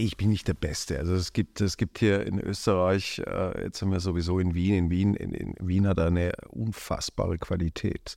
Ich 0.00 0.16
bin 0.16 0.28
nicht 0.28 0.46
der 0.46 0.54
Beste. 0.54 0.96
Also 0.96 1.14
es 1.14 1.32
gibt, 1.32 1.60
es 1.60 1.76
gibt 1.76 1.98
hier 1.98 2.24
in 2.24 2.38
Österreich, 2.38 3.20
äh, 3.26 3.64
jetzt 3.64 3.82
haben 3.82 3.90
wir 3.90 3.98
sowieso 3.98 4.38
in 4.38 4.54
Wien, 4.54 4.74
in 4.74 4.90
Wien, 4.90 5.14
in, 5.14 5.34
in 5.34 5.54
Wien 5.58 5.88
hat 5.88 5.98
eine 5.98 6.34
unfassbare 6.50 7.36
Qualität. 7.36 8.16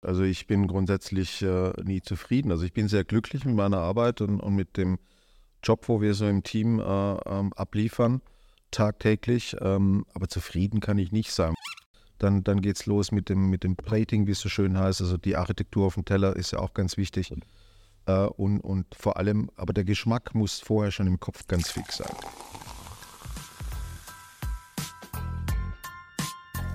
Also 0.00 0.22
ich 0.22 0.46
bin 0.46 0.66
grundsätzlich 0.66 1.42
äh, 1.42 1.74
nie 1.84 2.00
zufrieden. 2.00 2.50
Also 2.50 2.64
ich 2.64 2.72
bin 2.72 2.88
sehr 2.88 3.04
glücklich 3.04 3.44
mit 3.44 3.54
meiner 3.54 3.76
Arbeit 3.76 4.22
und, 4.22 4.40
und 4.40 4.54
mit 4.54 4.78
dem 4.78 4.98
Job, 5.62 5.86
wo 5.86 6.00
wir 6.00 6.14
so 6.14 6.26
im 6.26 6.44
Team 6.44 6.80
äh, 6.80 6.82
ähm, 6.82 7.52
abliefern, 7.56 8.22
tagtäglich. 8.70 9.54
Ähm, 9.60 10.06
aber 10.14 10.28
zufrieden 10.28 10.80
kann 10.80 10.96
ich 10.96 11.12
nicht 11.12 11.32
sein. 11.32 11.52
Dann, 12.16 12.42
dann 12.42 12.62
geht 12.62 12.76
es 12.76 12.86
los 12.86 13.12
mit 13.12 13.28
dem, 13.28 13.50
mit 13.50 13.64
dem 13.64 13.76
Plating, 13.76 14.26
wie 14.26 14.30
es 14.30 14.40
so 14.40 14.48
schön 14.48 14.78
heißt. 14.78 15.02
Also 15.02 15.18
die 15.18 15.36
Architektur 15.36 15.84
auf 15.84 15.94
dem 15.94 16.06
Teller 16.06 16.36
ist 16.36 16.52
ja 16.52 16.60
auch 16.60 16.72
ganz 16.72 16.96
wichtig. 16.96 17.34
Äh, 18.06 18.12
und, 18.12 18.60
und 18.60 18.94
vor 18.94 19.16
allem, 19.16 19.50
aber 19.56 19.72
der 19.72 19.84
Geschmack 19.84 20.34
muss 20.34 20.60
vorher 20.60 20.90
schon 20.90 21.06
im 21.06 21.20
Kopf 21.20 21.46
ganz 21.46 21.70
fix 21.70 21.98
sein. 21.98 22.12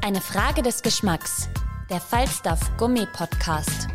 Eine 0.01 0.21
Frage 0.21 0.61
des 0.61 0.81
Geschmacks. 0.81 1.49
Der 1.89 1.99
Falstaff 1.99 2.75
Gummi 2.77 3.05
Podcast. 3.13 3.87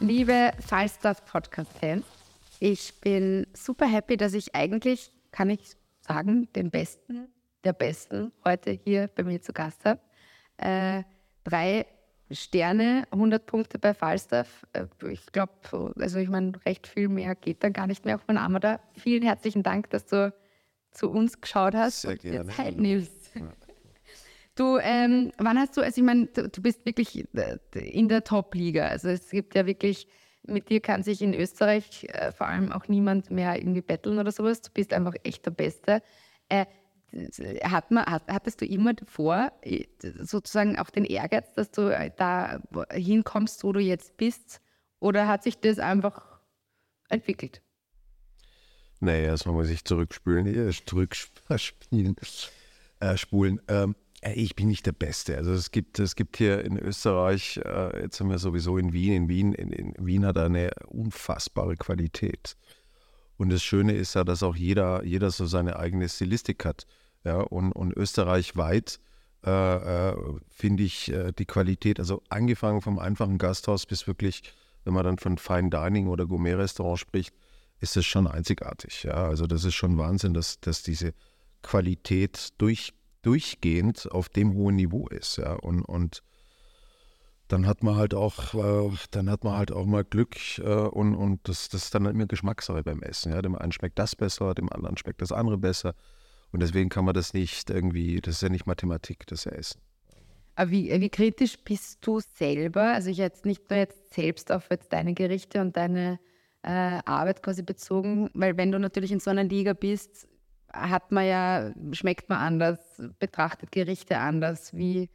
Liebe 0.00 0.52
Falstaff 0.60 1.24
Podcast-Fans, 1.24 2.04
ich 2.60 3.00
bin 3.00 3.46
super 3.54 3.86
happy, 3.86 4.16
dass 4.16 4.34
ich 4.34 4.54
eigentlich, 4.54 5.10
kann 5.30 5.50
ich 5.50 5.76
sagen, 6.00 6.48
den 6.54 6.70
Besten 6.70 7.28
der 7.64 7.72
Besten 7.72 8.32
heute 8.44 8.70
hier 8.70 9.08
bei 9.14 9.22
mir 9.22 9.40
zu 9.40 9.52
Gast 9.52 9.84
habe. 9.84 10.00
Äh, 10.58 11.02
drei 11.42 11.86
Sterne, 12.34 13.06
100 13.10 13.46
Punkte 13.46 13.78
bei 13.78 13.94
Falstaff. 13.94 14.66
Äh, 14.72 14.86
ich 15.10 15.26
glaube, 15.32 15.52
also 15.98 16.18
ich 16.18 16.28
meine, 16.28 16.52
recht 16.66 16.86
viel 16.86 17.08
mehr 17.08 17.34
geht 17.34 17.62
dann 17.62 17.72
gar 17.72 17.86
nicht 17.86 18.04
mehr 18.04 18.16
auf 18.16 18.26
meinen 18.26 18.38
Arm. 18.38 18.58
Da 18.60 18.80
vielen 18.96 19.22
herzlichen 19.22 19.62
Dank, 19.62 19.90
dass 19.90 20.06
du 20.06 20.32
zu 20.90 21.10
uns 21.10 21.40
geschaut 21.40 21.74
hast 21.74 22.02
Sehr 22.02 22.12
und 22.12 22.22
dir 22.22 22.30
gerne. 22.32 22.50
Zeit 22.50 22.78
nimmst. 22.78 23.32
Du, 24.56 24.78
ähm, 24.78 25.32
wann 25.38 25.58
hast 25.58 25.76
du, 25.76 25.80
also 25.80 26.00
ich 26.00 26.06
meine, 26.06 26.26
du, 26.26 26.48
du 26.48 26.62
bist 26.62 26.86
wirklich 26.86 27.24
äh, 27.34 27.58
in 27.74 28.08
der 28.08 28.22
Top-Liga. 28.22 28.86
Also 28.86 29.08
es 29.08 29.30
gibt 29.30 29.56
ja 29.56 29.66
wirklich, 29.66 30.06
mit 30.46 30.70
dir 30.70 30.80
kann 30.80 31.02
sich 31.02 31.22
in 31.22 31.34
Österreich 31.34 32.06
äh, 32.12 32.30
vor 32.30 32.46
allem 32.46 32.70
auch 32.70 32.86
niemand 32.86 33.32
mehr 33.32 33.56
irgendwie 33.58 33.80
betteln 33.80 34.16
oder 34.16 34.30
sowas. 34.30 34.62
Du 34.62 34.70
bist 34.72 34.92
einfach 34.92 35.14
echt 35.24 35.44
der 35.44 35.50
Beste. 35.50 36.02
Äh, 36.48 36.66
hat 37.62 37.90
man, 37.90 38.04
hat, 38.06 38.24
hattest 38.28 38.60
du 38.60 38.66
immer 38.66 38.92
vor, 39.06 39.52
äh, 39.62 39.84
sozusagen 40.00 40.78
auch 40.78 40.90
den 40.90 41.04
Ehrgeiz, 41.04 41.52
dass 41.54 41.70
du 41.70 41.88
äh, 41.88 42.10
da 42.16 42.60
hinkommst, 42.92 43.64
wo 43.64 43.72
du 43.72 43.80
jetzt 43.80 44.16
bist? 44.16 44.60
Oder 45.00 45.28
hat 45.28 45.42
sich 45.42 45.58
das 45.58 45.78
einfach 45.78 46.40
entwickelt? 47.08 47.62
Nee, 49.00 49.24
erstmal 49.24 49.54
muss 49.54 49.68
ich 49.68 49.84
zurückspülen, 49.84 50.46
hier, 50.46 50.70
zurückspielen, 50.70 52.16
äh, 53.00 53.16
spulen. 53.16 53.60
Ähm, 53.68 53.96
äh, 54.22 54.32
ich 54.32 54.56
bin 54.56 54.68
nicht 54.68 54.86
der 54.86 54.92
Beste. 54.92 55.36
Also 55.36 55.52
es 55.52 55.70
gibt, 55.70 55.98
es 55.98 56.16
gibt 56.16 56.36
hier 56.36 56.64
in 56.64 56.78
Österreich, 56.78 57.60
äh, 57.64 58.02
jetzt 58.02 58.20
haben 58.20 58.30
wir 58.30 58.38
sowieso 58.38 58.78
in 58.78 58.92
Wien, 58.92 59.12
in 59.12 59.28
Wien, 59.28 59.52
in, 59.52 59.72
in 59.72 59.94
Wien 59.98 60.24
hat 60.24 60.38
eine 60.38 60.70
unfassbare 60.86 61.76
Qualität. 61.76 62.56
Und 63.36 63.50
das 63.50 63.62
Schöne 63.62 63.92
ist 63.92 64.14
ja, 64.14 64.24
dass 64.24 64.42
auch 64.42 64.56
jeder, 64.56 65.04
jeder 65.04 65.30
so 65.30 65.46
seine 65.46 65.76
eigene 65.76 66.08
Stilistik 66.08 66.64
hat. 66.64 66.86
Ja, 67.24 67.40
und, 67.40 67.72
und 67.72 67.96
österreichweit 67.96 69.00
äh, 69.44 70.10
äh, 70.10 70.16
finde 70.48 70.82
ich 70.82 71.10
äh, 71.10 71.32
die 71.32 71.46
Qualität, 71.46 71.98
also 71.98 72.22
angefangen 72.28 72.80
vom 72.80 72.98
einfachen 72.98 73.38
Gasthaus 73.38 73.86
bis 73.86 74.06
wirklich, 74.06 74.42
wenn 74.84 74.94
man 74.94 75.04
dann 75.04 75.18
von 75.18 75.38
Fine 75.38 75.70
Dining 75.70 76.08
oder 76.08 76.26
Gourmet-Restaurant 76.26 76.98
spricht, 76.98 77.34
ist 77.80 77.96
es 77.96 78.06
schon 78.06 78.26
einzigartig. 78.26 79.04
Ja, 79.04 79.26
also 79.26 79.46
das 79.46 79.64
ist 79.64 79.74
schon 79.74 79.98
Wahnsinn, 79.98 80.34
dass, 80.34 80.60
dass 80.60 80.82
diese 80.82 81.14
Qualität 81.62 82.50
durch, 82.58 82.92
durchgehend 83.22 84.10
auf 84.10 84.28
dem 84.28 84.54
hohen 84.54 84.76
Niveau 84.76 85.08
ist. 85.08 85.36
Ja, 85.38 85.54
und, 85.54 85.82
und 85.82 86.22
dann 87.48 87.66
hat 87.66 87.82
man 87.82 87.96
halt 87.96 88.14
auch, 88.14 88.54
äh, 88.54 88.96
dann 89.10 89.30
hat 89.30 89.44
man 89.44 89.56
halt 89.56 89.72
auch 89.72 89.86
mal 89.86 90.04
Glück 90.04 90.58
äh, 90.58 90.62
und, 90.62 91.14
und 91.14 91.46
das, 91.48 91.68
das 91.68 91.84
ist 91.84 91.94
dann 91.94 92.06
immer 92.06 92.26
Geschmackssache 92.26 92.82
beim 92.82 93.02
Essen. 93.02 93.32
Ja, 93.32 93.42
dem 93.42 93.54
einen 93.54 93.72
schmeckt 93.72 93.98
das 93.98 94.16
besser, 94.16 94.54
dem 94.54 94.72
anderen 94.72 94.96
schmeckt 94.96 95.20
das 95.20 95.32
andere 95.32 95.58
besser. 95.58 95.94
Und 96.54 96.60
deswegen 96.60 96.88
kann 96.88 97.04
man 97.04 97.14
das 97.14 97.34
nicht 97.34 97.68
irgendwie, 97.68 98.20
das 98.20 98.36
ist 98.36 98.42
ja 98.42 98.48
nicht 98.48 98.64
Mathematik, 98.64 99.26
das 99.26 99.40
ist 99.40 99.46
ja 99.46 99.58
Essen. 99.58 99.80
Aber 100.54 100.70
wie, 100.70 100.88
wie 101.00 101.08
kritisch 101.08 101.58
bist 101.58 102.06
du 102.06 102.20
selber? 102.20 102.92
Also 102.92 103.10
ich 103.10 103.16
jetzt 103.16 103.44
nicht 103.44 103.68
nur 103.68 103.80
jetzt 103.80 104.14
selbst 104.14 104.52
auf 104.52 104.70
jetzt 104.70 104.92
deine 104.92 105.14
Gerichte 105.14 105.60
und 105.60 105.76
deine 105.76 106.20
äh, 106.62 107.00
Arbeit 107.06 107.42
quasi 107.42 107.64
bezogen, 107.64 108.30
weil 108.34 108.56
wenn 108.56 108.70
du 108.70 108.78
natürlich 108.78 109.10
in 109.10 109.18
so 109.18 109.30
einer 109.30 109.42
Liga 109.42 109.72
bist, 109.72 110.28
hat 110.72 111.10
man 111.10 111.26
ja, 111.26 111.74
schmeckt 111.90 112.28
man 112.28 112.38
anders, 112.38 112.78
betrachtet 113.18 113.72
Gerichte 113.72 114.18
anders. 114.18 114.72
Wie, 114.76 115.10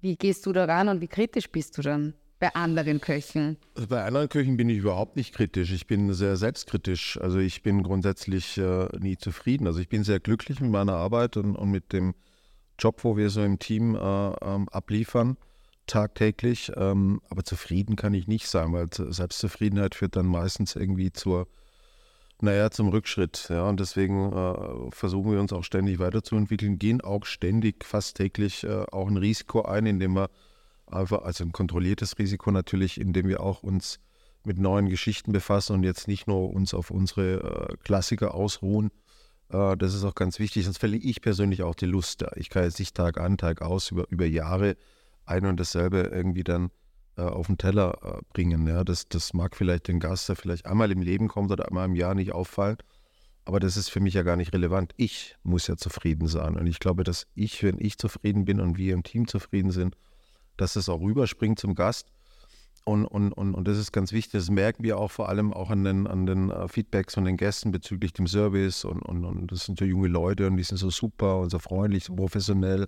wie 0.00 0.16
gehst 0.16 0.46
du 0.46 0.52
da 0.52 0.64
ran 0.64 0.88
und 0.88 1.00
wie 1.00 1.06
kritisch 1.06 1.48
bist 1.48 1.78
du 1.78 1.82
dann 1.82 2.14
bei 2.38 2.54
anderen 2.54 3.00
Köchen? 3.00 3.56
Also 3.74 3.88
bei 3.88 4.04
anderen 4.04 4.28
Köchen 4.28 4.56
bin 4.56 4.68
ich 4.68 4.78
überhaupt 4.78 5.16
nicht 5.16 5.34
kritisch. 5.34 5.72
Ich 5.72 5.86
bin 5.86 6.12
sehr 6.12 6.36
selbstkritisch. 6.36 7.18
Also 7.20 7.38
ich 7.38 7.62
bin 7.62 7.82
grundsätzlich 7.82 8.58
äh, 8.58 8.88
nie 8.98 9.16
zufrieden. 9.16 9.66
Also 9.66 9.80
ich 9.80 9.88
bin 9.88 10.04
sehr 10.04 10.20
glücklich 10.20 10.60
mit 10.60 10.70
meiner 10.70 10.94
Arbeit 10.94 11.36
und, 11.36 11.56
und 11.56 11.70
mit 11.70 11.92
dem 11.92 12.14
Job, 12.78 13.04
wo 13.04 13.16
wir 13.16 13.30
so 13.30 13.42
im 13.42 13.58
Team 13.58 13.94
äh, 13.94 13.98
ähm, 13.98 14.68
abliefern, 14.68 15.38
tagtäglich. 15.86 16.72
Ähm, 16.76 17.22
aber 17.30 17.44
zufrieden 17.44 17.96
kann 17.96 18.12
ich 18.12 18.28
nicht 18.28 18.48
sein, 18.48 18.72
weil 18.72 18.88
Selbstzufriedenheit 18.92 19.94
führt 19.94 20.16
dann 20.16 20.26
meistens 20.26 20.76
irgendwie 20.76 21.12
zur, 21.12 21.48
naja, 22.42 22.70
zum 22.70 22.88
Rückschritt. 22.88 23.46
Ja, 23.48 23.66
und 23.66 23.80
deswegen 23.80 24.30
äh, 24.30 24.90
versuchen 24.90 25.32
wir 25.32 25.40
uns 25.40 25.54
auch 25.54 25.64
ständig 25.64 25.98
weiterzuentwickeln, 26.00 26.78
gehen 26.78 27.00
auch 27.00 27.24
ständig, 27.24 27.82
fast 27.82 28.18
täglich 28.18 28.64
äh, 28.64 28.84
auch 28.92 29.08
ein 29.08 29.16
Risiko 29.16 29.62
ein, 29.62 29.86
indem 29.86 30.14
wir 30.14 30.28
einfach, 30.86 31.22
also 31.22 31.44
ein 31.44 31.52
kontrolliertes 31.52 32.18
Risiko 32.18 32.50
natürlich, 32.50 33.00
indem 33.00 33.28
wir 33.28 33.40
auch 33.40 33.62
uns 33.62 33.98
mit 34.44 34.58
neuen 34.58 34.88
Geschichten 34.88 35.32
befassen 35.32 35.74
und 35.74 35.82
jetzt 35.82 36.06
nicht 36.08 36.26
nur 36.28 36.50
uns 36.50 36.72
auf 36.72 36.90
unsere 36.90 37.70
äh, 37.72 37.76
Klassiker 37.82 38.34
ausruhen. 38.34 38.90
Äh, 39.50 39.76
das 39.76 39.94
ist 39.94 40.04
auch 40.04 40.14
ganz 40.14 40.38
wichtig, 40.38 40.64
sonst 40.64 40.78
verliere 40.78 41.02
ich 41.02 41.20
persönlich 41.20 41.62
auch 41.62 41.74
die 41.74 41.86
Lust. 41.86 42.24
Ich 42.36 42.48
kann 42.48 42.64
jetzt 42.64 42.78
nicht 42.78 42.94
Tag 42.94 43.18
an, 43.18 43.38
Tag 43.38 43.60
aus 43.62 43.90
über, 43.90 44.06
über 44.08 44.24
Jahre 44.24 44.76
ein 45.24 45.44
und 45.46 45.58
dasselbe 45.58 46.10
irgendwie 46.12 46.44
dann 46.44 46.70
äh, 47.16 47.22
auf 47.22 47.46
den 47.48 47.58
Teller 47.58 47.98
äh, 48.02 48.22
bringen. 48.32 48.66
Ja, 48.66 48.84
das, 48.84 49.08
das 49.08 49.34
mag 49.34 49.56
vielleicht 49.56 49.88
den 49.88 50.00
Gast, 50.00 50.28
der 50.28 50.36
vielleicht 50.36 50.66
einmal 50.66 50.92
im 50.92 51.02
Leben 51.02 51.28
kommt 51.28 51.50
oder 51.50 51.66
einmal 51.66 51.86
im 51.86 51.96
Jahr 51.96 52.14
nicht 52.14 52.32
auffallen, 52.32 52.76
aber 53.44 53.58
das 53.58 53.76
ist 53.76 53.88
für 53.88 54.00
mich 54.00 54.14
ja 54.14 54.22
gar 54.22 54.36
nicht 54.36 54.52
relevant. 54.52 54.92
Ich 54.96 55.36
muss 55.42 55.66
ja 55.66 55.76
zufrieden 55.76 56.28
sein 56.28 56.56
und 56.56 56.66
ich 56.66 56.78
glaube, 56.78 57.04
dass 57.04 57.26
ich, 57.34 57.62
wenn 57.62 57.78
ich 57.80 57.98
zufrieden 57.98 58.44
bin 58.44 58.60
und 58.60 58.76
wir 58.78 58.94
im 58.94 59.02
Team 59.02 59.26
zufrieden 59.26 59.70
sind, 59.72 59.96
dass 60.56 60.76
es 60.76 60.88
auch 60.88 61.00
rüberspringt 61.00 61.58
zum 61.58 61.74
Gast. 61.74 62.10
Und, 62.84 63.04
und, 63.04 63.32
und, 63.32 63.54
und 63.54 63.66
das 63.66 63.78
ist 63.78 63.90
ganz 63.90 64.12
wichtig. 64.12 64.32
Das 64.32 64.48
merken 64.48 64.84
wir 64.84 64.96
auch 64.98 65.10
vor 65.10 65.28
allem 65.28 65.52
auch 65.52 65.70
an 65.70 65.82
den, 65.82 66.06
an 66.06 66.24
den 66.24 66.52
äh, 66.52 66.68
Feedbacks 66.68 67.14
von 67.14 67.24
den 67.24 67.36
Gästen 67.36 67.72
bezüglich 67.72 68.12
dem 68.12 68.28
Service. 68.28 68.84
Und, 68.84 69.02
und, 69.02 69.24
und 69.24 69.50
das 69.50 69.64
sind 69.64 69.78
so 69.78 69.84
junge 69.84 70.06
Leute 70.06 70.46
und 70.46 70.56
die 70.56 70.62
sind 70.62 70.76
so 70.76 70.90
super 70.90 71.40
und 71.40 71.50
so 71.50 71.58
freundlich, 71.58 72.04
so 72.04 72.14
professionell. 72.14 72.86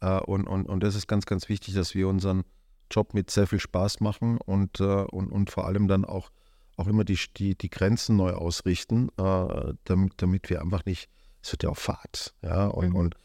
Äh, 0.00 0.20
und, 0.20 0.46
und, 0.46 0.66
und 0.66 0.82
das 0.82 0.94
ist 0.94 1.08
ganz, 1.08 1.26
ganz 1.26 1.50
wichtig, 1.50 1.74
dass 1.74 1.94
wir 1.94 2.08
unseren 2.08 2.44
Job 2.90 3.12
mit 3.12 3.30
sehr 3.30 3.46
viel 3.46 3.60
Spaß 3.60 4.00
machen 4.00 4.38
und, 4.38 4.80
äh, 4.80 4.84
und, 4.84 5.30
und 5.30 5.50
vor 5.50 5.66
allem 5.66 5.88
dann 5.88 6.06
auch, 6.06 6.30
auch 6.78 6.86
immer 6.86 7.04
die, 7.04 7.18
die, 7.36 7.54
die 7.54 7.68
Grenzen 7.68 8.16
neu 8.16 8.32
ausrichten, 8.32 9.08
damit, 9.16 10.12
damit 10.18 10.48
wir 10.48 10.62
einfach 10.62 10.84
nicht, 10.84 11.10
es 11.42 11.52
wird 11.52 11.64
ja 11.64 11.70
auch 11.70 11.76
Fahrt. 11.76 12.34
Ja, 12.40 12.68
und, 12.68 12.92
und 12.92 13.16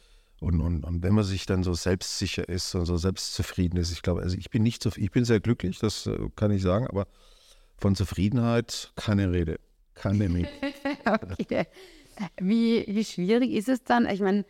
und, 0.43 0.59
und, 0.59 0.83
und 0.83 1.03
wenn 1.03 1.13
man 1.13 1.23
sich 1.23 1.45
dann 1.45 1.63
so 1.63 1.73
selbstsicher 1.73 2.47
ist 2.47 2.75
und 2.75 2.85
so 2.85 2.97
selbstzufrieden 2.97 3.79
ist, 3.79 3.91
ich 3.91 4.01
glaube, 4.01 4.21
also 4.21 4.37
ich 4.37 4.49
bin 4.49 4.61
nicht 4.61 4.83
so, 4.83 4.91
ich 4.95 5.09
bin 5.09 5.23
sehr 5.23 5.39
glücklich, 5.39 5.79
das 5.79 6.05
äh, 6.05 6.17
kann 6.35 6.51
ich 6.51 6.61
sagen, 6.61 6.85
aber 6.87 7.07
von 7.77 7.95
Zufriedenheit 7.95 8.91
keine 8.95 9.31
Rede. 9.31 9.59
Keine 9.95 10.27
Rede. 10.33 10.49
okay. 11.39 11.65
Wie, 12.39 12.85
wie 12.87 13.05
schwierig 13.05 13.51
ist 13.51 13.69
es 13.69 13.83
dann? 13.83 14.07
Ich 14.07 14.19
meine, 14.19 14.45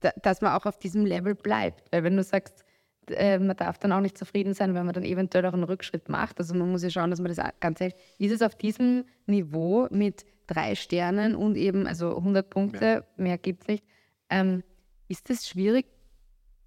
da, 0.00 0.12
dass 0.22 0.40
man 0.40 0.52
auch 0.52 0.66
auf 0.66 0.78
diesem 0.78 1.04
Level 1.04 1.34
bleibt. 1.34 1.90
Weil 1.92 2.04
wenn 2.04 2.16
du 2.16 2.22
sagst, 2.22 2.64
äh, 3.08 3.38
man 3.38 3.56
darf 3.56 3.78
dann 3.78 3.92
auch 3.92 4.00
nicht 4.00 4.16
zufrieden 4.16 4.54
sein, 4.54 4.74
wenn 4.74 4.86
man 4.86 4.94
dann 4.94 5.04
eventuell 5.04 5.46
auch 5.46 5.52
einen 5.52 5.64
Rückschritt 5.64 6.08
macht. 6.08 6.38
Also 6.38 6.54
man 6.54 6.70
muss 6.70 6.82
ja 6.82 6.90
schauen, 6.90 7.10
dass 7.10 7.20
man 7.20 7.34
das 7.34 7.44
Ganze 7.60 7.84
hält. 7.84 7.96
Ist 8.18 8.32
es 8.32 8.42
auf 8.42 8.54
diesem 8.54 9.04
Niveau 9.26 9.88
mit 9.90 10.24
drei 10.46 10.74
Sternen 10.74 11.34
und 11.34 11.56
eben 11.56 11.86
also 11.86 12.16
100 12.16 12.48
Punkte, 12.48 12.84
ja. 12.84 13.04
mehr 13.16 13.38
gibt 13.38 13.62
es 13.62 13.68
nicht, 13.68 13.84
ähm, 14.30 14.62
ist 15.08 15.30
es 15.30 15.48
schwierig, 15.48 15.86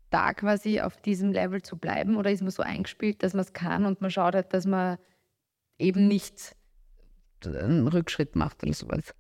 da 0.10 0.34
quasi 0.34 0.82
auf 0.82 0.98
diesem 0.98 1.32
Level 1.32 1.62
zu 1.62 1.78
bleiben 1.78 2.18
oder 2.18 2.32
ist 2.32 2.42
man 2.42 2.52
so 2.52 2.64
eingespielt, 2.64 3.22
dass 3.24 3.34
man 3.34 3.42
es 3.42 3.54
kann 3.54 3.86
und 3.86 4.02
man 4.02 4.10
schaut 4.10 4.34
halt, 4.36 4.54
dass 4.54 4.66
man 4.66 4.98
eben 5.78 6.08
nicht 6.08 6.56
einen 7.46 7.88
Rückschritt 7.88 8.36
macht 8.36 8.64
oder 8.64 8.74
sowas? 8.74 9.14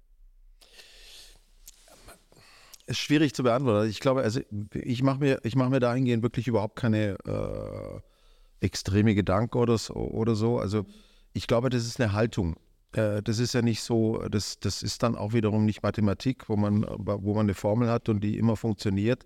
ist 2.89 2.97
schwierig 2.97 3.33
zu 3.33 3.43
beantworten. 3.43 3.89
Ich 3.89 3.99
glaube, 3.99 4.21
also 4.21 4.41
ich 4.73 5.03
mache 5.03 5.19
mir, 5.19 5.39
ich 5.43 5.55
mir 5.69 5.79
dahingehend 5.79 6.23
wirklich 6.23 6.47
überhaupt 6.47 6.75
keine 6.75 7.17
äh, 7.25 8.65
extreme 8.65 9.15
Gedanken 9.15 9.57
oder 9.57 10.35
so. 10.35 10.57
Also 10.57 10.85
ich 11.33 11.47
glaube, 11.47 11.69
das 11.69 11.85
ist 11.85 12.01
eine 12.01 12.13
Haltung. 12.13 12.55
Äh, 12.93 13.21
das 13.21 13.39
ist 13.39 13.53
ja 13.53 13.61
nicht 13.61 13.81
so, 13.81 14.17
das, 14.29 14.59
das 14.59 14.83
ist 14.83 15.03
dann 15.03 15.15
auch 15.15 15.33
wiederum 15.33 15.65
nicht 15.65 15.83
Mathematik, 15.83 16.49
wo 16.49 16.55
man, 16.55 16.85
wo 16.97 17.33
man 17.33 17.45
eine 17.45 17.53
Formel 17.53 17.89
hat 17.89 18.09
und 18.09 18.21
die 18.21 18.37
immer 18.37 18.55
funktioniert, 18.55 19.25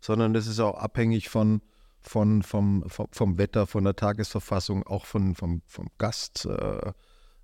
sondern 0.00 0.34
das 0.34 0.46
ist 0.46 0.60
auch 0.60 0.76
abhängig 0.76 1.28
von, 1.28 1.62
von, 2.02 2.42
vom, 2.42 2.84
vom, 2.88 3.08
vom 3.10 3.38
Wetter, 3.38 3.66
von 3.66 3.84
der 3.84 3.96
Tagesverfassung, 3.96 4.86
auch 4.86 5.06
von, 5.06 5.34
vom, 5.34 5.62
vom 5.66 5.88
Gast, 5.98 6.46
äh, 6.46 6.92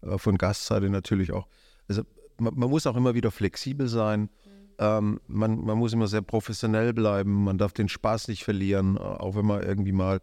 äh 0.02 0.18
von 0.18 0.38
Gastseite 0.38 0.90
natürlich 0.90 1.32
auch. 1.32 1.46
Also 1.88 2.02
man, 2.38 2.54
man 2.56 2.70
muss 2.70 2.86
auch 2.86 2.96
immer 2.96 3.14
wieder 3.14 3.30
flexibel 3.30 3.88
sein. 3.88 4.30
Ähm, 4.78 5.20
man, 5.28 5.64
man 5.64 5.78
muss 5.78 5.92
immer 5.92 6.08
sehr 6.08 6.22
professionell 6.22 6.92
bleiben, 6.92 7.44
man 7.44 7.58
darf 7.58 7.72
den 7.72 7.88
Spaß 7.88 8.28
nicht 8.28 8.42
verlieren, 8.42 8.96
äh, 8.96 9.00
auch 9.00 9.36
wenn 9.36 9.46
man 9.46 9.62
irgendwie 9.62 9.92
mal 9.92 10.20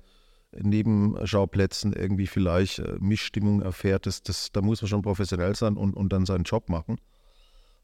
neben 0.51 1.15
Schauplätzen 1.25 1.93
irgendwie 1.93 2.27
vielleicht 2.27 2.79
äh, 2.79 2.97
Mischstimmung 2.99 3.61
erfährt. 3.61 4.05
Das, 4.05 4.23
das, 4.23 4.51
da 4.51 4.61
muss 4.61 4.81
man 4.81 4.89
schon 4.89 5.01
professionell 5.01 5.55
sein 5.55 5.77
und, 5.77 5.95
und 5.95 6.11
dann 6.11 6.25
seinen 6.25 6.43
Job 6.43 6.69
machen 6.69 6.97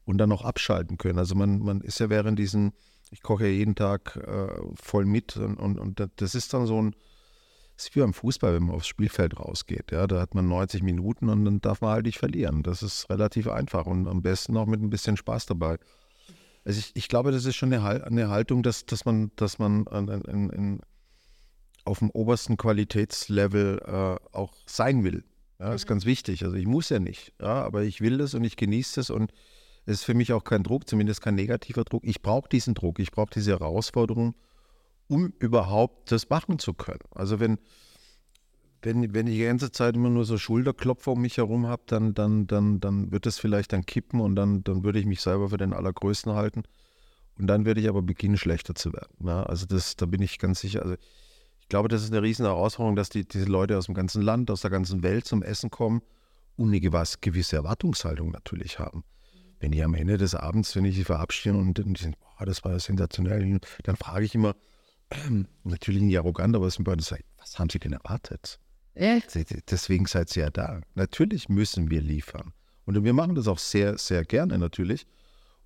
und 0.04 0.18
dann 0.18 0.32
auch 0.32 0.44
abschalten 0.44 0.98
können. 0.98 1.18
Also 1.18 1.34
man, 1.34 1.60
man 1.60 1.80
ist 1.80 2.00
ja 2.00 2.08
während 2.10 2.38
diesen, 2.38 2.72
ich 3.10 3.22
koche 3.22 3.44
ja 3.44 3.50
jeden 3.50 3.74
Tag 3.74 4.16
äh, 4.16 4.48
voll 4.74 5.04
mit 5.04 5.36
und, 5.36 5.56
und, 5.56 5.78
und 5.78 6.08
das 6.16 6.34
ist 6.34 6.54
dann 6.54 6.66
so 6.66 6.80
ein, 6.80 6.94
das 7.76 7.86
ist 7.88 7.94
wie 7.94 8.00
beim 8.00 8.14
Fußball, 8.14 8.54
wenn 8.54 8.64
man 8.64 8.76
aufs 8.76 8.86
Spielfeld 8.86 9.38
rausgeht. 9.38 9.92
Ja, 9.92 10.06
da 10.06 10.20
hat 10.20 10.34
man 10.34 10.48
90 10.48 10.82
Minuten 10.82 11.28
und 11.28 11.44
dann 11.44 11.60
darf 11.60 11.82
man 11.82 11.90
halt 11.90 12.06
nicht 12.06 12.18
verlieren. 12.18 12.62
Das 12.62 12.82
ist 12.82 13.10
relativ 13.10 13.48
einfach 13.48 13.86
und 13.86 14.08
am 14.08 14.22
besten 14.22 14.56
auch 14.56 14.66
mit 14.66 14.80
ein 14.80 14.90
bisschen 14.90 15.16
Spaß 15.16 15.46
dabei. 15.46 15.76
Also 16.64 16.80
ich, 16.80 16.92
ich 16.94 17.08
glaube, 17.08 17.32
das 17.32 17.44
ist 17.44 17.54
schon 17.54 17.72
eine, 17.72 18.04
eine 18.04 18.28
Haltung, 18.28 18.62
dass, 18.62 18.86
dass 18.86 19.04
man, 19.04 19.30
dass 19.36 19.58
man 19.58 19.84
in, 19.86 20.08
in, 20.08 20.50
in, 20.50 20.80
auf 21.86 22.00
dem 22.00 22.10
obersten 22.10 22.56
Qualitätslevel 22.56 23.80
äh, 23.84 24.36
auch 24.36 24.54
sein 24.66 25.04
will. 25.04 25.24
Ja, 25.58 25.70
das 25.70 25.82
ist 25.82 25.84
mhm. 25.86 25.90
ganz 25.90 26.04
wichtig. 26.04 26.44
Also 26.44 26.56
ich 26.56 26.66
muss 26.66 26.88
ja 26.88 26.98
nicht, 26.98 27.32
ja, 27.40 27.64
aber 27.64 27.84
ich 27.84 28.00
will 28.00 28.18
das 28.18 28.34
und 28.34 28.44
ich 28.44 28.56
genieße 28.56 29.00
es 29.00 29.10
und 29.10 29.32
es 29.86 29.98
ist 29.98 30.04
für 30.04 30.14
mich 30.14 30.32
auch 30.32 30.44
kein 30.44 30.64
Druck, 30.64 30.88
zumindest 30.88 31.22
kein 31.22 31.36
negativer 31.36 31.84
Druck. 31.84 32.02
Ich 32.04 32.20
brauche 32.20 32.48
diesen 32.48 32.74
Druck, 32.74 32.98
ich 32.98 33.12
brauche 33.12 33.30
diese 33.32 33.52
Herausforderung, 33.52 34.34
um 35.06 35.32
überhaupt 35.38 36.10
das 36.10 36.28
machen 36.28 36.58
zu 36.58 36.74
können. 36.74 37.00
Also 37.14 37.38
wenn, 37.38 37.58
wenn, 38.82 39.14
wenn 39.14 39.28
ich 39.28 39.34
die 39.34 39.44
ganze 39.44 39.70
Zeit 39.70 39.94
immer 39.94 40.10
nur 40.10 40.24
so 40.24 40.38
Schulterklopfer 40.38 41.12
um 41.12 41.22
mich 41.22 41.36
herum 41.36 41.68
habe, 41.68 41.82
dann, 41.86 42.14
dann, 42.14 42.48
dann, 42.48 42.80
dann 42.80 43.12
wird 43.12 43.26
das 43.26 43.38
vielleicht 43.38 43.72
dann 43.72 43.86
kippen 43.86 44.20
und 44.20 44.34
dann, 44.34 44.64
dann 44.64 44.82
würde 44.82 44.98
ich 44.98 45.06
mich 45.06 45.20
selber 45.20 45.50
für 45.50 45.56
den 45.56 45.72
Allergrößten 45.72 46.32
halten. 46.32 46.64
Und 47.38 47.46
dann 47.46 47.64
werde 47.64 47.80
ich 47.80 47.88
aber 47.88 48.02
beginnen, 48.02 48.38
schlechter 48.38 48.74
zu 48.74 48.92
werden. 48.92 49.14
Ja, 49.24 49.44
also 49.44 49.66
das, 49.66 49.96
da 49.96 50.06
bin 50.06 50.22
ich 50.22 50.38
ganz 50.38 50.60
sicher. 50.60 50.82
Also 50.82 50.96
ich 51.66 51.70
glaube, 51.70 51.88
das 51.88 52.04
ist 52.04 52.12
eine 52.12 52.22
riesen 52.22 52.46
Herausforderung, 52.46 52.94
dass 52.94 53.08
die, 53.08 53.26
diese 53.26 53.46
Leute 53.46 53.76
aus 53.76 53.86
dem 53.86 53.94
ganzen 53.96 54.22
Land, 54.22 54.52
aus 54.52 54.60
der 54.60 54.70
ganzen 54.70 55.02
Welt 55.02 55.26
zum 55.26 55.42
Essen 55.42 55.68
kommen 55.68 56.00
und 56.54 56.68
eine 56.68 56.80
gewisse 56.80 57.56
Erwartungshaltung 57.56 58.30
natürlich 58.30 58.78
haben. 58.78 59.02
Wenn 59.58 59.72
die 59.72 59.82
am 59.82 59.94
Ende 59.94 60.16
des 60.16 60.36
Abends, 60.36 60.76
wenn 60.76 60.84
ich 60.84 60.94
sie 60.94 61.02
verabschiede 61.02 61.56
und 61.56 61.76
die 61.76 62.00
sind, 62.00 62.20
boah, 62.20 62.46
das 62.46 62.62
war 62.62 62.70
ja 62.70 62.78
sensationell, 62.78 63.58
dann 63.82 63.96
frage 63.96 64.24
ich 64.24 64.36
immer, 64.36 64.54
äh, 65.10 65.16
natürlich 65.64 66.02
nicht 66.02 66.16
arrogant, 66.16 66.54
aber 66.54 66.68
es 66.68 66.74
sind 66.74 66.84
beide, 66.84 67.02
was 67.36 67.58
haben 67.58 67.68
sie 67.68 67.80
denn 67.80 67.94
erwartet? 67.94 68.60
Ja. 68.94 69.18
Deswegen 69.68 70.06
seid 70.06 70.36
ihr 70.36 70.44
ja 70.44 70.50
da. 70.50 70.82
Natürlich 70.94 71.48
müssen 71.48 71.90
wir 71.90 72.00
liefern. 72.00 72.52
Und 72.84 73.02
wir 73.02 73.12
machen 73.12 73.34
das 73.34 73.48
auch 73.48 73.58
sehr, 73.58 73.98
sehr 73.98 74.24
gerne 74.24 74.56
natürlich. 74.56 75.04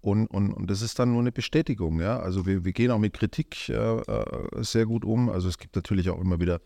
Und, 0.00 0.28
und, 0.28 0.52
und 0.52 0.70
das 0.70 0.80
ist 0.80 0.98
dann 0.98 1.12
nur 1.12 1.20
eine 1.20 1.32
Bestätigung. 1.32 2.00
Ja? 2.00 2.18
Also 2.18 2.46
wir, 2.46 2.64
wir 2.64 2.72
gehen 2.72 2.90
auch 2.90 2.98
mit 2.98 3.12
Kritik 3.12 3.68
äh, 3.68 3.74
äh 3.74 4.62
sehr 4.62 4.86
gut 4.86 5.04
um. 5.04 5.28
Also 5.28 5.48
es 5.48 5.58
gibt 5.58 5.76
natürlich 5.76 6.08
auch 6.08 6.20
immer 6.20 6.40
wieder 6.40 6.60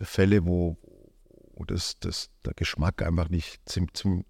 Fälle, 0.00 0.46
wo, 0.46 0.76
wo 1.54 1.64
das, 1.64 1.98
das, 2.00 2.30
der 2.46 2.54
Geschmack 2.54 3.02
einfach 3.02 3.28
nicht 3.28 3.60
zum, 3.68 3.92
zum, 3.92 4.24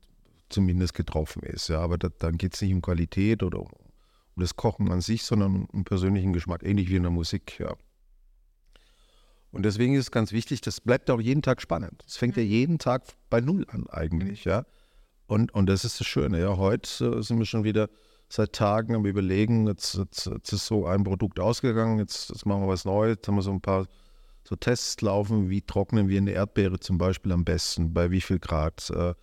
zumindest 0.49 0.95
getroffen 0.95 1.43
ist. 1.43 1.69
Ja? 1.69 1.81
Aber 1.81 1.97
da, 1.97 2.09
dann 2.09 2.39
geht 2.39 2.55
es 2.55 2.63
nicht 2.63 2.75
um 2.75 2.83
Qualität 2.83 3.43
oder 3.43 3.61
um, 3.61 3.69
um 3.69 4.41
das 4.41 4.57
Kochen 4.57 4.91
an 4.91 5.01
sich, 5.01 5.23
sondern 5.23 5.67
um 5.67 5.85
persönlichen 5.85 6.33
Geschmack, 6.33 6.65
ähnlich 6.65 6.89
wie 6.89 6.97
in 6.97 7.05
der 7.05 7.13
Musik. 7.13 7.61
Ja. 7.61 7.77
Und 9.51 9.63
deswegen 9.65 9.95
ist 9.95 10.01
es 10.01 10.11
ganz 10.11 10.33
wichtig, 10.33 10.61
das 10.61 10.81
bleibt 10.81 11.09
auch 11.11 11.21
jeden 11.21 11.43
Tag 11.43 11.63
spannend. 11.63 12.05
Es 12.07 12.17
fängt 12.17 12.37
ja 12.37 12.43
mhm. 12.43 12.49
jeden 12.49 12.79
Tag 12.79 13.05
bei 13.31 13.41
Null 13.41 13.65
an 13.69 13.87
eigentlich, 13.89 14.45
mhm. 14.45 14.51
ja. 14.51 14.67
Und, 15.27 15.53
und 15.53 15.67
das 15.67 15.85
ist 15.85 16.01
das 16.01 16.07
Schöne, 16.07 16.41
ja. 16.41 16.57
Heute 16.57 17.23
sind 17.23 17.39
wir 17.39 17.47
schon 17.47 17.65
wieder 17.65 17.89
seit 18.29 18.53
Tagen 18.53 18.95
am 18.95 19.07
Überlegen, 19.07 19.67
jetzt, 19.67 19.95
jetzt, 19.95 20.27
jetzt 20.27 20.53
ist 20.53 20.67
so 20.67 20.87
ein 20.87 21.05
Produkt 21.05 21.41
ausgegangen, 21.41 21.99
jetzt, 21.99 22.31
jetzt 22.31 22.47
machen 22.47 22.63
wir 22.63 22.69
was 22.69 22.85
Neues, 22.85 23.17
jetzt 23.17 23.29
haben 23.29 23.37
wir 23.37 23.43
so 23.43 23.53
ein 23.53 23.61
paar 23.61 23.87
so 24.45 24.57
Tests 24.57 25.01
laufen, 25.01 25.51
wie 25.51 25.63
trocknen 25.63 26.09
wir 26.09 26.19
eine 26.19 26.33
Erdbeere 26.33 26.79
zum 26.81 26.99
Beispiel 26.99 27.33
am 27.33 27.45
besten, 27.45 27.93
bei 27.93 28.11
wie 28.11 28.21
viel 28.21 28.39
Grad 28.39 28.91
äh, 28.91 29.15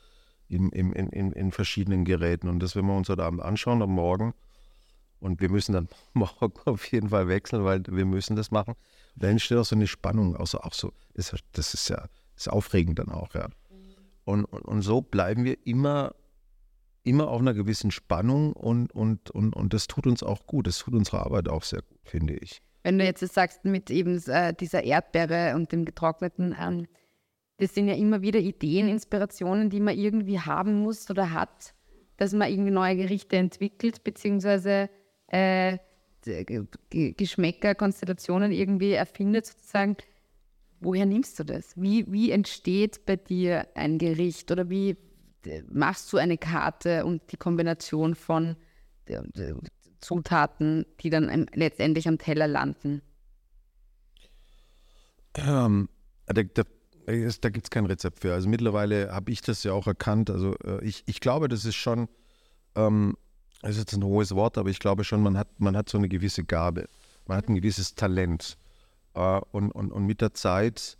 in, 0.48 0.70
in, 0.70 0.92
in, 0.94 1.32
in 1.32 1.52
verschiedenen 1.52 2.06
Geräten. 2.06 2.48
Und 2.48 2.60
das 2.60 2.76
werden 2.76 2.88
wir 2.88 2.96
uns 2.96 3.10
heute 3.10 3.24
Abend 3.24 3.42
anschauen, 3.42 3.82
am 3.82 3.92
Morgen. 3.92 4.34
Und 5.20 5.42
wir 5.42 5.50
müssen 5.50 5.74
dann 5.74 5.88
morgen 6.14 6.54
auf 6.66 6.86
jeden 6.92 7.10
Fall 7.10 7.28
wechseln, 7.28 7.64
weil 7.64 7.84
wir 7.88 8.06
müssen 8.06 8.36
das 8.36 8.52
machen 8.52 8.76
da 9.16 9.28
entsteht 9.28 9.58
auch 9.58 9.66
so 9.66 9.76
eine 9.76 9.88
Spannung, 9.88 10.36
also 10.36 10.60
auch 10.60 10.74
so, 10.74 10.94
das, 11.14 11.34
das 11.54 11.74
ist 11.74 11.90
ja 11.90 12.06
ist 12.36 12.50
aufregend 12.50 13.00
dann 13.00 13.10
auch, 13.10 13.34
ja. 13.34 13.48
Und, 14.26 14.44
und, 14.46 14.66
und, 14.66 14.82
so 14.82 15.02
bleiben 15.02 15.46
wir 15.46 15.66
immer, 15.66 16.16
immer 17.06 17.30
auf 17.30 17.40
einer 17.40 17.54
gewissen 17.54 17.92
Spannung 17.92 18.54
und, 18.54 18.92
und, 18.92 19.32
und, 19.32 19.56
und 19.56 19.74
das 19.74 19.88
tut 19.88 20.08
uns 20.08 20.24
auch 20.24 20.48
gut, 20.48 20.68
das 20.68 20.80
tut 20.80 20.94
unsere 20.94 21.20
Arbeit 21.26 21.48
auch 21.48 21.64
sehr 21.64 21.82
gut, 21.82 22.00
finde 22.04 22.34
ich. 22.34 22.62
Wenn 22.84 23.00
du 23.00 23.06
jetzt 23.06 23.26
sagst, 23.34 23.66
mit 23.66 23.90
eben 23.90 24.22
äh, 24.28 24.54
dieser 24.54 24.84
Erdbeere 24.84 25.56
und 25.56 25.72
dem 25.72 25.86
getrockneten, 25.86 26.56
ähm, 26.60 26.88
das 27.58 27.74
sind 27.74 27.88
ja 27.88 27.96
immer 27.96 28.22
wieder 28.22 28.40
Ideen, 28.40 28.88
Inspirationen, 28.88 29.70
die 29.70 29.80
man 29.80 29.98
irgendwie 29.98 30.40
haben 30.40 30.82
muss 30.82 31.10
oder 31.10 31.32
hat, 31.32 31.74
dass 32.18 32.34
man 32.34 32.50
irgendwie 32.50 32.72
neue 32.72 32.96
Gerichte 32.98 33.38
entwickelt, 33.38 34.04
beziehungsweise 34.04 34.90
äh, 35.28 35.78
Geschmäcker, 36.90 37.76
Konstellationen 37.76 38.52
irgendwie 38.52 38.94
erfindet, 38.94 39.46
sozusagen. 39.46 39.96
Woher 40.80 41.06
nimmst 41.06 41.40
du 41.40 41.44
das? 41.44 41.74
Wie, 41.76 42.12
wie 42.12 42.32
entsteht 42.32 43.06
bei 43.06 43.16
dir 43.16 43.68
ein 43.76 43.98
Gericht 43.98 44.52
oder 44.52 44.70
wie 44.70 44.98
machst 45.70 46.12
du 46.12 46.18
eine 46.18 46.38
Karte 46.38 47.06
und 47.06 47.32
die 47.32 47.38
Kombination 47.38 48.16
von 48.16 48.56
Zutaten, 50.00 50.86
die 51.02 51.10
dann 51.10 51.48
letztendlich 51.54 52.08
am 52.08 52.18
Teller 52.18 52.48
landen? 52.48 53.02
Ähm, 55.36 55.90
da, 56.28 56.44
da, 56.44 56.64
da 57.06 57.50
gibt 57.50 57.66
es 57.66 57.70
kein 57.70 57.86
Rezept 57.86 58.22
für. 58.22 58.34
Also 58.34 58.50
mittlerweile 58.50 59.12
habe 59.12 59.32
ich 59.32 59.42
das 59.42 59.64
ja 59.64 59.74
auch 59.74 59.88
erkannt. 59.88 60.30
Also 60.30 60.56
äh, 60.64 60.84
ich, 60.84 61.04
ich 61.08 61.20
glaube, 61.20 61.48
das 61.48 61.66
ist 61.66 61.76
schon 61.76 62.08
ähm, 62.76 63.16
das 63.62 63.72
ist 63.72 63.78
jetzt 63.80 63.94
ein 63.94 64.04
hohes 64.04 64.36
Wort, 64.36 64.58
aber 64.58 64.70
ich 64.70 64.80
glaube 64.80 65.04
schon, 65.04 65.24
man 65.24 65.38
hat, 65.38 65.48
man 65.60 65.76
hat 65.76 65.90
so 65.90 65.98
eine 65.98 66.08
gewisse 66.08 66.44
Gabe. 66.44 66.88
Man 67.26 67.38
hat 67.38 67.50
ein 67.50 67.56
gewisses 67.56 67.96
Talent. 67.96 68.58
Äh, 69.16 69.42
und, 69.52 69.72
und, 69.72 69.92
und 69.92 70.06
mit 70.06 70.22
der 70.22 70.34
Zeit 70.34 70.98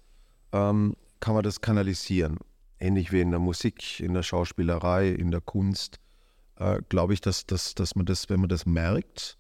ähm, 0.52 0.96
kann 1.20 1.36
man 1.36 1.44
das 1.44 1.62
kanalisieren. 1.62 2.40
Ähnlich 2.80 3.12
wie 3.12 3.22
in 3.22 3.32
der 3.32 3.40
Musik, 3.40 4.00
in 4.00 4.14
der 4.14 4.24
Schauspielerei, 4.24 5.10
in 5.10 5.32
der 5.32 5.42
Kunst. 5.42 6.00
Äh, 6.58 6.82
glaube 6.90 7.14
ich, 7.14 7.22
dass, 7.22 7.46
dass, 7.46 7.76
dass 7.76 7.96
man 7.96 8.06
das, 8.06 8.30
wenn 8.30 8.40
man 8.40 8.50
das 8.50 8.66
merkt, 8.66 9.38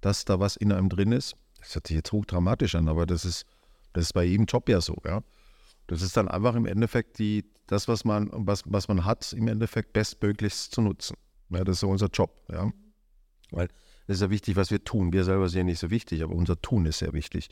dass 0.00 0.24
da 0.24 0.40
was 0.40 0.56
in 0.56 0.72
einem 0.72 0.88
drin 0.88 1.12
ist, 1.12 1.36
das 1.60 1.74
hört 1.74 1.86
sich 1.86 1.96
jetzt 1.96 2.12
hochdramatisch 2.12 2.74
an, 2.74 2.88
aber 2.88 3.06
das 3.06 3.24
ist, 3.24 3.46
das 3.92 4.04
ist 4.04 4.12
bei 4.12 4.24
jedem 4.24 4.46
Job 4.46 4.68
ja 4.68 4.80
so, 4.80 4.96
ja. 5.04 5.22
Das 5.86 6.02
ist 6.02 6.16
dann 6.16 6.28
einfach 6.28 6.54
im 6.54 6.66
Endeffekt 6.66 7.18
die, 7.18 7.44
das, 7.66 7.88
was 7.88 8.04
man, 8.04 8.30
was, 8.32 8.62
was 8.66 8.88
man 8.88 9.04
hat, 9.04 9.32
im 9.32 9.48
Endeffekt 9.48 9.92
bestmöglichst 9.92 10.72
zu 10.72 10.80
nutzen. 10.80 11.16
Ja, 11.50 11.64
das 11.64 11.76
ist 11.76 11.80
so 11.80 11.88
unser 11.88 12.08
Job. 12.08 12.40
Ja. 12.50 12.70
Weil 13.50 13.68
es 14.06 14.16
ist 14.16 14.22
ja 14.22 14.30
wichtig, 14.30 14.56
was 14.56 14.70
wir 14.70 14.82
tun. 14.84 15.12
Wir 15.12 15.24
selber 15.24 15.48
sind 15.48 15.58
ja 15.58 15.64
nicht 15.64 15.78
so 15.78 15.90
wichtig, 15.90 16.22
aber 16.22 16.34
unser 16.34 16.60
Tun 16.60 16.86
ist 16.86 16.98
sehr 16.98 17.12
wichtig. 17.12 17.50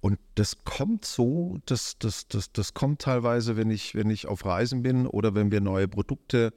Und 0.00 0.18
das 0.34 0.64
kommt 0.64 1.04
so, 1.04 1.58
das, 1.66 1.98
das, 1.98 2.26
das, 2.28 2.52
das 2.52 2.72
kommt 2.72 3.02
teilweise, 3.02 3.56
wenn 3.56 3.70
ich, 3.70 3.94
wenn 3.94 4.08
ich 4.08 4.26
auf 4.26 4.44
Reisen 4.46 4.82
bin 4.82 5.06
oder 5.06 5.34
wenn 5.34 5.50
wir 5.50 5.60
neue 5.60 5.88
Produkte 5.88 6.54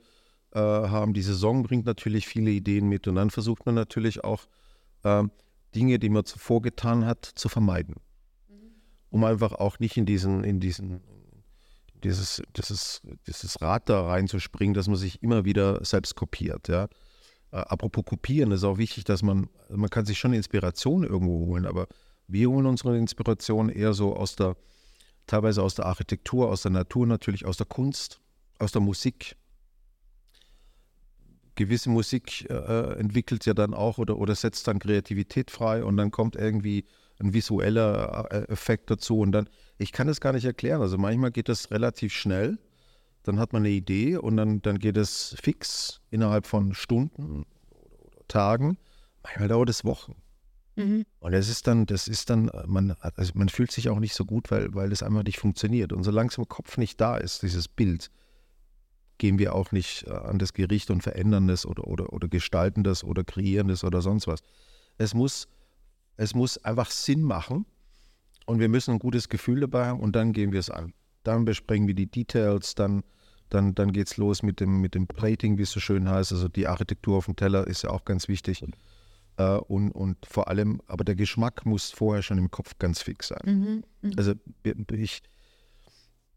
äh, 0.52 0.60
haben. 0.60 1.14
Die 1.14 1.22
Saison 1.22 1.64
bringt 1.64 1.86
natürlich 1.86 2.28
viele 2.28 2.52
Ideen 2.52 2.88
mit 2.88 3.08
und 3.08 3.16
dann 3.16 3.30
versucht 3.30 3.66
man 3.66 3.76
natürlich 3.76 4.24
auch, 4.24 4.46
äh, 5.04 5.24
Dinge, 5.76 6.00
die 6.00 6.10
man 6.10 6.26
zuvor 6.26 6.62
getan 6.62 7.06
hat, 7.06 7.26
zu 7.26 7.50
vermeiden. 7.50 7.96
Um 9.10 9.24
einfach 9.24 9.54
auch 9.54 9.80
nicht 9.80 9.98
in 9.98 10.06
diesen, 10.06 10.44
in 10.44 10.60
diesen, 10.60 11.02
dieses, 12.04 12.42
dieses, 12.56 13.02
dieses 13.28 13.62
Rad 13.62 13.90
da 13.90 14.06
reinzuspringen, 14.06 14.74
dass 14.74 14.88
man 14.88 14.98
sich 14.98 15.22
immer 15.22 15.46
wieder 15.46 15.84
selbst 15.84 16.16
kopiert. 16.16 16.68
Ja. 16.68 16.86
Äh, 17.52 17.58
apropos 17.58 18.06
kopieren, 18.06 18.52
ist 18.52 18.64
auch 18.64 18.78
wichtig, 18.78 19.04
dass 19.04 19.22
man, 19.22 19.50
man 19.70 19.90
kann 19.90 20.06
sich 20.06 20.18
schon 20.18 20.34
Inspiration 20.34 21.04
irgendwo 21.04 21.46
holen, 21.48 21.66
aber 21.66 21.88
wir 22.28 22.50
holen 22.50 22.66
unsere 22.66 22.98
Inspiration 22.98 23.70
eher 23.70 23.94
so 23.94 24.16
aus 24.16 24.36
der, 24.36 24.56
teilweise 25.28 25.62
aus 25.62 25.76
der 25.76 25.86
Architektur, 25.86 26.50
aus 26.50 26.64
der 26.64 26.72
Natur 26.72 27.06
natürlich, 27.06 27.46
aus 27.46 27.58
der 27.58 27.66
Kunst, 27.66 28.20
aus 28.60 28.72
der 28.72 28.82
Musik. 28.82 29.36
Gewisse 31.56 31.90
Musik 31.90 32.50
äh, 32.50 32.94
entwickelt 32.98 33.46
ja 33.46 33.54
dann 33.54 33.74
auch 33.74 34.00
oder, 34.00 34.18
oder 34.18 34.34
setzt 34.34 34.68
dann 34.68 34.80
Kreativität 34.80 35.52
frei 35.52 35.84
und 35.84 35.98
dann 35.98 36.10
kommt 36.10 36.36
irgendwie 36.36 36.86
ein 37.20 37.34
visueller 37.34 38.28
äh, 38.32 38.52
Effekt 38.52 38.90
dazu 38.90 39.20
und 39.20 39.32
dann, 39.32 39.48
ich 39.78 39.92
kann 39.92 40.08
das 40.08 40.20
gar 40.20 40.34
nicht 40.34 40.46
erklären. 40.46 40.82
Also 40.82 40.98
manchmal 40.98 41.32
geht 41.32 41.50
das 41.50 41.70
relativ 41.70 42.14
schnell, 42.14 42.58
dann 43.22 43.40
hat 43.40 43.54
man 43.54 43.62
eine 43.62 43.70
Idee 43.70 44.18
und 44.18 44.38
dann, 44.38 44.62
dann 44.62 44.80
geht 44.80 44.98
es 44.98 45.36
fix 45.40 46.02
innerhalb 46.10 46.48
von 46.48 46.74
Stunden 46.74 47.46
oder 48.00 48.28
Tagen. 48.28 48.78
Manchmal 49.24 49.48
dauert 49.48 49.70
es 49.70 49.86
Wochen. 49.86 50.16
Mhm. 50.76 51.06
Und 51.20 51.32
das 51.32 51.50
ist 51.50 51.68
dann, 51.68 51.86
das 51.86 52.08
ist 52.08 52.30
dann, 52.30 52.50
man, 52.66 52.96
also 53.00 53.32
man 53.36 53.50
fühlt 53.50 53.72
sich 53.72 53.90
auch 53.90 54.00
nicht 54.00 54.14
so 54.14 54.26
gut, 54.26 54.50
weil, 54.52 54.74
weil 54.74 54.90
das 54.90 55.04
einfach 55.04 55.24
nicht 55.24 55.40
funktioniert. 55.40 55.94
Und 55.94 56.04
solange 56.04 56.30
es 56.30 56.38
im 56.38 56.48
Kopf 56.48 56.78
nicht 56.78 57.00
da 57.00 57.18
ist, 57.18 57.44
dieses 57.44 57.68
Bild, 57.68 58.10
gehen 59.18 59.38
wir 59.38 59.56
auch 59.56 59.72
nicht 59.72 60.06
äh, 60.08 60.12
an 60.12 60.40
das 60.40 60.54
Gericht 60.54 60.90
und 60.90 61.02
verändern 61.02 61.48
das 61.48 61.66
oder, 61.66 61.88
oder, 61.88 62.12
oder 62.12 62.28
gestalten 62.28 62.84
das 62.84 63.04
oder 63.04 63.24
kreieren 63.24 63.68
das 63.68 63.84
oder 63.84 64.02
sonst 64.02 64.28
was. 64.28 64.42
Es 64.98 65.14
muss, 65.14 65.48
es 66.18 66.34
muss 66.36 66.58
einfach 66.58 66.92
Sinn 66.92 67.22
machen 67.22 67.66
und 68.46 68.60
wir 68.60 68.70
müssen 68.70 68.92
ein 68.92 69.00
gutes 69.00 69.30
Gefühl 69.30 69.62
dabei 69.62 69.86
haben 69.86 70.00
und 70.00 70.16
dann 70.16 70.34
gehen 70.34 70.52
wir 70.52 70.60
es 70.60 70.70
an. 70.70 70.94
Dann 71.24 71.46
besprechen 71.46 71.88
wir 71.88 71.96
die 71.96 72.08
Details, 72.08 72.76
dann, 72.76 73.04
dann, 73.50 73.76
dann 73.76 73.94
geht 73.94 74.08
es 74.08 74.18
los 74.18 74.44
mit 74.44 74.60
dem, 74.60 74.82
mit 74.82 74.96
dem 74.96 75.08
Plating, 75.08 75.58
wie 75.58 75.62
es 75.62 75.72
so 75.72 75.80
schön 75.80 76.10
heißt. 76.10 76.34
Also 76.34 76.50
die 76.50 76.68
Architektur 76.68 77.18
auf 77.18 77.26
dem 77.26 77.36
Teller 77.36 77.66
ist 77.68 77.84
ja 77.84 77.92
auch 77.92 78.04
ganz 78.04 78.28
wichtig. 78.28 78.64
Äh, 79.38 79.58
und, 79.58 79.92
und 79.92 80.18
vor 80.26 80.48
allem, 80.48 80.82
aber 80.88 81.04
der 81.04 81.16
Geschmack 81.16 81.66
muss 81.66 81.92
vorher 81.92 82.22
schon 82.22 82.38
im 82.38 82.52
Kopf 82.52 82.78
ganz 82.78 83.02
fix 83.02 83.30
sein. 83.30 83.42
Mhm, 83.46 83.84
mh. 84.02 84.14
Also 84.18 84.34
ich, 84.92 85.22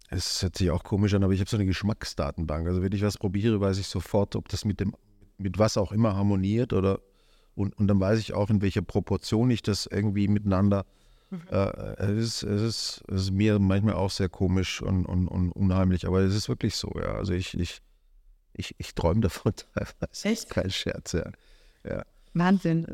es 0.09 0.43
hört 0.43 0.57
sich 0.57 0.71
auch 0.71 0.85
komisch 0.85 1.15
an, 1.15 1.25
aber 1.25 1.33
ich 1.33 1.41
habe 1.41 1.51
so 1.51 1.57
eine 1.57 1.67
Geschmacksdatenbank. 1.67 2.67
Also 2.67 2.83
wenn 2.83 2.93
ich 2.93 3.03
was 3.03 3.19
probiere, 3.19 3.61
weiß 3.61 3.79
ich 3.79 3.89
sofort, 3.89 4.37
ob 4.37 4.49
das 4.49 4.65
mit 4.65 4.81
dem, 4.81 4.95
mit 5.39 5.59
was 5.59 5.77
auch 5.77 5.93
immer 5.93 6.17
harmoniert 6.17 6.73
oder 6.73 7.01
und, 7.55 7.77
und 7.79 7.89
dann 7.89 7.99
weiß 7.99 8.19
ich 8.19 8.35
auch, 8.35 8.51
in 8.51 8.61
welcher 8.61 8.83
Proportion 8.83 9.51
ich 9.51 9.63
das 9.63 9.87
irgendwie 9.87 10.29
miteinander. 10.29 10.85
Mhm. 11.31 11.41
Äh, 11.51 12.03
es, 12.03 12.19
ist, 12.19 12.43
es, 12.43 12.63
ist, 12.63 13.05
es 13.09 13.23
ist 13.23 13.31
mir 13.33 13.59
manchmal 13.59 13.95
auch 13.95 14.11
sehr 14.11 14.29
komisch 14.29 14.83
und, 14.83 15.07
und, 15.07 15.27
und 15.27 15.53
unheimlich, 15.53 16.07
aber 16.07 16.21
es 16.21 16.35
ist 16.35 16.49
wirklich 16.49 16.77
so, 16.77 16.93
ja. 16.97 17.15
Also 17.15 17.33
ich, 17.33 17.59
ich, 17.59 17.81
ich, 18.53 18.75
ich 18.79 18.95
träume 18.95 19.21
davon 19.23 19.55
teilweise. 19.75 20.29
Ist 20.29 20.51
kein 20.51 20.71
Scherz, 20.71 21.13
ja. 21.13 21.31
ja. 21.85 22.05
Wahnsinn. 22.39 22.87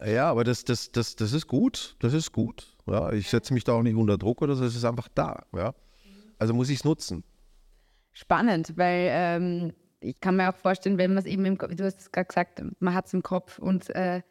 Ja. 0.00 0.06
ja, 0.06 0.30
aber 0.30 0.44
das, 0.44 0.64
das, 0.64 0.92
das, 0.92 1.16
das 1.16 1.32
ist 1.32 1.46
gut. 1.46 1.96
Das 2.00 2.12
ist 2.12 2.32
gut. 2.32 2.76
Ja, 2.86 3.12
ich 3.12 3.28
setze 3.28 3.52
mich 3.52 3.64
da 3.64 3.72
auch 3.72 3.82
nicht 3.82 3.96
unter 3.96 4.18
Druck 4.18 4.42
oder 4.42 4.54
so, 4.54 4.64
es 4.64 4.76
ist 4.76 4.84
einfach 4.84 5.08
da. 5.14 5.44
Ja. 5.54 5.74
Also 6.38 6.54
muss 6.54 6.68
ich 6.68 6.78
es 6.78 6.84
nutzen. 6.84 7.24
Spannend, 8.12 8.76
weil 8.76 9.08
ähm, 9.10 9.72
ich 10.00 10.20
kann 10.20 10.36
mir 10.36 10.48
auch 10.50 10.56
vorstellen, 10.56 10.98
wenn 10.98 11.10
man 11.10 11.18
es 11.18 11.26
eben 11.26 11.44
im 11.44 11.58
Kopf, 11.58 11.74
du 11.74 11.84
hast 11.84 12.00
es 12.00 12.12
gerade 12.12 12.26
gesagt, 12.26 12.62
man 12.78 12.94
hat 12.94 13.06
es 13.06 13.14
im 13.14 13.22
Kopf 13.22 13.58
und 13.58 13.90
äh, 13.90 14.22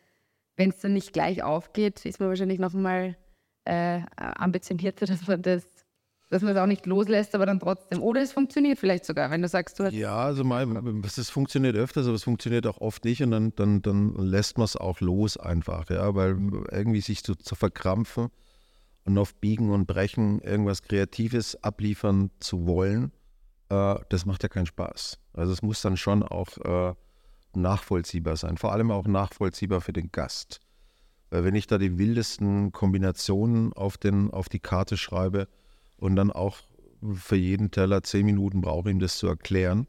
wenn 0.55 0.69
es 0.69 0.79
dann 0.79 0.93
nicht 0.93 1.13
gleich 1.13 1.43
aufgeht, 1.43 2.05
ist 2.05 2.19
man 2.19 2.29
wahrscheinlich 2.29 2.59
noch 2.59 2.73
mal 2.73 3.17
äh, 3.65 4.01
ambitionierter, 4.15 5.05
dass 5.05 5.27
man 5.27 5.41
das 5.41 5.65
dass 6.29 6.41
man 6.41 6.55
es 6.55 6.57
auch 6.57 6.65
nicht 6.65 6.85
loslässt, 6.85 7.35
aber 7.35 7.45
dann 7.45 7.59
trotzdem. 7.59 8.01
Oder 8.01 8.21
es 8.21 8.31
funktioniert 8.31 8.79
vielleicht 8.79 9.05
sogar, 9.05 9.29
wenn 9.29 9.41
du 9.41 9.47
sagst, 9.47 9.79
du 9.79 9.85
hast. 9.85 9.93
Ja, 9.93 10.17
also 10.17 10.43
mein, 10.43 11.03
es 11.03 11.29
funktioniert 11.29 11.75
öfters, 11.75 12.07
aber 12.07 12.15
es 12.15 12.23
funktioniert 12.23 12.65
auch 12.67 12.81
oft 12.81 13.05
nicht 13.05 13.21
und 13.21 13.31
dann, 13.31 13.55
dann, 13.55 13.81
dann 13.81 14.15
lässt 14.15 14.57
man 14.57 14.65
es 14.65 14.75
auch 14.75 15.01
los 15.01 15.37
einfach, 15.37 15.89
ja, 15.89 16.15
weil 16.15 16.37
irgendwie 16.71 17.01
sich 17.01 17.23
zu, 17.23 17.35
zu 17.35 17.55
verkrampfen 17.55 18.29
und 19.05 19.17
auf 19.17 19.35
Biegen 19.35 19.69
und 19.71 19.85
Brechen 19.85 20.39
irgendwas 20.39 20.81
Kreatives 20.81 21.63
abliefern 21.63 22.31
zu 22.39 22.65
wollen, 22.65 23.11
äh, 23.69 23.95
das 24.09 24.25
macht 24.25 24.43
ja 24.43 24.49
keinen 24.49 24.65
Spaß. 24.65 25.19
Also 25.33 25.53
es 25.53 25.61
muss 25.61 25.81
dann 25.81 25.95
schon 25.95 26.23
auch 26.23 26.57
äh, 26.57 26.95
nachvollziehbar 27.53 28.35
sein, 28.35 28.57
vor 28.57 28.73
allem 28.73 28.89
auch 28.89 29.05
nachvollziehbar 29.05 29.81
für 29.81 29.93
den 29.93 30.11
Gast. 30.11 30.59
Weil 31.29 31.43
wenn 31.43 31.55
ich 31.55 31.67
da 31.67 31.77
die 31.77 31.97
wildesten 31.97 32.71
Kombinationen 32.71 33.73
auf, 33.73 33.97
den, 33.97 34.31
auf 34.31 34.49
die 34.49 34.59
Karte 34.59 34.97
schreibe, 34.97 35.47
und 35.97 36.15
dann 36.15 36.31
auch 36.31 36.57
für 37.13 37.35
jeden 37.35 37.71
Teller 37.71 38.03
zehn 38.03 38.25
Minuten 38.25 38.61
brauche, 38.61 38.89
ihm 38.89 38.99
das 38.99 39.17
zu 39.17 39.27
erklären. 39.27 39.87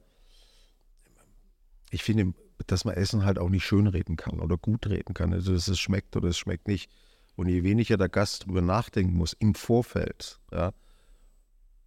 Ich 1.91 2.03
finde, 2.03 2.35
dass 2.67 2.85
man 2.85 2.95
Essen 2.95 3.25
halt 3.25 3.39
auch 3.39 3.49
nicht 3.49 3.65
schön 3.65 3.87
reden 3.87 4.17
kann 4.17 4.41
oder 4.41 4.57
gut 4.57 4.87
reden 4.87 5.15
kann. 5.15 5.33
Also, 5.33 5.53
dass 5.53 5.69
es 5.69 5.79
schmeckt 5.79 6.17
oder 6.17 6.29
es 6.29 6.39
schmeckt 6.39 6.69
nicht. 6.69 6.91
Und 7.37 7.49
je 7.49 7.63
weniger 7.63 7.97
der 7.97 8.09
Gast 8.09 8.45
darüber 8.45 8.63
nachdenken 8.63 9.15
muss 9.15 9.35
im 9.35 9.55
Vorfeld, 9.55 10.41
ja, 10.53 10.73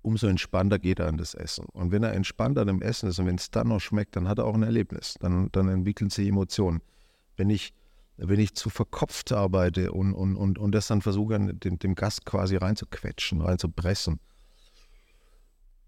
umso 0.02 0.28
entspannter 0.28 0.80
geht 0.80 1.00
er 1.00 1.08
an 1.08 1.18
das 1.18 1.34
Essen. 1.34 1.66
Und 1.66 1.92
wenn 1.92 2.04
er 2.04 2.14
entspannt 2.14 2.58
an 2.58 2.68
dem 2.68 2.82
Essen 2.82 3.10
ist 3.10 3.20
und 3.20 3.26
wenn 3.26 3.36
es 3.36 3.52
dann 3.52 3.68
noch 3.68 3.82
schmeckt, 3.82 4.16
dann 4.16 4.28
hat 4.28 4.38
er 4.38 4.46
auch 4.46 4.54
ein 4.54 4.64
Erlebnis. 4.64 5.16
Dann, 5.20 5.52
dann 5.52 5.68
entwickeln 5.68 6.10
sich 6.10 6.28
Emotionen. 6.28 6.82
Wenn 7.36 7.50
ich, 7.50 7.74
wenn 8.22 8.40
ich 8.40 8.54
zu 8.54 8.70
verkopft 8.70 9.32
arbeite 9.32 9.92
und, 9.92 10.14
und, 10.14 10.36
und, 10.36 10.60
und 10.60 10.72
das 10.74 10.88
dann 10.88 11.02
versuche, 11.02 11.40
dem, 11.40 11.80
dem 11.80 11.96
Gast 11.96 12.26
quasi 12.26 12.58
reinzuquetschen, 12.58 13.42
reinzupressen, 13.42 14.20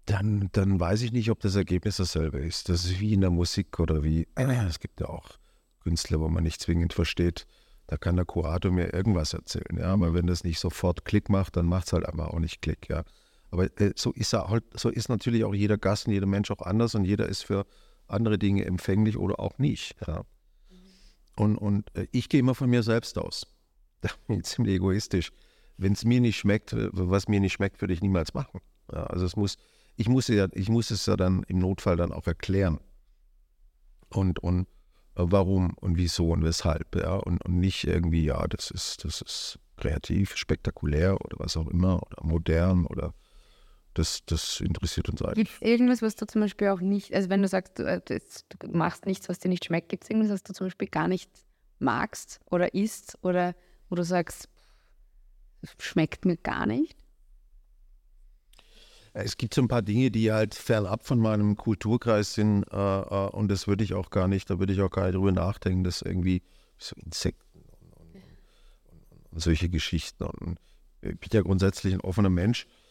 dann, 0.06 0.48
dann 0.52 0.80
weiß 0.80 1.02
ich 1.02 1.12
nicht, 1.12 1.30
ob 1.30 1.40
das 1.40 1.54
Ergebnis 1.54 1.96
dasselbe 1.96 2.38
ist. 2.38 2.68
Das 2.68 2.84
ist 2.84 3.00
wie 3.00 3.12
in 3.12 3.20
der 3.20 3.30
Musik 3.30 3.78
oder 3.78 4.02
wie, 4.02 4.26
es 4.34 4.80
gibt 4.80 5.00
ja 5.00 5.08
auch 5.08 5.28
Künstler, 5.82 6.20
wo 6.20 6.28
man 6.28 6.44
nicht 6.44 6.60
zwingend 6.60 6.92
versteht, 6.92 7.46
da 7.86 7.96
kann 7.98 8.16
der 8.16 8.24
Kurator 8.24 8.70
mir 8.72 8.94
irgendwas 8.94 9.34
erzählen, 9.34 9.76
ja, 9.78 9.92
aber 9.92 10.14
wenn 10.14 10.26
das 10.26 10.44
nicht 10.44 10.58
sofort 10.58 11.04
Klick 11.04 11.28
macht, 11.28 11.56
dann 11.56 11.66
macht 11.66 11.88
es 11.88 11.92
halt 11.92 12.06
einfach 12.06 12.28
auch 12.28 12.38
nicht 12.38 12.62
Klick, 12.62 12.88
ja. 12.88 13.04
Aber 13.50 13.64
äh, 13.80 13.92
so 13.96 14.12
ist 14.12 14.32
er 14.32 14.48
halt, 14.48 14.64
so 14.74 14.88
ist 14.88 15.10
natürlich 15.10 15.44
auch 15.44 15.54
jeder 15.54 15.76
Gast 15.76 16.06
und 16.06 16.14
jeder 16.14 16.26
Mensch 16.26 16.50
auch 16.50 16.62
anders 16.62 16.94
und 16.94 17.04
jeder 17.04 17.28
ist 17.28 17.42
für 17.42 17.66
andere 18.06 18.38
Dinge 18.38 18.64
empfänglich 18.64 19.18
oder 19.18 19.38
auch 19.40 19.58
nicht, 19.58 19.96
ja. 20.06 20.22
Und, 21.36 21.56
und 21.56 21.94
äh, 21.96 22.06
ich 22.12 22.28
gehe 22.28 22.40
immer 22.40 22.54
von 22.54 22.70
mir 22.70 22.82
selbst 22.82 23.18
aus. 23.18 23.46
Da 24.02 24.08
bin 24.26 24.40
ich 24.40 24.46
ziemlich 24.46 24.74
egoistisch. 24.74 25.30
Wenn 25.76 25.92
es 25.92 26.04
mir 26.04 26.20
nicht 26.20 26.36
schmeckt, 26.36 26.74
was 26.74 27.28
mir 27.28 27.38
nicht 27.38 27.52
schmeckt, 27.52 27.80
würde 27.80 27.94
ich 27.94 28.00
niemals 28.00 28.34
machen. 28.34 28.60
Ja, 28.92 29.04
also 29.04 29.24
es 29.24 29.36
muss, 29.36 29.58
ich 29.96 30.08
muss, 30.08 30.26
ja, 30.26 30.48
ich 30.52 30.68
muss 30.68 30.90
es 30.90 31.06
ja 31.06 31.16
dann 31.16 31.44
im 31.44 31.60
Notfall 31.60 31.96
dann 31.96 32.10
auch 32.10 32.26
erklären. 32.26 32.80
Und, 34.08 34.40
und 34.40 34.66
äh, 35.14 35.24
warum 35.24 35.74
und 35.76 35.96
wieso 35.96 36.30
und 36.30 36.44
weshalb. 36.44 36.96
Ja? 36.96 37.14
Und, 37.14 37.44
und 37.44 37.58
nicht 37.58 37.84
irgendwie, 37.84 38.24
ja, 38.24 38.46
das 38.48 38.70
ist, 38.70 39.04
das 39.04 39.22
ist 39.22 39.58
kreativ, 39.76 40.36
spektakulär 40.36 41.20
oder 41.24 41.38
was 41.38 41.56
auch 41.56 41.68
immer 41.68 42.02
oder 42.02 42.24
modern 42.24 42.86
oder 42.86 43.14
das, 43.94 44.24
das 44.26 44.60
interessiert 44.60 45.08
uns 45.08 45.22
eigentlich. 45.22 45.48
Gibt 45.48 45.62
es 45.62 45.68
irgendwas, 45.68 46.02
was 46.02 46.16
du 46.16 46.26
zum 46.26 46.40
Beispiel 46.40 46.68
auch 46.68 46.80
nicht, 46.80 47.14
also 47.14 47.28
wenn 47.28 47.42
du 47.42 47.48
sagst, 47.48 47.78
du, 47.78 47.84
äh, 47.84 48.00
du 48.00 48.68
machst 48.70 49.06
nichts, 49.06 49.28
was 49.28 49.38
dir 49.38 49.48
nicht 49.48 49.64
schmeckt, 49.64 49.88
gibt 49.88 50.04
es 50.04 50.10
irgendwas, 50.10 50.32
was 50.32 50.42
du 50.42 50.52
zum 50.52 50.66
Beispiel 50.66 50.88
gar 50.88 51.08
nicht 51.08 51.30
magst 51.78 52.40
oder 52.50 52.74
isst 52.74 53.18
oder 53.22 53.54
wo 53.88 53.96
du 53.96 54.04
sagst, 54.04 54.48
schmeckt 55.78 56.24
mir 56.24 56.36
gar 56.36 56.66
nicht? 56.66 56.96
Es 59.14 59.36
gibt 59.36 59.52
so 59.52 59.60
ein 59.60 59.68
paar 59.68 59.82
Dinge, 59.82 60.10
die 60.10 60.32
halt 60.32 60.54
fernab 60.54 61.04
von 61.04 61.18
meinem 61.18 61.56
Kulturkreis 61.56 62.32
sind 62.32 62.64
äh, 62.72 63.00
äh, 63.00 63.28
und 63.30 63.48
das 63.48 63.66
würde 63.66 63.84
ich 63.84 63.92
auch 63.92 64.08
gar 64.08 64.26
nicht, 64.26 64.48
da 64.48 64.58
würde 64.58 64.72
ich 64.72 64.80
auch 64.80 64.90
gar 64.90 65.04
nicht 65.04 65.16
drüber 65.16 65.32
nachdenken, 65.32 65.84
dass 65.84 66.00
irgendwie 66.00 66.42
so 66.78 66.96
Insekten 66.96 67.58
und, 67.58 68.14
und, 68.14 68.14
und, 69.10 69.32
und 69.32 69.38
solche 69.38 69.68
Geschichten. 69.68 70.24
Und 70.24 70.58
ich 71.02 71.18
bin 71.18 71.28
ja 71.30 71.42
grundsätzlich 71.42 71.92
ein 71.92 72.00
offener 72.00 72.30
Mensch 72.30 72.64
äh, 72.64 72.81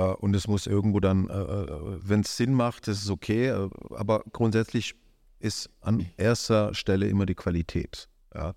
und 0.00 0.34
es 0.34 0.48
muss 0.48 0.66
irgendwo 0.66 1.00
dann, 1.00 1.28
äh, 1.28 1.32
äh 1.32 1.98
wenn 2.02 2.20
es 2.20 2.36
Sinn 2.36 2.52
macht, 2.52 2.88
das 2.88 3.02
ist 3.02 3.10
okay, 3.10 3.48
äh, 3.48 3.70
aber 3.90 4.24
grundsätzlich 4.32 4.94
ist 5.38 5.70
an 5.80 6.06
erster 6.16 6.74
Stelle 6.74 7.06
immer 7.06 7.26
die 7.26 7.34
Qualität. 7.34 8.08
Ja. 8.34 8.54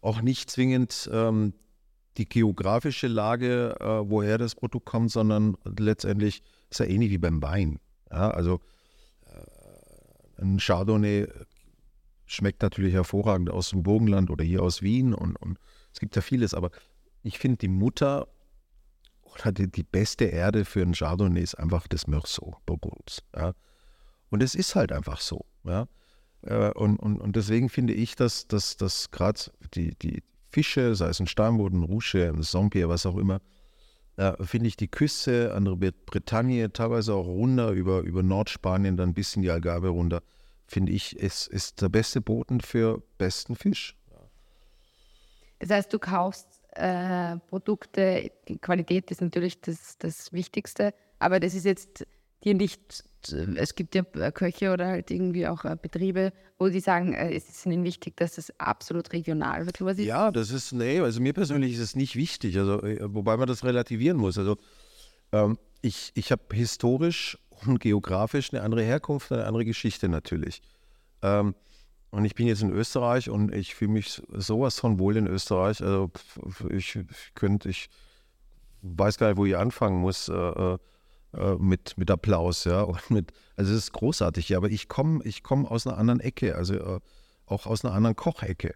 Auch 0.00 0.22
nicht 0.22 0.50
zwingend 0.50 1.10
ähm, 1.12 1.52
die 2.16 2.28
geografische 2.28 3.06
Lage, 3.06 3.76
äh, 3.80 3.84
woher 3.84 4.38
das 4.38 4.54
Produkt 4.54 4.86
kommt, 4.86 5.10
sondern 5.10 5.56
letztendlich 5.78 6.42
ist 6.70 6.80
ja 6.80 6.86
ähnlich 6.86 7.10
wie 7.10 7.18
beim 7.18 7.42
Wein. 7.42 7.80
Ja, 8.10 8.30
also 8.30 8.60
äh, 9.26 10.42
ein 10.42 10.58
Chardonnay 10.58 11.26
schmeckt 12.26 12.62
natürlich 12.62 12.94
hervorragend 12.94 13.50
aus 13.50 13.70
dem 13.70 13.82
Burgenland 13.82 14.30
oder 14.30 14.44
hier 14.44 14.62
aus 14.62 14.82
Wien 14.82 15.12
und, 15.12 15.36
und 15.36 15.58
es 15.92 15.98
gibt 15.98 16.14
ja 16.16 16.22
vieles, 16.22 16.54
aber 16.54 16.70
ich 17.22 17.38
finde 17.38 17.58
die 17.58 17.68
Mutter 17.68 18.28
oder 19.34 19.52
die, 19.52 19.70
die, 19.70 19.82
beste 19.82 20.24
Erde 20.24 20.64
für 20.64 20.82
ein 20.82 20.92
Chardonnay 20.92 21.42
ist 21.42 21.54
einfach 21.54 21.86
das 21.88 22.06
Meursault 22.06 22.56
Burgunds. 22.66 23.22
Ja. 23.34 23.52
Und 24.30 24.42
es 24.42 24.54
ist 24.54 24.74
halt 24.74 24.92
einfach 24.92 25.20
so. 25.20 25.44
Ja. 25.64 25.86
Äh, 26.42 26.70
und, 26.72 26.98
und, 26.98 27.20
und 27.20 27.36
deswegen 27.36 27.68
finde 27.68 27.92
ich, 27.92 28.16
dass, 28.16 28.46
dass, 28.46 28.76
dass 28.76 29.10
gerade 29.10 29.40
die, 29.74 29.94
die 29.96 30.22
Fische, 30.50 30.94
sei 30.94 31.08
es 31.08 31.20
ein 31.20 31.26
Steinboden, 31.26 31.80
ein 31.80 31.84
Rouge, 31.84 32.28
ein 32.28 32.42
Sompier, 32.42 32.88
was 32.88 33.06
auch 33.06 33.16
immer, 33.16 33.40
äh, 34.16 34.32
finde 34.44 34.68
ich 34.68 34.76
die 34.76 34.88
Küste 34.88 35.54
an 35.54 35.64
der 35.64 35.76
Bretagne, 35.76 36.72
teilweise 36.72 37.14
auch 37.14 37.26
runter 37.26 37.70
über, 37.70 38.00
über 38.00 38.22
Nordspanien, 38.22 38.96
dann 38.96 39.14
bis 39.14 39.36
in 39.36 39.42
die 39.42 39.50
Algarve 39.50 39.88
runter, 39.88 40.22
finde 40.66 40.92
ich, 40.92 41.16
ist, 41.16 41.46
ist 41.48 41.80
der 41.82 41.88
beste 41.88 42.20
Boden 42.20 42.60
für 42.60 43.02
besten 43.18 43.56
Fisch. 43.56 43.96
Das 45.60 45.70
heißt, 45.70 45.92
du 45.92 45.98
kaufst 45.98 46.49
äh, 46.72 47.36
Produkte, 47.48 48.30
Qualität 48.60 49.10
ist 49.10 49.20
natürlich 49.20 49.60
das, 49.60 49.98
das 49.98 50.32
Wichtigste, 50.32 50.94
aber 51.18 51.40
das 51.40 51.54
ist 51.54 51.64
jetzt 51.64 52.06
dir 52.44 52.54
nicht, 52.54 53.04
es 53.56 53.74
gibt 53.74 53.94
ja 53.94 54.02
Köche 54.30 54.72
oder 54.72 54.86
halt 54.86 55.10
irgendwie 55.10 55.46
auch 55.46 55.64
äh, 55.64 55.76
Betriebe, 55.80 56.32
wo 56.58 56.68
die 56.68 56.80
sagen, 56.80 57.12
äh, 57.12 57.34
es 57.34 57.48
ist 57.48 57.66
ihnen 57.66 57.84
wichtig, 57.84 58.16
dass 58.16 58.38
es 58.38 58.52
absolut 58.58 59.12
regional 59.12 59.66
wird. 59.66 59.80
Was 59.82 59.98
ja, 59.98 60.30
das 60.30 60.50
ist, 60.50 60.72
nee, 60.72 61.00
also 61.00 61.20
mir 61.20 61.32
persönlich 61.32 61.74
ist 61.74 61.80
es 61.80 61.96
nicht 61.96 62.16
wichtig, 62.16 62.58
also 62.58 62.80
wobei 62.82 63.36
man 63.36 63.46
das 63.46 63.64
relativieren 63.64 64.16
muss. 64.16 64.38
Also 64.38 64.56
ähm, 65.32 65.58
ich, 65.82 66.12
ich 66.14 66.32
habe 66.32 66.42
historisch 66.52 67.38
und 67.66 67.80
geografisch 67.80 68.52
eine 68.52 68.62
andere 68.62 68.82
Herkunft, 68.82 69.32
eine 69.32 69.44
andere 69.44 69.64
Geschichte 69.64 70.08
natürlich. 70.08 70.62
Ähm, 71.22 71.54
und 72.10 72.24
ich 72.24 72.34
bin 72.34 72.46
jetzt 72.46 72.62
in 72.62 72.70
Österreich 72.70 73.30
und 73.30 73.54
ich 73.54 73.74
fühle 73.74 73.92
mich 73.92 74.20
sowas 74.32 74.80
von 74.80 74.98
wohl 74.98 75.16
in 75.16 75.26
Österreich. 75.26 75.80
Also 75.80 76.10
ich, 76.68 76.98
könnte, 77.34 77.68
ich 77.68 77.88
weiß 78.82 79.16
gar 79.18 79.28
nicht, 79.28 79.36
wo 79.36 79.46
ich 79.46 79.56
anfangen 79.56 80.00
muss 80.00 80.28
äh, 80.28 80.32
äh, 80.34 80.78
äh 81.34 81.54
mit, 81.56 81.96
mit 81.98 82.10
Applaus, 82.10 82.64
ja. 82.64 82.82
Und 82.82 83.10
mit, 83.10 83.32
also 83.56 83.72
es 83.72 83.84
ist 83.84 83.92
großartig, 83.92 84.48
ja, 84.48 84.56
aber 84.56 84.70
ich 84.70 84.88
komme 84.88 85.24
ich 85.24 85.44
komm 85.44 85.66
aus 85.66 85.86
einer 85.86 85.98
anderen 85.98 86.20
Ecke, 86.20 86.56
also 86.56 86.74
äh, 86.74 87.00
auch 87.46 87.66
aus 87.66 87.84
einer 87.84 87.94
anderen 87.94 88.16
Kochecke. 88.16 88.74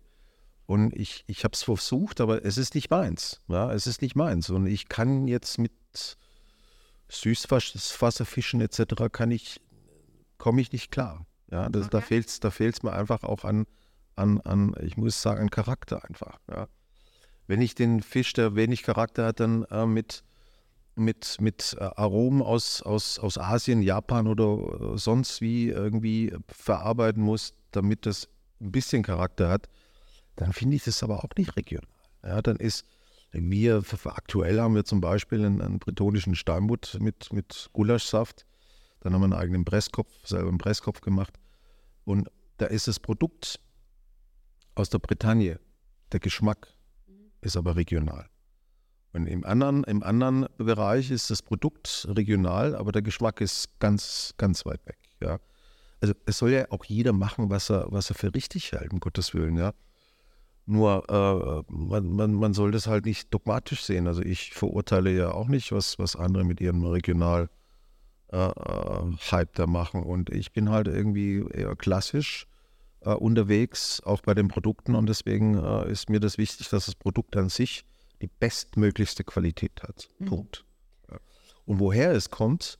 Und 0.66 0.94
ich, 0.94 1.24
ich 1.26 1.44
habe 1.44 1.54
es 1.54 1.62
versucht, 1.62 2.20
aber 2.20 2.44
es 2.44 2.56
ist 2.56 2.74
nicht 2.74 2.90
meins. 2.90 3.40
Ja, 3.48 3.72
es 3.72 3.86
ist 3.86 4.00
nicht 4.00 4.16
meins. 4.16 4.48
Und 4.48 4.66
ich 4.66 4.88
kann 4.88 5.28
jetzt 5.28 5.58
mit 5.58 5.72
Süßwasserfischen 7.08 8.60
etc. 8.60 9.10
kann 9.12 9.30
ich, 9.30 9.60
komme 10.38 10.60
ich 10.60 10.72
nicht 10.72 10.90
klar. 10.90 11.26
Ja, 11.50 11.68
das, 11.68 11.86
okay. 11.86 11.90
da 11.92 12.00
fehlt 12.00 12.28
es 12.28 12.40
da 12.40 12.50
fehlt's 12.50 12.82
mir 12.82 12.92
einfach 12.92 13.22
auch 13.22 13.44
an, 13.44 13.66
an, 14.16 14.40
an, 14.40 14.74
ich 14.80 14.96
muss 14.96 15.20
sagen, 15.20 15.40
an 15.40 15.50
Charakter 15.50 16.04
einfach. 16.04 16.38
Ja. 16.48 16.68
Wenn 17.46 17.60
ich 17.60 17.74
den 17.74 18.02
Fisch, 18.02 18.32
der 18.32 18.54
wenig 18.54 18.82
Charakter 18.82 19.26
hat, 19.26 19.40
dann 19.40 19.64
äh, 19.64 19.86
mit, 19.86 20.24
mit, 20.96 21.40
mit 21.40 21.76
äh, 21.78 21.84
Aromen 21.84 22.42
aus, 22.42 22.82
aus, 22.82 23.18
aus 23.18 23.36
Asien, 23.38 23.82
Japan 23.82 24.26
oder 24.26 24.94
äh, 24.94 24.98
sonst 24.98 25.40
wie 25.40 25.68
irgendwie 25.68 26.34
verarbeiten 26.48 27.22
muss, 27.22 27.52
damit 27.72 28.06
das 28.06 28.28
ein 28.60 28.72
bisschen 28.72 29.02
Charakter 29.02 29.48
hat, 29.50 29.68
dann 30.36 30.52
finde 30.52 30.76
ich 30.76 30.84
das 30.84 31.02
aber 31.02 31.22
auch 31.22 31.30
nicht 31.36 31.56
regional. 31.56 31.88
Ja, 32.22 32.40
dann 32.40 32.56
ist 32.56 32.84
wir, 33.32 33.82
aktuell 34.04 34.60
haben 34.60 34.74
wir 34.76 34.84
zum 34.84 35.00
Beispiel 35.00 35.44
einen, 35.44 35.60
einen 35.60 35.78
bretonischen 35.80 36.36
Steinbutt 36.36 36.98
mit, 37.00 37.32
mit 37.32 37.68
Gulaschsaft 37.72 38.46
dann 39.04 39.12
haben 39.12 39.20
wir 39.20 39.26
einen 39.26 39.34
eigenen 39.34 39.64
Presskopf, 39.64 40.10
selber 40.24 40.48
einen 40.48 40.58
Presskopf 40.58 41.02
gemacht. 41.02 41.38
Und 42.04 42.28
da 42.56 42.66
ist 42.66 42.88
das 42.88 42.98
Produkt 42.98 43.60
aus 44.74 44.88
der 44.88 44.98
Bretagne, 44.98 45.60
der 46.10 46.20
Geschmack 46.20 46.68
ist 47.42 47.56
aber 47.56 47.76
regional. 47.76 48.26
Und 49.12 49.26
im 49.26 49.44
anderen, 49.44 49.84
im 49.84 50.02
anderen 50.02 50.46
Bereich 50.56 51.10
ist 51.10 51.30
das 51.30 51.42
Produkt 51.42 52.08
regional, 52.08 52.74
aber 52.74 52.92
der 52.92 53.02
Geschmack 53.02 53.42
ist 53.42 53.78
ganz, 53.78 54.32
ganz 54.38 54.64
weit 54.64 54.84
weg. 54.86 54.98
Ja. 55.20 55.38
Also 56.00 56.14
es 56.24 56.38
soll 56.38 56.52
ja 56.52 56.66
auch 56.70 56.84
jeder 56.86 57.12
machen, 57.12 57.50
was 57.50 57.70
er, 57.70 57.86
was 57.92 58.10
er 58.10 58.16
für 58.16 58.34
richtig 58.34 58.72
hält, 58.72 58.92
um 58.92 59.00
Gottes 59.00 59.34
Willen, 59.34 59.56
ja. 59.56 59.72
Nur 60.66 61.04
äh, 61.10 61.72
man, 61.72 62.10
man, 62.10 62.32
man 62.32 62.54
soll 62.54 62.70
das 62.70 62.86
halt 62.86 63.04
nicht 63.04 63.32
dogmatisch 63.34 63.84
sehen. 63.84 64.06
Also 64.06 64.22
ich 64.22 64.54
verurteile 64.54 65.10
ja 65.10 65.30
auch 65.32 65.48
nicht, 65.48 65.72
was, 65.72 65.98
was 65.98 66.16
andere 66.16 66.42
mit 66.44 66.60
ihrem 66.62 66.82
regional 66.86 67.50
Hype 68.32 69.54
da 69.54 69.66
machen. 69.66 70.02
Und 70.02 70.30
ich 70.30 70.52
bin 70.52 70.70
halt 70.70 70.88
irgendwie 70.88 71.44
eher 71.52 71.76
klassisch 71.76 72.46
äh, 73.00 73.10
unterwegs, 73.10 74.00
auch 74.04 74.20
bei 74.22 74.34
den 74.34 74.48
Produkten. 74.48 74.94
Und 74.94 75.08
deswegen 75.08 75.56
äh, 75.56 75.90
ist 75.90 76.10
mir 76.10 76.20
das 76.20 76.38
wichtig, 76.38 76.68
dass 76.68 76.86
das 76.86 76.94
Produkt 76.94 77.36
an 77.36 77.48
sich 77.48 77.84
die 78.22 78.28
bestmöglichste 78.28 79.24
Qualität 79.24 79.82
hat. 79.82 80.08
Mhm. 80.18 80.26
Punkt. 80.26 80.64
Ja. 81.10 81.18
Und 81.66 81.78
woher 81.80 82.12
es 82.12 82.30
kommt, 82.30 82.78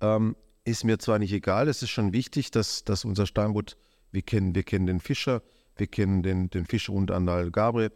ähm, 0.00 0.36
ist 0.64 0.84
mir 0.84 0.98
zwar 0.98 1.18
nicht 1.18 1.32
egal, 1.32 1.68
es 1.68 1.82
ist 1.82 1.90
schon 1.90 2.12
wichtig, 2.12 2.50
dass, 2.50 2.84
dass 2.84 3.04
unser 3.04 3.26
Steinbutt, 3.26 3.76
wir 4.12 4.22
kennen, 4.22 4.54
wir 4.54 4.62
kennen 4.62 4.86
den 4.86 5.00
Fischer, 5.00 5.42
wir 5.76 5.86
kennen 5.86 6.22
den, 6.22 6.50
den 6.50 6.66
Fischer 6.66 6.92
und 6.92 7.10
Andal 7.10 7.50
Gabriel 7.50 7.92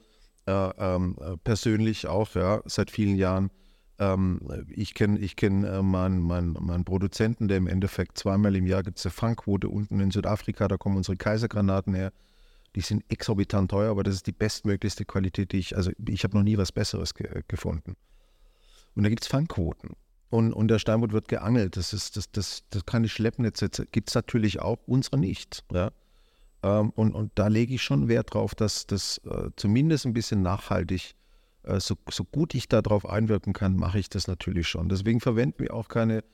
äh, 0.46 0.52
ähm, 0.52 1.16
äh, 1.20 1.36
persönlich 1.38 2.06
auch, 2.06 2.34
ja, 2.34 2.62
seit 2.64 2.90
vielen 2.90 3.16
Jahren. 3.16 3.50
Ähm, 3.98 4.40
ich 4.68 4.94
kenne 4.94 5.18
ich 5.18 5.36
kenn, 5.36 5.64
äh, 5.64 5.82
meinen 5.82 6.20
mein, 6.20 6.56
mein 6.60 6.84
Produzenten, 6.84 7.48
der 7.48 7.58
im 7.58 7.66
Endeffekt 7.66 8.18
zweimal 8.18 8.56
im 8.56 8.66
Jahr 8.66 8.82
gibt 8.82 8.98
es 8.98 9.06
eine 9.06 9.12
Fangquote 9.12 9.68
unten 9.68 10.00
in 10.00 10.10
Südafrika, 10.10 10.66
da 10.68 10.76
kommen 10.76 10.96
unsere 10.96 11.16
Kaisergranaten 11.16 11.94
her. 11.94 12.12
Die 12.74 12.80
sind 12.80 13.04
exorbitant 13.08 13.70
teuer, 13.70 13.90
aber 13.90 14.02
das 14.02 14.16
ist 14.16 14.26
die 14.26 14.32
bestmöglichste 14.32 15.04
Qualität, 15.04 15.52
die 15.52 15.58
ich, 15.58 15.76
also 15.76 15.92
ich 16.08 16.24
habe 16.24 16.36
noch 16.36 16.42
nie 16.42 16.58
was 16.58 16.72
Besseres 16.72 17.14
ge 17.14 17.42
gefunden. 17.46 17.94
Und 18.96 19.04
da 19.04 19.08
gibt 19.08 19.22
es 19.22 19.28
Fangquoten. 19.28 19.90
Und, 20.30 20.52
und 20.52 20.66
der 20.66 20.80
Steinbutt 20.80 21.12
wird 21.12 21.28
geangelt. 21.28 21.76
Das 21.76 21.92
ist 21.92 22.16
das, 22.16 22.32
das, 22.32 22.64
das 22.70 22.84
keine 22.84 23.08
Schleppnetze 23.08 23.68
gibt 23.92 24.08
es 24.08 24.16
natürlich 24.16 24.60
auch, 24.60 24.78
unsere 24.86 25.18
nicht. 25.18 25.64
Ja? 25.72 25.92
Ähm, 26.64 26.90
und, 26.90 27.14
und 27.14 27.30
da 27.36 27.46
lege 27.46 27.74
ich 27.74 27.82
schon 27.82 28.08
Wert 28.08 28.34
drauf, 28.34 28.56
dass 28.56 28.88
das 28.88 29.18
äh, 29.18 29.50
zumindest 29.54 30.06
ein 30.06 30.14
bisschen 30.14 30.42
nachhaltig 30.42 31.12
äh, 31.12 31.23
so, 31.78 31.96
so 32.10 32.24
gut 32.24 32.54
ich 32.54 32.68
darauf 32.68 33.08
einwirken 33.08 33.52
kann, 33.52 33.76
mache 33.76 33.98
ich 33.98 34.08
das 34.08 34.26
natürlich 34.26 34.68
schon. 34.68 34.88
Deswegen 34.88 35.20
verwenden 35.20 35.62
wir 35.62 35.74
auch 35.74 35.88
keine, 35.88 36.24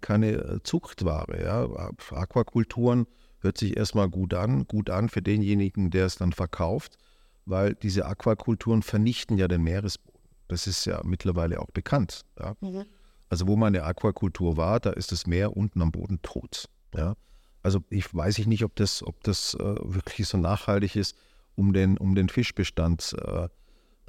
keine 0.00 0.32
äh, 0.32 0.62
Zuchtware. 0.62 1.42
Ja. 1.42 1.90
Aquakulturen 2.10 3.06
hört 3.40 3.58
sich 3.58 3.76
erstmal 3.76 4.08
gut 4.08 4.34
an, 4.34 4.66
gut 4.66 4.90
an 4.90 5.08
für 5.08 5.22
denjenigen, 5.22 5.90
der 5.90 6.06
es 6.06 6.16
dann 6.16 6.32
verkauft, 6.32 6.98
weil 7.46 7.74
diese 7.74 8.06
Aquakulturen 8.06 8.82
vernichten 8.82 9.38
ja 9.38 9.48
den 9.48 9.62
Meeresboden. 9.62 10.20
Das 10.48 10.66
ist 10.66 10.84
ja 10.86 11.00
mittlerweile 11.04 11.60
auch 11.60 11.70
bekannt. 11.70 12.22
Ja. 12.38 12.54
Mhm. 12.60 12.84
Also 13.28 13.46
wo 13.46 13.56
meine 13.56 13.84
Aquakultur 13.84 14.56
war, 14.56 14.80
da 14.80 14.90
ist 14.90 15.12
das 15.12 15.26
Meer 15.26 15.56
unten 15.56 15.82
am 15.82 15.92
Boden 15.92 16.20
tot. 16.22 16.68
Ja. 16.94 17.14
Also 17.62 17.80
ich 17.90 18.14
weiß 18.14 18.38
ich 18.38 18.46
nicht, 18.46 18.64
ob 18.64 18.74
das, 18.76 19.02
ob 19.02 19.22
das 19.24 19.54
äh, 19.54 19.76
wirklich 19.82 20.26
so 20.28 20.38
nachhaltig 20.38 20.96
ist, 20.96 21.16
um 21.54 21.72
den, 21.72 21.98
um 21.98 22.14
den 22.14 22.28
Fischbestand 22.28 23.14
äh, 23.20 23.48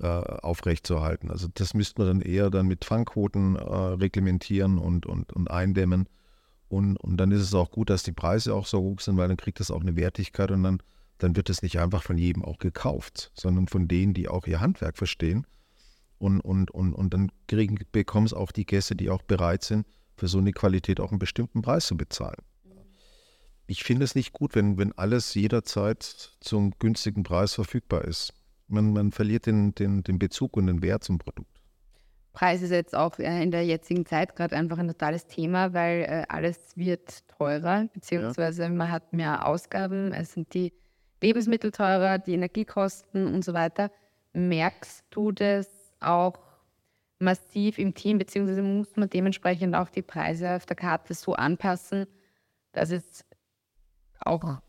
äh, 0.02 0.06
aufrechtzuerhalten. 0.08 1.30
Also 1.32 1.48
das 1.54 1.74
müsste 1.74 2.02
man 2.02 2.08
dann 2.08 2.22
eher 2.22 2.50
dann 2.50 2.68
mit 2.68 2.86
Fangquoten 2.86 3.56
äh, 3.56 3.60
reglementieren 3.62 4.78
und, 4.78 5.06
und, 5.06 5.34
und 5.34 5.50
eindämmen. 5.52 6.08
Und, 6.68 6.98
und 6.98 7.18
dann 7.18 7.32
ist 7.32 7.42
es 7.42 7.54
auch 7.54 7.72
gut, 7.72 7.90
dass 7.90 8.04
die 8.04 8.12
Preise 8.12 8.54
auch 8.54 8.66
so 8.66 8.80
hoch 8.80 9.00
sind, 9.00 9.18
weil 9.18 9.28
dann 9.28 9.38
kriegt 9.38 9.60
das 9.60 9.72
auch 9.72 9.82
eine 9.82 9.96
Wertigkeit 9.96 10.52
und 10.52 10.64
dann, 10.64 10.82
dann 11.18 11.36
wird 11.36 11.50
es 11.50 11.64
nicht 11.64 11.80
einfach 11.80 12.04
von 12.04 12.18
jedem 12.18 12.46
auch 12.46 12.60
gekauft, 12.60 13.32
sondern 13.34 13.68
von 13.68 13.88
denen, 13.88 14.14
die 14.14 14.28
auch 14.28 14.46
ihr 14.48 14.60
Handwerk 14.60 14.98
verstehen. 14.98 15.46
Und, 16.20 16.42
und, 16.42 16.70
und, 16.72 16.94
und 16.94 17.14
dann 17.14 17.32
kriegen, 17.48 17.80
bekommen 17.92 18.26
es 18.26 18.34
auch 18.34 18.52
die 18.52 18.66
Gäste, 18.66 18.96
die 18.96 19.10
auch 19.10 19.24
bereit 19.24 19.64
sind, 19.64 19.88
für 20.18 20.28
so 20.28 20.38
eine 20.38 20.52
Qualität 20.52 21.00
auch 21.00 21.12
einen 21.12 21.20
bestimmten 21.20 21.62
Preis 21.62 21.88
zu 21.88 21.98
bezahlen. 21.98 22.44
Ich 23.68 23.84
finde 23.84 24.04
es 24.04 24.16
nicht 24.16 24.34
gut, 24.34 24.56
wenn, 24.56 24.78
wenn 24.78 24.98
alles 24.98 25.34
jederzeit 25.34 26.32
zum 26.40 26.74
günstigen 26.80 27.24
Preis 27.24 27.54
verfügbar 27.54 28.04
ist. 28.04 28.34
Man, 28.70 28.94
man 28.94 29.12
verliert 29.12 29.46
den, 29.46 29.74
den, 29.76 30.04
den 30.04 30.20
Bezug 30.20 30.56
und 30.58 30.68
den 30.68 30.82
Wert 30.82 31.04
zum 31.04 31.18
Produkt. 31.18 31.60
Preis 32.32 32.62
ist 32.62 32.72
jetzt 32.72 32.96
auch 32.96 33.18
äh, 33.20 33.44
in 33.44 33.52
der 33.52 33.66
jetzigen 33.66 34.06
Zeit 34.06 34.36
gerade 34.36 34.56
einfach 34.56 34.78
ein 34.78 34.88
totales 34.88 35.26
Thema, 35.26 35.74
weil 35.74 36.02
äh, 36.04 36.24
alles 36.30 36.78
wird 36.78 37.28
teurer, 37.28 37.88
beziehungsweise 37.94 38.64
ja. 38.64 38.70
man 38.70 38.92
hat 38.92 39.14
mehr 39.14 39.46
Ausgaben, 39.46 40.14
es 40.14 40.34
sind 40.34 40.54
die 40.54 40.72
Lebensmittel 41.22 41.72
teurer, 41.72 42.18
die 42.18 42.34
Energiekosten 42.34 43.34
und 43.34 43.44
so 43.44 43.54
weiter. 43.54 43.92
Merkst 44.34 45.04
du 45.10 45.32
das 45.32 45.68
auch 46.00 46.40
massiv 47.20 47.78
im 47.78 47.94
Team, 47.94 48.18
beziehungsweise 48.18 48.62
muss 48.62 48.96
man 48.96 49.10
dementsprechend 49.10 49.76
auch 49.76 49.90
die 49.90 50.02
Preise 50.02 50.56
auf 50.56 50.66
der 50.66 50.78
Karte 50.78 51.14
so 51.14 51.34
anpassen, 51.34 52.06
dass 52.72 52.92
es 52.92 53.26
auch 54.20 54.62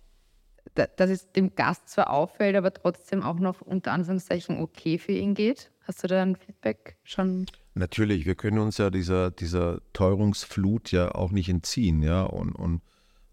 dass 0.74 1.11
es 1.11 1.33
dem 1.33 1.54
Gast 1.54 1.88
zwar 1.88 2.11
auffällt, 2.11 2.56
aber 2.56 2.72
trotzdem 2.72 3.22
auch 3.22 3.38
noch 3.38 3.61
unter 3.61 3.92
Anführungszeichen 3.92 4.61
okay 4.61 4.98
für 4.98 5.12
ihn 5.12 5.35
geht? 5.35 5.70
Hast 5.83 6.04
du 6.04 6.09
da 6.09 6.22
ein 6.22 6.37
Feedback 6.37 6.96
schon? 7.02 7.46
Natürlich, 7.74 8.26
wir 8.26 8.35
können 8.35 8.59
uns 8.59 8.78
ja 8.78 8.90
dieser, 8.90 9.30
dieser 9.30 9.80
Teuerungsflut 9.92 10.92
ja 10.92 11.14
auch 11.14 11.30
nicht 11.30 11.48
entziehen, 11.48 12.02
ja. 12.02 12.22
Und, 12.22 12.52
und 12.52 12.83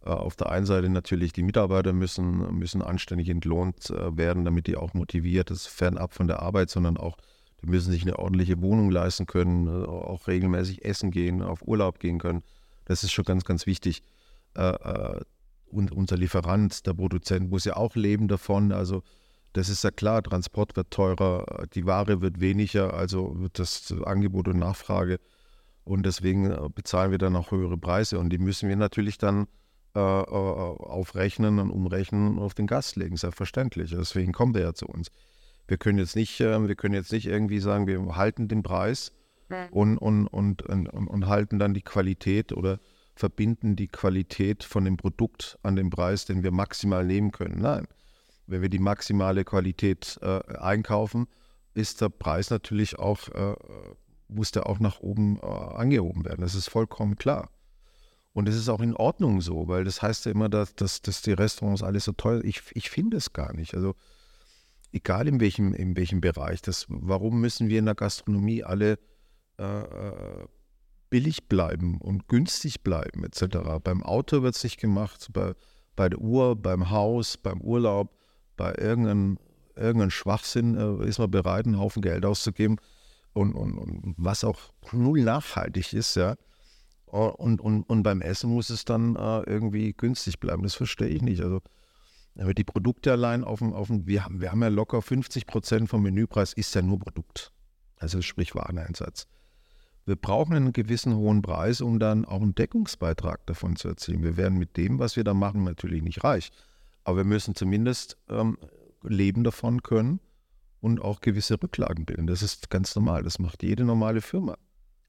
äh, 0.06 0.10
auf 0.10 0.36
der 0.36 0.50
einen 0.50 0.66
Seite 0.66 0.90
natürlich, 0.90 1.34
die 1.34 1.44
Mitarbeiter 1.44 1.94
müssen, 1.94 2.58
müssen 2.58 2.82
anständig 2.82 3.30
entlohnt 3.30 3.90
äh, 3.90 4.16
werden, 4.18 4.46
damit 4.46 4.68
die 4.68 4.78
auch 4.78 4.94
motiviert 4.94 5.52
ist, 5.52 5.68
fernab 5.68 6.14
von 6.14 6.28
der 6.28 6.42
Arbeit, 6.42 6.70
sondern 6.70 6.98
auch, 6.98 7.18
die 7.62 7.68
müssen 7.68 7.92
sich 7.92 8.04
eine 8.04 8.18
ordentliche 8.18 8.62
Wohnung 8.62 8.90
leisten 8.90 9.26
können, 9.26 9.68
äh, 9.68 9.86
auch 9.86 10.28
regelmäßig 10.28 10.86
essen 10.86 11.12
gehen, 11.12 11.42
auf 11.42 11.62
Urlaub 11.68 12.00
gehen 12.00 12.20
können. 12.20 12.44
Das 12.86 13.04
ist 13.04 13.12
schon 13.12 13.26
ganz, 13.26 13.44
ganz 13.44 13.66
wichtig. 13.66 14.02
Und 15.78 15.92
unser 15.92 16.18
Lieferant, 16.18 16.86
der 16.86 16.94
Produzent, 16.94 17.50
muss 17.52 17.66
ja 17.66 17.76
auch 17.76 17.96
leben 17.96 18.28
davon. 18.28 18.72
Also 18.72 19.04
Das 19.54 19.70
ist 19.70 19.84
ja 19.84 19.92
klar, 19.92 20.22
Transport 20.22 20.76
wird 20.76 20.92
teurer, 20.92 21.66
die 21.74 21.86
Ware 21.86 22.22
wird 22.22 22.40
weniger, 22.40 22.94
also 22.94 23.40
wird 23.40 23.58
das 23.58 23.92
Angebot 24.06 24.48
und 24.48 24.60
Nachfrage 24.60 25.20
und 25.84 26.06
deswegen 26.06 26.52
äh, 26.52 26.70
bezahlen 26.74 27.12
wir 27.12 27.18
dann 27.18 27.36
auch 27.36 27.50
höhere 27.52 27.78
Preise 27.78 28.20
und 28.20 28.30
die 28.30 28.38
müssen 28.38 28.70
wir 28.70 28.76
natürlich 28.76 29.18
dann 29.18 29.48
äh, 29.96 30.00
äh, 30.00 30.24
aufrechnen 30.24 31.60
und 31.60 31.72
umrechnen 31.72 32.38
und 32.38 32.40
auf 32.40 32.54
den 32.54 32.68
Gast 32.68 32.98
legen, 32.98 33.18
selbstverständlich. 33.18 33.92
Deswegen 33.92 34.32
kommt 34.34 34.56
er 34.58 34.64
ja 34.64 34.74
zu 34.74 34.86
uns. 34.86 35.08
Wir 35.68 35.78
können 35.78 35.98
jetzt 35.98 36.16
nicht, 36.16 36.40
äh, 36.40 36.68
wir 36.68 36.76
können 36.76 36.94
jetzt 36.94 37.12
nicht 37.12 37.26
irgendwie 37.26 37.60
sagen, 37.60 37.88
wir 37.88 38.16
halten 38.16 38.48
den 38.48 38.64
Preis 38.64 39.12
und, 39.72 39.98
und, 39.98 40.28
und, 40.28 40.62
und, 40.64 40.88
und 40.88 41.28
halten 41.28 41.58
dann 41.58 41.74
die 41.74 41.82
Qualität 41.82 42.52
oder 42.52 42.80
verbinden 43.18 43.76
die 43.76 43.88
Qualität 43.88 44.64
von 44.64 44.86
dem 44.86 44.98
Produkt 44.98 45.58
an 45.64 45.76
den 45.76 45.90
Preis, 45.90 46.26
den 46.26 46.44
wir 46.44 46.52
maximal 46.52 47.06
nehmen 47.06 47.32
können. 47.32 47.62
Nein, 47.62 47.88
wenn 48.46 48.62
wir 48.62 48.70
die 48.70 48.80
maximale 48.80 49.44
Qualität 49.44 50.20
äh, 50.22 50.42
einkaufen, 50.58 51.28
ist 51.74 52.02
der 52.02 52.10
Preis 52.10 52.50
natürlich 52.50 52.98
auch, 52.98 53.28
äh, 53.30 53.56
muss 54.28 54.52
der 54.52 54.68
auch 54.68 54.80
nach 54.80 55.00
oben 55.00 55.38
äh, 55.38 55.46
angehoben 55.46 56.26
werden. 56.26 56.42
Das 56.42 56.56
ist 56.56 56.70
vollkommen 56.70 57.18
klar. 57.18 57.50
Und 58.34 58.48
es 58.48 58.56
ist 58.56 58.70
auch 58.70 58.82
in 58.82 58.96
Ordnung 58.96 59.42
so, 59.42 59.68
weil 59.68 59.84
das 59.84 60.02
heißt 60.02 60.26
ja 60.26 60.32
immer, 60.32 60.48
dass, 60.48 60.76
dass, 60.76 61.02
dass 61.02 61.22
die 61.24 61.34
Restaurants 61.34 61.82
alles 61.82 62.06
so 62.06 62.12
teuer 62.12 62.38
sind. 62.38 62.48
Ich, 62.48 62.62
ich 62.74 62.90
finde 62.90 63.18
es 63.18 63.34
gar 63.34 63.54
nicht. 63.54 63.74
Also 63.74 63.96
egal 64.92 65.28
in 65.28 65.40
welchem, 65.40 65.74
in 65.74 65.98
welchem 65.98 66.22
Bereich. 66.22 66.62
Das, 66.62 66.86
warum 66.88 67.42
müssen 67.42 67.68
wir 67.68 67.80
in 67.80 67.86
der 67.86 67.96
Gastronomie 67.96 68.64
alle 68.64 69.00
äh, 69.58 69.64
äh 69.64 70.48
billig 71.10 71.48
bleiben 71.48 72.00
und 72.00 72.28
günstig 72.28 72.84
bleiben 72.84 73.24
etc. 73.24 73.58
Beim 73.84 74.04
Auto 74.04 74.44
wird 74.44 74.56
es 74.56 74.64
nicht 74.64 74.80
gemacht, 74.80 75.30
bei, 75.34 75.54
bei 75.96 76.10
der 76.10 76.20
Uhr, 76.20 76.56
beim 76.56 76.90
Haus, 76.90 77.38
beim 77.38 77.62
Urlaub, 77.62 78.14
bei 78.56 78.74
irgendeinem, 78.76 79.38
irgendeinem 79.76 80.12
Schwachsinn 80.12 80.76
äh, 80.76 81.08
ist 81.08 81.20
man 81.20 81.32
bereit, 81.32 81.66
einen 81.66 81.80
Haufen 81.80 82.02
Geld 82.02 82.26
auszugeben 82.26 82.78
und, 83.34 83.54
und, 83.54 83.78
und 83.78 84.16
was 84.18 84.44
auch 84.44 84.60
null 84.92 85.22
nachhaltig 85.22 85.94
ist, 85.94 86.16
ja. 86.16 86.36
Und, 87.06 87.62
und, 87.62 87.84
und 87.84 88.04
beim 88.04 88.22
Essen 88.22 88.50
muss 88.50 88.70
es 88.70 88.84
dann 88.84 89.16
äh, 89.16 89.40
irgendwie 89.44 89.94
günstig 89.94 90.42
bleiben. 90.42 90.64
Das 90.64 90.76
verstehe 90.76 91.08
ich 91.08 91.22
nicht. 91.22 91.42
Also 91.42 91.62
die 92.36 92.66
Produkte 92.66 93.14
allein 93.14 93.46
auf 93.46 93.60
dem, 93.60 93.74
auf 93.74 93.88
dem 93.88 94.06
wir, 94.06 94.26
haben, 94.26 94.42
wir 94.42 94.52
haben 94.52 94.62
ja 94.62 94.68
locker 94.68 95.02
50 95.02 95.48
Prozent 95.48 95.90
vom 95.90 96.04
Menüpreis 96.04 96.52
ist 96.52 96.76
ja 96.76 96.82
nur 96.82 97.00
Produkt. 97.00 97.54
Also 97.96 98.22
sprich 98.22 98.56
Wareneinsatz. 98.56 99.28
Wir 100.08 100.16
brauchen 100.16 100.56
einen 100.56 100.72
gewissen 100.72 101.18
hohen 101.18 101.42
Preis, 101.42 101.82
um 101.82 102.00
dann 102.00 102.24
auch 102.24 102.42
einen 102.42 102.56
Deckungsbeitrag 102.56 103.46
davon 103.46 103.76
zu 103.76 103.90
erzielen. 103.90 104.24
Wir 104.24 104.38
werden 104.38 104.58
mit 104.58 104.78
dem, 104.78 105.00
was 105.00 105.18
wir 105.18 105.26
da 105.26 105.34
machen, 105.34 105.66
natürlich 105.66 106.02
nicht 106.02 106.24
reich. 106.24 106.50
Aber 107.04 107.18
wir 107.18 107.24
müssen 107.26 107.56
zumindest 107.56 108.18
ähm, 108.30 108.58
leben 109.04 109.44
davon 109.44 109.84
können 109.84 110.22
und 110.80 111.02
auch 111.02 111.20
gewisse 111.20 111.62
Rücklagen 111.62 112.06
bilden. 112.06 112.26
Das 112.26 112.42
ist 112.42 112.70
ganz 112.70 112.96
normal. 112.96 113.24
Das 113.24 113.38
macht 113.38 113.64
jede 113.64 113.84
normale 113.84 114.22
Firma. 114.22 114.58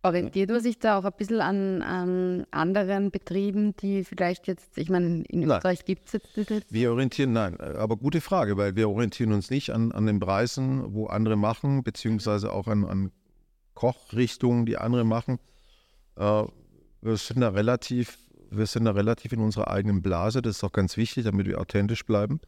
Orientiert 0.03 0.51
man 0.51 0.61
sich 0.61 0.81
da 0.81 0.99
auch 0.99 1.05
ein 1.05 1.13
bisschen 1.17 1.41
an, 1.43 1.81
an 1.83 2.47
anderen 2.51 3.13
Betrieben, 3.13 3.77
die 3.77 4.03
vielleicht 4.03 4.49
jetzt, 4.49 4.79
ich 4.79 4.91
meine, 4.91 5.23
in 5.29 5.45
Österreich 5.45 5.85
gibt 5.85 6.07
es 6.07 6.13
jetzt 6.15 6.37
jetzt? 6.37 6.73
Wir 6.73 6.91
orientieren, 6.91 7.33
nein, 7.33 7.61
aber 7.61 7.97
gute 7.97 8.21
Frage, 8.21 8.57
weil 8.57 8.75
wir 8.75 8.89
orientieren 8.89 9.33
uns 9.33 9.49
nicht 9.49 9.71
an, 9.71 9.93
an 9.93 10.07
den 10.07 10.19
Preisen, 10.19 10.93
wo 10.93 11.07
andere 11.07 11.37
machen, 11.37 11.85
beziehungsweise 11.85 12.53
auch 12.53 12.67
an, 12.67 12.85
an 12.85 13.13
Kochrichtungen, 13.79 14.67
die 14.67 14.77
andere 14.77 15.05
machen. 15.05 15.39
Äh, 16.17 16.43
wir 17.01 17.17
sind 17.17 17.41
da 17.43 17.51
relativ, 17.51 18.19
wir 18.51 18.67
sind 18.67 18.87
da 18.87 18.91
relativ 18.91 19.33
in 19.33 19.39
unserer 19.39 19.69
eigenen 19.69 20.03
Blase. 20.03 20.43
Das 20.43 20.57
ist 20.57 20.65
auch 20.65 20.73
ganz 20.73 20.97
wichtig, 20.97 21.23
damit 21.23 21.47
wir 21.47 21.61
authentisch 21.61 22.05
bleiben. 22.05 22.41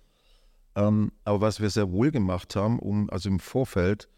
Ähm, 0.74 1.12
aber 1.22 1.40
was 1.40 1.60
wir 1.60 1.70
sehr 1.70 1.92
wohl 1.92 2.10
gemacht 2.10 2.56
haben, 2.56 2.80
um, 2.80 3.08
also 3.10 3.28
im 3.28 3.38
Vorfeld, 3.38 4.08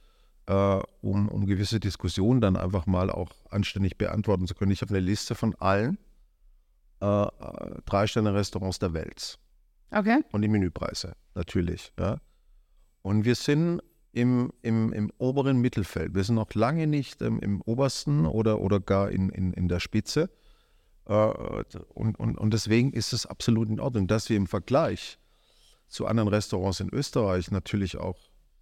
äh, 0.47 0.81
um, 1.03 1.29
um 1.29 1.45
gewisse 1.45 1.81
Diskussionen 1.81 2.41
dann 2.41 2.57
einfach 2.57 2.87
mal 2.87 3.11
auch 3.11 3.31
anständig 3.51 3.99
beantworten 3.99 4.47
zu 4.47 4.55
können. 4.55 4.73
Ich 4.73 4.81
habe 4.81 4.95
eine 4.95 5.05
Liste 5.05 5.35
von 5.35 5.55
allen 5.57 5.99
äh, 7.01 7.27
Drei-Sterne-Restaurants 7.85 8.79
der 8.79 8.95
Welt. 8.95 9.39
Okay. 9.91 10.25
Und 10.33 10.41
die 10.41 10.49
Menüpreise, 10.49 11.13
natürlich. 11.35 11.93
Ja. 11.99 12.17
Und 13.03 13.27
wir 13.27 13.35
sind 13.35 13.83
im, 14.13 14.53
im, 14.63 14.93
im 14.93 15.11
oberen 15.19 15.59
Mittelfeld. 15.61 16.15
Wir 16.15 16.25
sind 16.25 16.37
noch 16.37 16.53
lange 16.55 16.87
nicht 16.87 17.23
ähm, 17.23 17.41
im 17.41 17.63
obersten 17.63 18.27
oder, 18.27 18.61
oder 18.61 18.79
gar 18.79 19.11
in, 19.11 19.31
in, 19.31 19.53
in 19.53 19.69
der 19.69 19.81
Spitze. 19.81 20.31
Äh, 21.07 21.15
und, 21.95 22.19
und, 22.19 22.39
und 22.39 22.55
deswegen 22.55 22.93
ist 22.93 23.13
es 23.13 23.27
absolut 23.27 23.69
in 23.69 23.81
Ordnung, 23.81 24.07
dass 24.07 24.29
wir 24.29 24.37
im 24.37 24.47
Vergleich 24.47 25.19
zu 25.89 26.07
anderen 26.07 26.29
Restaurants 26.29 26.81
in 26.81 26.91
Österreich 26.91 27.51
natürlich 27.51 27.97
auch 27.97 28.19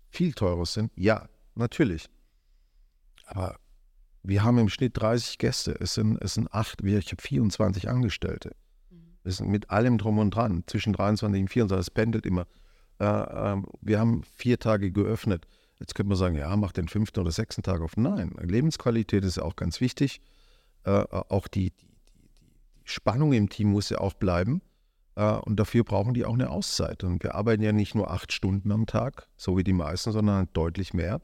viel 0.09 0.33
teurer 0.33 0.67
sind. 0.67 0.93
Ja, 0.97 1.29
natürlich. 1.55 2.07
Aber 3.27 3.59
wir 4.23 4.43
haben 4.43 4.59
im 4.59 4.69
Schnitt 4.69 5.01
30 5.01 5.39
Gäste. 5.39 5.77
Es 5.81 5.95
sind, 5.95 6.19
es 6.21 6.35
sind 6.35 6.53
acht, 6.53 6.83
ich 6.83 7.13
habe 7.13 7.23
24 7.23 7.89
Angestellte. 7.89 8.55
Mhm. 8.91 8.97
Wir 9.23 9.33
sind 9.33 9.49
mit 9.49 9.71
allem 9.71 9.99
drum 9.99 10.19
und 10.19 10.31
dran, 10.31 10.65
zwischen 10.67 10.93
23 10.93 11.43
und 11.43 11.49
24, 11.49 11.87
es 11.87 11.91
pendelt 11.91 12.27
immer. 12.27 12.47
Äh, 13.01 13.05
äh, 13.05 13.63
wir 13.81 13.99
haben 13.99 14.23
vier 14.37 14.59
Tage 14.59 14.93
geöffnet. 14.93 15.47
Jetzt 15.79 15.95
könnte 15.95 16.09
man 16.09 16.19
sagen, 16.19 16.37
ja, 16.37 16.55
mach 16.57 16.73
den 16.73 16.89
fünften 16.89 17.21
oder 17.21 17.31
sechsten 17.31 17.63
Tag 17.63 17.81
auf. 17.81 17.97
Nein, 17.97 18.37
Lebensqualität 18.41 19.25
ist 19.25 19.39
auch 19.39 19.57
ganz 19.57 19.81
wichtig. 19.81 20.21
Äh, 20.85 21.05
auch 21.11 21.49
die, 21.49 21.71
die, 21.71 21.87
die, 21.87 22.51
Spannung 22.85 23.33
im 23.33 23.49
Team 23.49 23.71
muss 23.71 23.89
ja 23.89 23.99
auch 23.99 24.13
bleiben. 24.15 24.61
Äh, 25.17 25.37
und 25.37 25.57
dafür 25.57 25.85
brauchen 25.85 26.13
die 26.13 26.27
auch 26.27 26.35
eine 26.35 26.51
Auszeit. 26.51 27.03
Und 27.03 27.23
wir 27.23 27.35
arbeiten 27.35 27.63
ja 27.63 27.73
nicht 27.73 27.95
nur 27.95 28.11
acht 28.11 28.33
Stunden 28.33 28.71
am 28.71 28.87
Tag, 28.87 29.29
so 29.37 29.57
wie 29.57 29.65
die 29.65 29.73
meisten, 29.73 30.13
sondern 30.13 30.49
deutlich 30.53 30.93
mehr. 30.93 31.21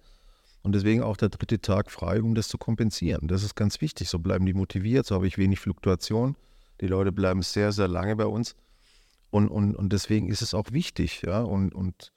Und 0.62 0.74
deswegen 0.74 1.02
auch 1.02 1.16
der 1.16 1.28
dritte 1.28 1.60
Tag 1.60 1.90
frei, 1.90 2.22
um 2.22 2.34
das 2.34 2.48
zu 2.48 2.58
kompensieren. 2.58 3.28
Das 3.28 3.42
ist 3.42 3.54
ganz 3.54 3.80
wichtig. 3.82 4.08
So 4.08 4.18
bleiben 4.18 4.46
die 4.46 4.54
motiviert, 4.54 5.06
so 5.06 5.14
habe 5.14 5.26
ich 5.26 5.38
wenig 5.38 5.60
Fluktuation. 5.60 6.34
Die 6.80 6.88
Leute 6.88 7.12
bleiben 7.12 7.42
sehr, 7.42 7.72
sehr 7.72 7.88
lange 7.88 8.16
bei 8.16 8.26
uns. 8.26 8.56
Und, 9.30 9.48
und, 9.48 9.74
und 9.74 9.92
deswegen 9.92 10.28
ist 10.28 10.42
es 10.42 10.54
auch 10.54 10.72
wichtig, 10.72 11.22
ja. 11.22 11.42
Und, 11.42 11.74
und 11.74 12.12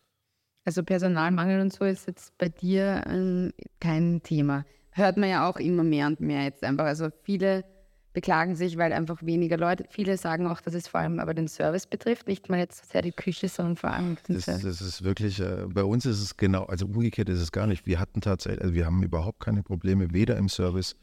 also 0.66 0.84
Personalmangel 0.84 1.62
und 1.62 1.74
so 1.74 1.86
ist 1.86 2.08
jetzt 2.08 2.38
bei 2.38 2.50
dir 2.50 3.04
ähm, 3.08 3.52
kein 3.80 4.22
Thema. 4.22 4.66
Hört 4.92 5.18
man 5.18 5.30
ja 5.30 5.50
auch 5.50 5.58
immer 5.58 5.84
mehr 5.84 6.08
und 6.08 6.20
mehr 6.20 6.44
jetzt 6.44 6.64
einfach. 6.64 6.86
Also 6.86 7.10
viele 7.24 7.64
beklagen 8.14 8.56
sich, 8.56 8.78
weil 8.78 8.92
einfach 8.92 9.24
weniger 9.24 9.58
Leute, 9.58 9.86
viele 9.90 10.18
sagen 10.18 10.48
auch, 10.48 10.62
dass 10.62 10.74
es 10.74 10.88
vor 10.88 11.00
allem 11.00 11.20
aber 11.20 11.34
den 11.34 11.48
Service 11.48 11.88
betrifft, 11.88 12.28
nicht 12.28 12.50
mal 12.50 12.60
jetzt 12.60 12.92
sehr 12.92 13.02
die 13.02 13.12
Küche, 13.12 13.48
sondern 13.48 13.78
vor 13.78 13.92
allem 13.92 14.18
den 14.28 14.36
das, 14.36 14.46
Service. 14.46 14.64
Das 14.64 14.82
ist 14.82 15.04
wirklich, 15.04 15.40
äh, 15.40 15.66
bei 15.68 15.84
uns 15.84 16.06
ist 16.06 16.22
es 16.22 16.36
genau, 16.36 16.66
also 16.66 16.86
umgekehrt 16.86 17.30
ist 17.30 17.40
es 17.40 17.52
gar 17.52 17.68
nicht. 17.68 17.86
Wir 17.86 18.00
hatten 18.00 18.22
tatsächlich, 18.22 18.62
also 18.62 18.74
wir 18.74 18.86
haben 18.86 19.04
überhaupt 19.04 19.40
keine 19.40 19.64
Probleme, 19.64 20.12
weder 20.12 20.38
im 20.38 20.50
Service, 20.50 20.96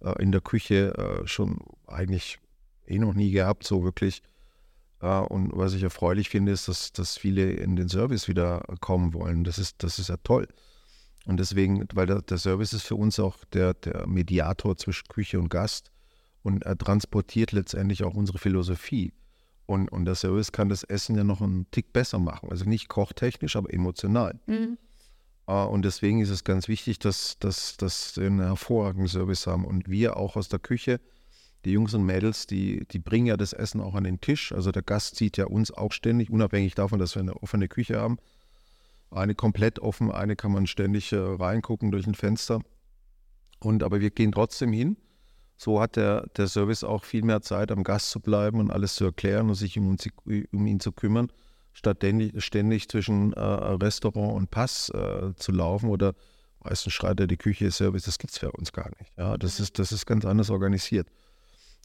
äh, 0.00 0.22
in 0.22 0.32
der 0.32 0.40
Küche 0.40 0.94
äh, 0.96 1.26
schon 1.26 1.58
eigentlich 1.86 2.38
eh 2.86 2.98
noch 2.98 3.14
nie 3.14 3.30
gehabt, 3.30 3.64
so 3.64 3.84
wirklich. 3.84 4.22
Und 5.10 5.50
was 5.54 5.74
ich 5.74 5.82
erfreulich 5.82 6.30
finde, 6.30 6.52
ist, 6.52 6.68
dass, 6.68 6.92
dass 6.92 7.16
viele 7.16 7.52
in 7.52 7.76
den 7.76 7.88
Service 7.88 8.28
wieder 8.28 8.62
kommen 8.80 9.12
wollen. 9.12 9.44
Das 9.44 9.58
ist, 9.58 9.82
das 9.82 9.98
ist 9.98 10.08
ja 10.08 10.16
toll. 10.18 10.48
Und 11.26 11.38
deswegen, 11.40 11.86
weil 11.94 12.06
der, 12.06 12.22
der 12.22 12.38
Service 12.38 12.72
ist 12.72 12.82
für 12.82 12.96
uns 12.96 13.18
auch 13.18 13.44
der, 13.52 13.74
der 13.74 14.06
Mediator 14.06 14.76
zwischen 14.76 15.08
Küche 15.08 15.38
und 15.38 15.48
Gast 15.48 15.90
und 16.42 16.64
er 16.64 16.76
transportiert 16.76 17.52
letztendlich 17.52 18.04
auch 18.04 18.14
unsere 18.14 18.38
Philosophie. 18.38 19.12
Und, 19.66 19.90
und 19.90 20.04
der 20.04 20.14
Service 20.14 20.52
kann 20.52 20.68
das 20.68 20.84
Essen 20.84 21.16
ja 21.16 21.24
noch 21.24 21.40
einen 21.40 21.70
Tick 21.70 21.92
besser 21.94 22.18
machen. 22.18 22.50
Also 22.50 22.66
nicht 22.66 22.88
kochtechnisch, 22.88 23.56
aber 23.56 23.72
emotional. 23.72 24.38
Mhm. 24.46 24.76
Uh, 25.46 25.66
und 25.66 25.84
deswegen 25.84 26.20
ist 26.20 26.30
es 26.30 26.44
ganz 26.44 26.68
wichtig, 26.68 26.98
dass, 26.98 27.38
dass, 27.38 27.76
dass 27.76 28.16
wir 28.16 28.26
einen 28.26 28.40
hervorragenden 28.40 29.08
Service 29.08 29.46
haben 29.46 29.66
und 29.66 29.88
wir 29.88 30.16
auch 30.16 30.36
aus 30.36 30.48
der 30.48 30.58
Küche 30.58 31.00
die 31.64 31.72
Jungs 31.72 31.94
und 31.94 32.04
Mädels, 32.04 32.46
die, 32.46 32.86
die 32.90 32.98
bringen 32.98 33.26
ja 33.26 33.36
das 33.36 33.52
Essen 33.52 33.80
auch 33.80 33.94
an 33.94 34.04
den 34.04 34.20
Tisch. 34.20 34.52
Also 34.52 34.70
der 34.70 34.82
Gast 34.82 35.16
sieht 35.16 35.36
ja 35.36 35.46
uns 35.46 35.70
auch 35.70 35.92
ständig, 35.92 36.30
unabhängig 36.30 36.74
davon, 36.74 36.98
dass 36.98 37.14
wir 37.14 37.20
eine 37.20 37.34
offene 37.34 37.68
Küche 37.68 37.98
haben. 37.98 38.18
Eine 39.10 39.34
komplett 39.34 39.78
offen, 39.78 40.10
eine 40.10 40.36
kann 40.36 40.52
man 40.52 40.66
ständig 40.66 41.12
äh, 41.12 41.16
reingucken 41.16 41.90
durch 41.90 42.06
ein 42.06 42.14
Fenster. 42.14 42.60
Und 43.60 43.82
aber 43.82 44.00
wir 44.00 44.10
gehen 44.10 44.32
trotzdem 44.32 44.72
hin. 44.72 44.96
So 45.56 45.80
hat 45.80 45.96
der, 45.96 46.26
der 46.36 46.48
Service 46.48 46.82
auch 46.82 47.04
viel 47.04 47.22
mehr 47.22 47.40
Zeit, 47.40 47.70
am 47.70 47.84
Gast 47.84 48.10
zu 48.10 48.20
bleiben 48.20 48.58
und 48.58 48.70
alles 48.70 48.96
zu 48.96 49.04
erklären 49.04 49.48
und 49.48 49.54
sich 49.54 49.78
um, 49.78 49.96
um 50.52 50.66
ihn 50.66 50.80
zu 50.80 50.92
kümmern, 50.92 51.30
statt 51.72 51.98
ständig, 51.98 52.44
ständig 52.44 52.88
zwischen 52.88 53.32
äh, 53.34 53.40
Restaurant 53.40 54.34
und 54.34 54.50
Pass 54.50 54.90
äh, 54.90 55.32
zu 55.36 55.52
laufen 55.52 55.90
oder 55.90 56.14
meistens 56.58 56.92
schreit 56.92 57.20
er 57.20 57.28
die 57.28 57.36
Küche 57.36 57.70
Service. 57.70 58.04
Das 58.04 58.18
gibt 58.18 58.32
es 58.32 58.38
für 58.38 58.50
uns 58.50 58.72
gar 58.72 58.90
nicht. 58.98 59.12
Ja, 59.16 59.38
das, 59.38 59.60
ist, 59.60 59.78
das 59.78 59.92
ist 59.92 60.06
ganz 60.06 60.24
anders 60.24 60.50
organisiert. 60.50 61.08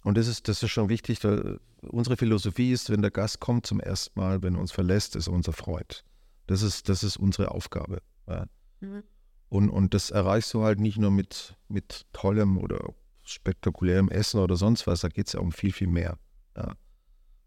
Und 0.04 0.18
das 0.18 0.28
ist, 0.28 0.48
das 0.48 0.64
ist 0.64 0.72
schon 0.72 0.90
wichtig, 0.90 1.24
weil 1.24 1.60
unsere 1.82 2.16
Philosophie 2.16 2.72
ist, 2.72 2.90
wenn 2.90 3.02
der 3.02 3.12
Gast 3.12 3.40
kommt 3.40 3.66
zum 3.66 3.80
ersten 3.80 4.20
Mal, 4.20 4.42
wenn 4.42 4.56
er 4.56 4.62
uns 4.62 4.72
verlässt, 4.72 5.16
ist 5.16 5.28
er 5.28 5.34
unser 5.34 5.54
Freund. 5.54 6.04
Das 6.48 6.62
ist, 6.62 6.90
das 6.90 7.04
ist 7.04 7.18
unsere 7.18 7.52
Aufgabe. 7.52 8.02
Ja. 8.28 8.46
Mhm. 8.80 9.04
Und, 9.50 9.70
und 9.70 9.94
das 9.94 10.12
erreichst 10.12 10.54
du 10.54 10.64
halt 10.64 10.80
nicht 10.80 10.98
nur 10.98 11.12
mit, 11.12 11.56
mit 11.68 12.06
tollem 12.14 12.58
oder 12.58 12.94
spektakulärem 13.24 14.10
Essen 14.10 14.40
oder 14.40 14.56
sonst 14.56 14.88
was, 14.88 15.02
da 15.02 15.10
geht 15.10 15.28
es 15.28 15.34
ja 15.34 15.40
um 15.40 15.52
viel, 15.52 15.72
viel 15.72 15.88
mehr. 15.88 16.18
Ja. 16.56 16.76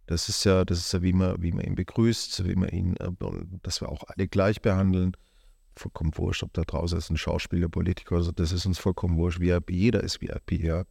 Das 0.07 0.29
ist 0.29 0.45
ja, 0.45 0.65
das 0.65 0.79
ist 0.79 0.93
ja, 0.93 1.03
wie 1.03 1.13
man, 1.13 1.41
wie 1.41 1.53
man 1.53 1.65
ihn 1.65 1.75
begrüßt, 1.75 2.47
wie 2.47 2.57
man 2.57 2.69
ihn, 2.69 2.97
äh, 2.97 3.11
dass 3.63 3.81
wir 3.81 3.89
auch 3.89 4.05
alle 4.09 4.29
gleich 4.29 4.61
behandeln. 4.61 5.17
Vollkommen 5.75 6.13
wurscht, 6.17 6.43
ob 6.43 6.53
da 6.53 6.63
draußen 6.63 6.99
ist 6.99 7.09
ein 7.09 7.17
Schauspieler, 7.17 7.69
Politiker, 7.69 8.17
also 8.17 8.31
das 8.31 8.53
ist 8.53 8.67
uns 8.67 8.79
vollkommen 8.79 9.17
wurscht. 9.17 9.41
VIP, 9.41 9.71
jeder 9.71 10.03
ist 10.03 10.21
VIP, 10.21 10.53
ja. 10.53 10.85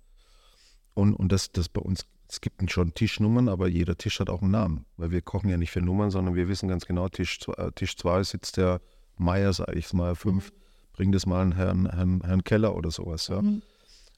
Und, 0.94 1.14
und 1.14 1.32
das, 1.32 1.52
das 1.52 1.70
bei 1.70 1.82
uns, 1.82 2.06
es 2.28 2.42
gibt 2.42 2.70
schon 2.72 2.94
Tischnummern, 2.94 3.50
aber 3.50 3.68
jeder 3.68 3.98
Tisch 3.98 4.20
hat 4.20 4.30
auch 4.30 4.42
einen 4.42 4.52
Namen. 4.52 4.86
Weil 4.98 5.12
wir 5.12 5.22
kochen 5.22 5.50
ja 5.50 5.58
nicht 5.58 5.72
für 5.72 5.82
Nummern, 5.82 6.12
sondern 6.12 6.36
wir 6.36 6.48
wissen 6.48 6.70
ganz 6.70 6.86
genau, 6.86 7.10
Tisch 7.10 7.40
2 7.40 7.54
äh, 7.54 7.72
Tisch 7.72 7.98
zwei 7.98 8.24
sitzt 8.24 8.58
der 8.58 8.82
Meier, 9.18 9.54
sage 9.54 9.78
ich 9.78 9.92
mal, 9.94 10.16
fünf, 10.16 10.52
mhm. 10.52 10.56
bringt 10.94 11.16
es 11.16 11.26
mal 11.26 11.42
einen 11.42 11.52
Herrn, 11.54 11.90
Herrn, 11.90 12.22
Herrn 12.24 12.44
Keller 12.44 12.76
oder 12.76 12.92
sowas, 12.92 13.28
ja. 13.28 13.42
Mhm. 13.42 13.62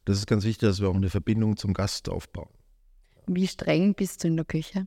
Das 0.06 0.18
ist 0.18 0.28
ganz 0.28 0.44
wichtig, 0.44 0.68
dass 0.68 0.82
wir 0.82 0.90
auch 0.90 0.96
eine 0.96 1.10
Verbindung 1.10 1.56
zum 1.58 1.74
Gast 1.74 2.10
aufbauen. 2.10 2.50
Wie 3.28 3.48
streng 3.48 3.94
bist 3.94 4.24
du 4.24 4.28
in 4.28 4.36
der 4.36 4.46
Küche? 4.46 4.86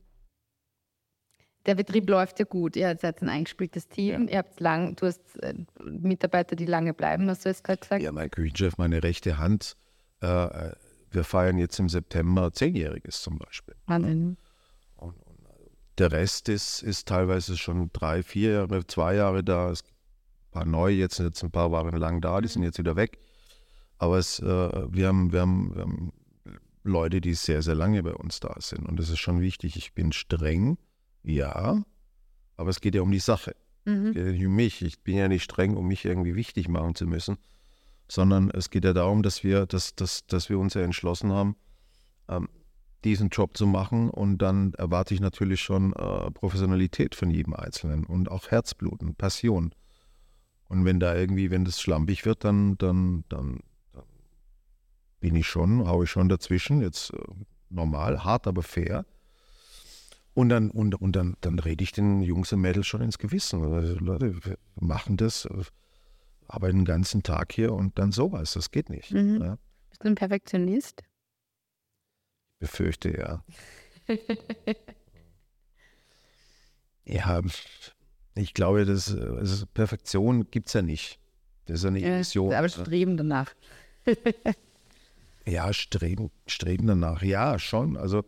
Der 1.65 1.75
Betrieb 1.75 2.09
läuft 2.09 2.39
ja 2.39 2.45
gut. 2.45 2.75
Ihr 2.75 2.95
seid 3.01 3.21
ein 3.21 3.29
eingespieltes 3.29 3.89
Team. 3.89 4.27
Ja. 4.27 4.31
Ihr 4.31 4.37
habt 4.37 4.59
lang, 4.59 4.95
du 4.95 5.07
hast 5.07 5.37
äh, 5.41 5.53
Mitarbeiter, 5.83 6.55
die 6.55 6.65
lange 6.65 6.93
bleiben, 6.93 7.29
hast 7.29 7.45
du 7.45 7.49
jetzt 7.49 7.63
gerade 7.63 7.79
gesagt? 7.79 8.01
Ja, 8.03 8.11
mein 8.11 8.31
Küchenchef, 8.31 8.77
meine 8.77 9.03
rechte 9.03 9.37
Hand. 9.37 9.75
Äh, 10.21 10.27
äh 10.27 10.71
wir 11.17 11.23
feiern 11.23 11.57
jetzt 11.57 11.79
im 11.79 11.89
September 11.89 12.53
Zehnjähriges 12.53 13.21
zum 13.21 13.37
Beispiel. 13.39 13.75
Wahnsinn. 13.87 14.37
Und, 14.95 15.15
und, 15.15 15.37
der 15.97 16.11
Rest 16.11 16.47
ist, 16.47 16.83
ist 16.83 17.07
teilweise 17.07 17.57
schon 17.57 17.89
drei, 17.91 18.21
vier 18.21 18.51
Jahre, 18.51 18.85
zwei 18.85 19.15
Jahre 19.15 19.43
da. 19.43 19.71
Es 19.71 19.83
ein 19.83 20.51
paar 20.51 20.65
neue, 20.65 20.95
jetzt 20.95 21.15
sind 21.15 21.25
jetzt 21.25 21.43
ein 21.43 21.51
paar 21.51 21.71
Waren 21.71 21.95
lang 21.97 22.21
da, 22.21 22.39
die 22.39 22.47
sind 22.47 22.63
jetzt 22.63 22.79
wieder 22.79 22.95
weg. 22.95 23.17
Aber 23.97 24.17
es, 24.17 24.39
äh, 24.39 24.45
wir, 24.45 25.07
haben, 25.07 25.31
wir, 25.31 25.41
haben, 25.41 25.75
wir 25.75 25.81
haben 25.81 26.13
Leute, 26.83 27.19
die 27.19 27.33
sehr, 27.33 27.61
sehr 27.61 27.75
lange 27.75 28.03
bei 28.03 28.13
uns 28.13 28.39
da 28.39 28.55
sind. 28.59 28.87
Und 28.87 28.99
das 28.99 29.09
ist 29.09 29.19
schon 29.19 29.41
wichtig. 29.41 29.75
Ich 29.75 29.93
bin 29.93 30.11
streng, 30.11 30.77
ja, 31.23 31.83
aber 32.55 32.69
es 32.69 32.79
geht 32.79 32.95
ja 32.95 33.01
um 33.01 33.11
die 33.11 33.19
Sache. 33.19 33.55
Mhm. 33.85 34.07
Es 34.07 34.13
geht 34.13 34.25
ja 34.25 34.31
nicht 34.31 34.45
um 34.45 34.55
mich. 34.55 34.81
Ich 34.83 34.99
bin 35.01 35.17
ja 35.17 35.27
nicht 35.27 35.43
streng, 35.43 35.75
um 35.75 35.87
mich 35.87 36.05
irgendwie 36.05 36.35
wichtig 36.35 36.69
machen 36.69 36.93
zu 36.93 37.07
müssen, 37.07 37.37
sondern 38.07 38.49
es 38.51 38.69
geht 38.69 38.85
ja 38.85 38.93
darum, 38.93 39.23
dass 39.23 39.43
wir, 39.43 39.65
dass, 39.65 39.95
dass, 39.95 40.25
dass 40.27 40.49
wir 40.49 40.59
uns 40.59 40.73
ja 40.73 40.81
entschlossen 40.81 41.31
haben, 41.31 41.55
ähm, 42.29 42.47
diesen 43.03 43.29
Job 43.29 43.57
zu 43.57 43.67
machen. 43.67 44.09
Und 44.09 44.39
dann 44.39 44.73
erwarte 44.75 45.13
ich 45.13 45.19
natürlich 45.19 45.61
schon 45.61 45.93
äh, 45.93 46.31
Professionalität 46.31 47.15
von 47.15 47.29
jedem 47.29 47.53
Einzelnen 47.53 48.05
und 48.05 48.29
auch 48.29 48.49
Herzblut 48.49 49.01
und 49.01 49.17
Passion. 49.17 49.73
Und 50.69 50.85
wenn 50.85 50.99
da 50.99 51.15
irgendwie, 51.15 51.51
wenn 51.51 51.65
das 51.65 51.79
schlampig 51.81 52.25
wird, 52.25 52.43
dann, 52.43 52.77
dann, 52.77 53.23
dann 53.29 53.59
bin 55.19 55.35
ich 55.35 55.47
schon, 55.47 55.87
haue 55.87 56.05
ich 56.05 56.11
schon 56.11 56.29
dazwischen, 56.29 56.81
jetzt 56.81 57.13
äh, 57.13 57.17
normal, 57.69 58.23
hart, 58.23 58.47
aber 58.47 58.63
fair. 58.63 59.05
Und 60.33 60.49
dann, 60.49 60.69
und, 60.69 60.93
und 60.95 61.15
dann, 61.15 61.35
dann 61.41 61.57
rede 61.57 61.83
ich 61.83 61.91
den 61.91 62.21
Jungs 62.21 62.53
und 62.53 62.61
Mädels 62.61 62.85
schon 62.85 63.01
ins 63.01 63.17
Gewissen. 63.17 63.63
Also, 63.63 63.95
Leute, 63.95 64.45
wir 64.45 64.57
machen 64.75 65.17
das, 65.17 65.47
arbeiten 66.47 66.79
den 66.79 66.85
ganzen 66.85 67.23
Tag 67.23 67.53
hier 67.53 67.73
und 67.73 67.97
dann 67.99 68.11
sowas. 68.11 68.53
Das 68.53 68.71
geht 68.71 68.89
nicht. 68.89 69.11
Mhm. 69.11 69.41
Ja. 69.41 69.57
Bist 69.89 70.03
du 70.03 70.07
ein 70.07 70.15
Perfektionist? 70.15 71.03
Ich 72.53 72.59
befürchte 72.59 73.17
ja. 73.17 73.43
ja, 77.05 77.41
ich 78.35 78.53
glaube, 78.53 78.85
das, 78.85 79.15
also 79.15 79.65
Perfektion 79.67 80.49
gibt 80.49 80.67
es 80.67 80.73
ja 80.73 80.81
nicht. 80.81 81.19
Das 81.65 81.79
ist 81.79 81.83
ja 81.83 81.89
eine 81.89 81.99
Illusion. 81.99 82.51
Ja, 82.51 82.59
aber 82.59 82.69
streben 82.69 83.17
danach. 83.17 83.53
Ja, 85.47 85.71
streben, 85.71 86.29
streben 86.45 86.87
danach. 86.87 87.21
Ja, 87.21 87.57
schon. 87.57 87.95
Also, 87.95 88.25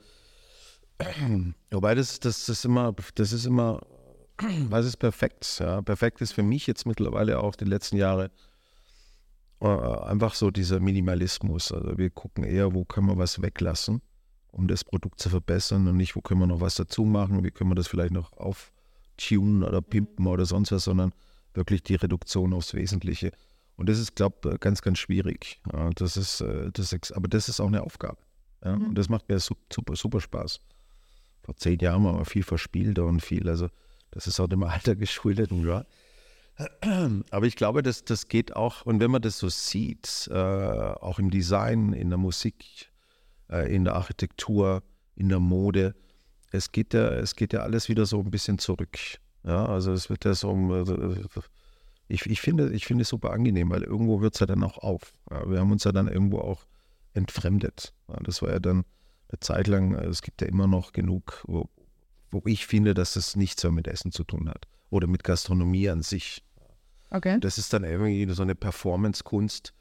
wobei 1.71 1.93
das, 1.93 2.19
das, 2.21 2.45
das 2.45 2.63
immer, 2.63 2.95
das 3.15 3.33
ist 3.33 3.45
immer, 3.45 3.81
was 4.69 4.85
ist 4.85 4.97
perfekt? 4.97 5.57
Ja, 5.59 5.81
perfekt 5.81 6.21
ist 6.21 6.33
für 6.33 6.43
mich 6.43 6.67
jetzt 6.67 6.85
mittlerweile 6.85 7.39
auch 7.39 7.55
die 7.55 7.65
letzten 7.65 7.97
Jahre 7.97 8.31
äh, 9.61 9.67
einfach 9.67 10.35
so 10.35 10.51
dieser 10.51 10.79
Minimalismus. 10.79 11.71
Also 11.71 11.97
wir 11.97 12.09
gucken 12.09 12.43
eher, 12.43 12.73
wo 12.73 12.85
können 12.85 13.07
wir 13.07 13.17
was 13.17 13.41
weglassen, 13.41 14.01
um 14.51 14.67
das 14.67 14.83
Produkt 14.83 15.19
zu 15.19 15.29
verbessern 15.29 15.87
und 15.87 15.97
nicht, 15.97 16.15
wo 16.15 16.21
können 16.21 16.39
wir 16.39 16.47
noch 16.47 16.61
was 16.61 16.75
dazu 16.75 17.03
machen, 17.03 17.43
wie 17.43 17.51
können 17.51 17.71
wir 17.71 17.75
das 17.75 17.87
vielleicht 17.87 18.13
noch 18.13 18.33
auftunen 18.33 19.63
oder 19.63 19.81
pimpen 19.81 20.27
oder 20.27 20.45
sonst 20.45 20.71
was, 20.71 20.85
sondern 20.85 21.13
wirklich 21.53 21.83
die 21.83 21.95
Reduktion 21.95 22.53
aufs 22.53 22.73
Wesentliche. 22.73 23.31
Und 23.75 23.89
das 23.89 23.97
ist, 23.97 24.15
glaube 24.15 24.53
ich, 24.53 24.59
ganz, 24.59 24.81
ganz 24.81 24.99
schwierig. 24.99 25.61
Ja, 25.71 25.89
das 25.91 26.17
ist, 26.17 26.41
äh, 26.41 26.69
das 26.71 26.93
ist, 26.93 27.11
aber 27.13 27.27
das 27.27 27.49
ist 27.49 27.59
auch 27.59 27.67
eine 27.67 27.83
Aufgabe. 27.83 28.17
Ja? 28.63 28.75
Mhm. 28.75 28.87
Und 28.89 28.95
das 28.95 29.09
macht 29.09 29.29
mir 29.29 29.39
super, 29.39 29.95
super 29.95 30.21
Spaß. 30.21 30.59
Vor 31.43 31.55
zehn 31.55 31.79
Jahren 31.79 32.03
haben 32.03 32.17
wir 32.17 32.25
viel 32.25 32.43
verspielter 32.43 33.05
und 33.05 33.21
viel, 33.21 33.47
also 33.49 33.69
das 34.11 34.27
ist 34.27 34.39
auch 34.39 34.47
dem 34.47 34.63
Alter 34.63 34.95
geschuldet. 34.95 35.51
Ja. 35.51 35.85
Aber 37.31 37.45
ich 37.45 37.55
glaube, 37.55 37.83
das, 37.83 38.03
das 38.03 38.27
geht 38.27 38.55
auch, 38.55 38.85
und 38.85 38.99
wenn 38.99 39.11
man 39.11 39.21
das 39.21 39.37
so 39.37 39.49
sieht, 39.49 40.29
äh, 40.31 40.35
auch 40.35 41.19
im 41.19 41.29
Design, 41.29 41.93
in 41.93 42.09
der 42.09 42.17
Musik, 42.17 42.91
äh, 43.49 43.73
in 43.73 43.85
der 43.85 43.95
Architektur, 43.95 44.83
in 45.15 45.29
der 45.29 45.39
Mode, 45.39 45.95
es 46.51 46.71
geht 46.71 46.93
ja, 46.93 47.09
es 47.09 47.35
geht 47.35 47.53
ja 47.53 47.59
alles 47.61 47.89
wieder 47.89 48.05
so 48.05 48.19
ein 48.19 48.31
bisschen 48.31 48.59
zurück. 48.59 48.97
Ja, 49.43 49.65
also 49.65 49.93
es 49.93 50.09
wird 50.09 50.25
ja 50.25 50.33
so 50.33 50.51
äh, 50.75 51.41
ich, 52.07 52.25
ich, 52.25 52.41
finde, 52.41 52.71
ich 52.71 52.85
finde 52.85 53.03
es 53.03 53.09
super 53.09 53.31
angenehm, 53.31 53.69
weil 53.69 53.83
irgendwo 53.83 54.19
hört 54.19 54.33
es 54.33 54.39
ja 54.39 54.47
dann 54.47 54.63
auch 54.63 54.79
auf. 54.79 55.13
Ja, 55.29 55.49
wir 55.49 55.59
haben 55.59 55.71
uns 55.71 55.83
ja 55.83 55.91
dann 55.91 56.07
irgendwo 56.07 56.39
auch 56.39 56.65
entfremdet. 57.13 57.93
Ja, 58.07 58.17
das 58.23 58.41
war 58.41 58.49
ja 58.49 58.59
dann 58.59 58.83
eine 59.29 59.39
Zeit 59.39 59.67
lang, 59.67 59.93
es 59.93 60.23
gibt 60.23 60.41
ja 60.41 60.47
immer 60.47 60.67
noch 60.67 60.91
genug, 60.91 61.45
wo, 62.31 62.41
ich 62.45 62.65
finde, 62.65 62.93
dass 62.93 63.15
es 63.15 63.35
nichts 63.35 63.63
mehr 63.63 63.71
mit 63.71 63.87
Essen 63.87 64.11
zu 64.11 64.23
tun 64.23 64.49
hat 64.49 64.67
oder 64.89 65.07
mit 65.07 65.23
Gastronomie 65.23 65.89
an 65.89 66.01
sich. 66.01 66.43
Okay. 67.11 67.39
Das 67.39 67.57
ist 67.57 67.73
dann 67.73 67.83
irgendwie 67.83 68.31
so 68.31 68.43
eine 68.43 68.55
Performance-Kunst, 68.55 69.73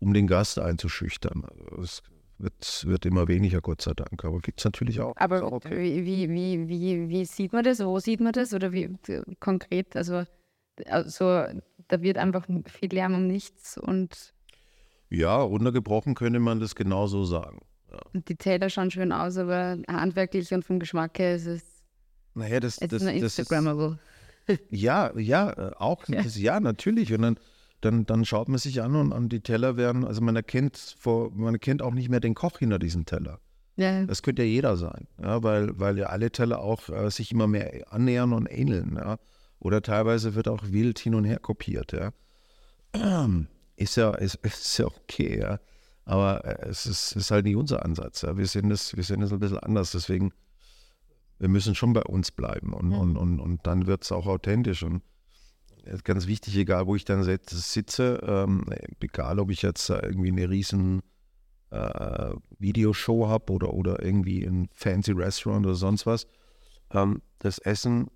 um 0.00 0.12
den 0.12 0.26
Gast 0.26 0.58
einzuschüchtern. 0.58 1.46
Es 1.80 2.02
wird, 2.38 2.84
wird 2.86 3.06
immer 3.06 3.28
weniger, 3.28 3.60
Gott 3.60 3.82
sei 3.82 3.92
Dank, 3.94 4.24
aber 4.24 4.40
gibt 4.40 4.60
es 4.60 4.64
natürlich 4.64 5.00
auch. 5.00 5.14
Aber 5.16 5.52
okay. 5.52 6.04
wie, 6.04 6.28
wie, 6.28 6.68
wie, 6.68 7.08
wie 7.08 7.24
sieht 7.24 7.52
man 7.52 7.64
das? 7.64 7.80
Wo 7.80 7.98
sieht 7.98 8.20
man 8.20 8.32
das? 8.32 8.52
Oder 8.52 8.72
wie 8.72 8.90
konkret? 9.38 9.96
Also 9.96 10.24
also 10.88 11.44
da 11.88 12.02
wird 12.02 12.18
einfach 12.18 12.46
viel 12.66 12.92
Lärm 12.92 13.14
um 13.14 13.26
nichts 13.26 13.78
und. 13.78 14.34
Ja, 15.08 15.40
runtergebrochen 15.40 16.14
könnte 16.14 16.40
man 16.40 16.60
das 16.60 16.74
genauso 16.74 17.24
sagen. 17.24 17.60
Ja. 17.92 18.00
Die 18.12 18.34
Teller 18.34 18.68
schauen 18.68 18.90
schön 18.90 19.12
aus, 19.12 19.36
aber 19.36 19.78
handwerklich 19.88 20.52
und 20.52 20.64
vom 20.64 20.80
Geschmack 20.80 21.18
her 21.18 21.36
ist 21.36 21.46
es. 21.46 21.75
Naja, 22.36 22.60
das, 22.60 22.76
das, 22.76 22.88
das, 22.90 23.02
Instagrammable. 23.02 23.98
Ist, 24.46 24.60
ja, 24.70 25.16
ja, 25.18 25.50
äh, 25.50 25.72
auch. 25.76 26.06
Ja. 26.08 26.22
Das, 26.22 26.38
ja, 26.38 26.60
natürlich. 26.60 27.12
Und 27.12 27.22
dann, 27.22 27.38
dann, 27.80 28.06
dann 28.06 28.24
schaut 28.24 28.48
man 28.48 28.58
sich 28.58 28.82
an 28.82 28.94
und, 28.94 29.12
und 29.12 29.30
die 29.30 29.40
Teller 29.40 29.76
werden, 29.76 30.04
also 30.04 30.20
man 30.20 30.36
erkennt 30.36 30.96
vor, 30.98 31.32
man 31.32 31.54
erkennt 31.54 31.82
auch 31.82 31.94
nicht 31.94 32.10
mehr 32.10 32.20
den 32.20 32.34
Koch 32.34 32.58
hinter 32.58 32.78
diesem 32.78 33.06
Teller. 33.06 33.40
Ja. 33.76 34.04
Das 34.04 34.22
könnte 34.22 34.42
ja 34.42 34.48
jeder 34.48 34.76
sein, 34.76 35.06
ja, 35.20 35.42
weil, 35.42 35.78
weil 35.78 35.98
ja 35.98 36.06
alle 36.06 36.30
Teller 36.30 36.60
auch 36.60 36.88
äh, 36.88 37.10
sich 37.10 37.32
immer 37.32 37.46
mehr 37.46 37.84
annähern 37.90 38.32
und 38.32 38.46
ähneln. 38.46 38.96
Ja. 38.96 39.18
Oder 39.58 39.82
teilweise 39.82 40.34
wird 40.34 40.48
auch 40.48 40.62
wild 40.70 40.98
hin 40.98 41.14
und 41.14 41.24
her 41.24 41.38
kopiert, 41.38 41.92
ja. 41.92 42.12
Ist 43.78 43.96
ja, 43.96 44.14
ist, 44.14 44.36
ist 44.36 44.78
ja 44.78 44.86
okay, 44.86 45.38
ja. 45.38 45.60
Aber 46.06 46.42
äh, 46.46 46.68
es 46.68 46.86
ist, 46.86 47.12
ist 47.12 47.30
halt 47.30 47.44
nicht 47.44 47.56
unser 47.56 47.84
Ansatz. 47.84 48.22
Ja. 48.22 48.38
Wir 48.38 48.46
sehen 48.46 48.70
das, 48.70 48.96
wir 48.96 49.04
sehen 49.04 49.20
das 49.20 49.32
ein 49.32 49.38
bisschen 49.38 49.58
anders. 49.58 49.90
Deswegen, 49.90 50.32
wir 51.38 51.48
müssen 51.48 51.74
schon 51.74 51.92
bei 51.92 52.02
uns 52.02 52.30
bleiben 52.30 52.72
und, 52.72 52.92
ja. 52.92 52.98
und, 52.98 53.16
und, 53.16 53.40
und 53.40 53.66
dann 53.66 53.86
wird 53.86 54.04
es 54.04 54.12
auch 54.12 54.26
authentisch. 54.26 54.82
Und 54.82 55.02
ganz 56.04 56.26
wichtig, 56.26 56.56
egal 56.56 56.86
wo 56.86 56.96
ich 56.96 57.04
dann 57.04 57.22
sitze, 57.22 58.20
ähm, 58.26 58.64
egal 59.00 59.38
ob 59.38 59.50
ich 59.50 59.62
jetzt 59.62 59.88
irgendwie 59.90 60.28
eine 60.28 60.48
riesen 60.48 61.02
äh, 61.70 62.34
Videoshow 62.58 63.28
habe 63.28 63.52
oder, 63.52 63.72
oder 63.72 64.02
irgendwie 64.02 64.44
ein 64.44 64.68
fancy 64.72 65.12
Restaurant 65.12 65.66
oder 65.66 65.74
sonst 65.74 66.06
was, 66.06 66.26
ähm, 66.90 67.22
das 67.38 67.58
Essen 67.58 68.08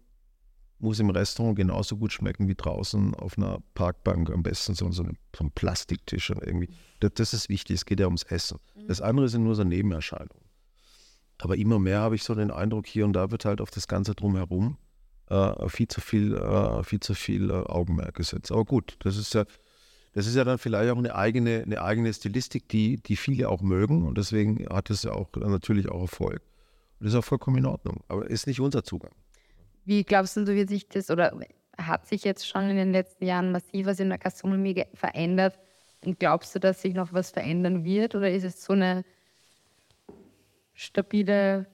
muss 0.78 0.98
im 0.98 1.10
Restaurant 1.10 1.56
genauso 1.56 1.96
gut 1.96 2.12
schmecken 2.12 2.48
wie 2.48 2.54
draußen 2.54 3.14
auf 3.14 3.36
einer 3.36 3.58
Parkbank, 3.74 4.30
am 4.30 4.42
besten 4.42 4.74
so, 4.74 4.90
so, 4.90 5.04
so 5.04 5.44
ein 5.44 5.50
Plastiktisch 5.50 6.30
irgendwie. 6.30 6.70
Das, 7.00 7.12
das, 7.14 7.34
ist 7.34 7.48
wichtig, 7.50 7.76
es 7.76 7.84
geht 7.84 8.00
ja 8.00 8.06
ums 8.06 8.22
Essen. 8.22 8.58
Mhm. 8.74 8.86
Das 8.88 9.00
andere 9.00 9.28
sind 9.28 9.44
nur 9.44 9.54
so 9.54 9.64
Nebenerscheinungen. 9.64 10.49
Aber 11.40 11.56
immer 11.56 11.78
mehr 11.78 12.00
habe 12.00 12.14
ich 12.14 12.22
so 12.22 12.34
den 12.34 12.50
Eindruck, 12.50 12.86
hier 12.86 13.04
und 13.04 13.14
da 13.14 13.30
wird 13.30 13.44
halt 13.44 13.60
auf 13.60 13.70
das 13.70 13.88
Ganze 13.88 14.14
drumherum 14.14 14.76
äh, 15.30 15.68
viel 15.68 15.88
zu 15.88 16.00
viel, 16.00 16.36
äh, 16.36 16.82
viel 16.82 17.00
zu 17.00 17.14
viel 17.14 17.50
äh, 17.50 17.54
Augenmerk 17.54 18.14
gesetzt. 18.14 18.52
Aber 18.52 18.64
gut, 18.64 18.96
das 19.00 19.16
ist 19.16 19.32
ja, 19.34 19.44
das 20.12 20.26
ist 20.26 20.36
ja 20.36 20.44
dann 20.44 20.58
vielleicht 20.58 20.90
auch 20.90 20.98
eine 20.98 21.14
eigene, 21.14 21.62
eine 21.62 21.80
eigene 21.80 22.12
Stilistik, 22.12 22.68
die, 22.68 22.96
die 22.98 23.16
viele 23.16 23.48
auch 23.48 23.62
mögen 23.62 24.06
und 24.06 24.18
deswegen 24.18 24.66
hat 24.68 24.90
es 24.90 25.04
ja 25.04 25.12
auch 25.12 25.28
natürlich 25.34 25.88
auch 25.88 26.02
Erfolg. 26.02 26.42
Und 26.98 27.06
das 27.06 27.14
ist 27.14 27.18
auch 27.18 27.24
vollkommen 27.24 27.58
in 27.58 27.66
Ordnung, 27.66 28.02
aber 28.08 28.28
ist 28.28 28.46
nicht 28.46 28.60
unser 28.60 28.84
Zugang. 28.84 29.12
Wie 29.84 30.04
glaubst 30.04 30.36
du, 30.36 30.46
wie 30.46 30.66
sich 30.66 30.88
das 30.88 31.10
oder 31.10 31.34
hat 31.78 32.06
sich 32.06 32.24
jetzt 32.24 32.46
schon 32.46 32.68
in 32.68 32.76
den 32.76 32.92
letzten 32.92 33.24
Jahren 33.24 33.52
massiv 33.52 33.86
was 33.86 34.00
in 34.00 34.10
der 34.10 34.18
Gastronomie 34.18 34.84
verändert? 34.92 35.58
Und 36.04 36.18
glaubst 36.18 36.54
du, 36.54 36.58
dass 36.58 36.82
sich 36.82 36.94
noch 36.94 37.12
was 37.12 37.30
verändern 37.30 37.84
wird 37.84 38.14
oder 38.14 38.30
ist 38.30 38.44
es 38.44 38.64
so 38.64 38.72
eine 38.72 39.04
stabile 40.80 41.66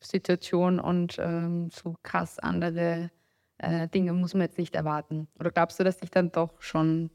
Situation 0.00 0.78
und 0.78 1.16
ähm, 1.18 1.70
so 1.70 1.96
krass 2.02 2.38
andere 2.38 3.10
äh, 3.58 3.88
Dinge 3.88 4.12
muss 4.12 4.34
man 4.34 4.42
jetzt 4.42 4.58
nicht 4.58 4.74
erwarten. 4.76 5.26
Oder 5.38 5.50
glaubst 5.50 5.80
du, 5.80 5.84
dass 5.84 5.98
sich 5.98 6.10
dann 6.10 6.30
doch 6.30 6.60
schon 6.60 7.10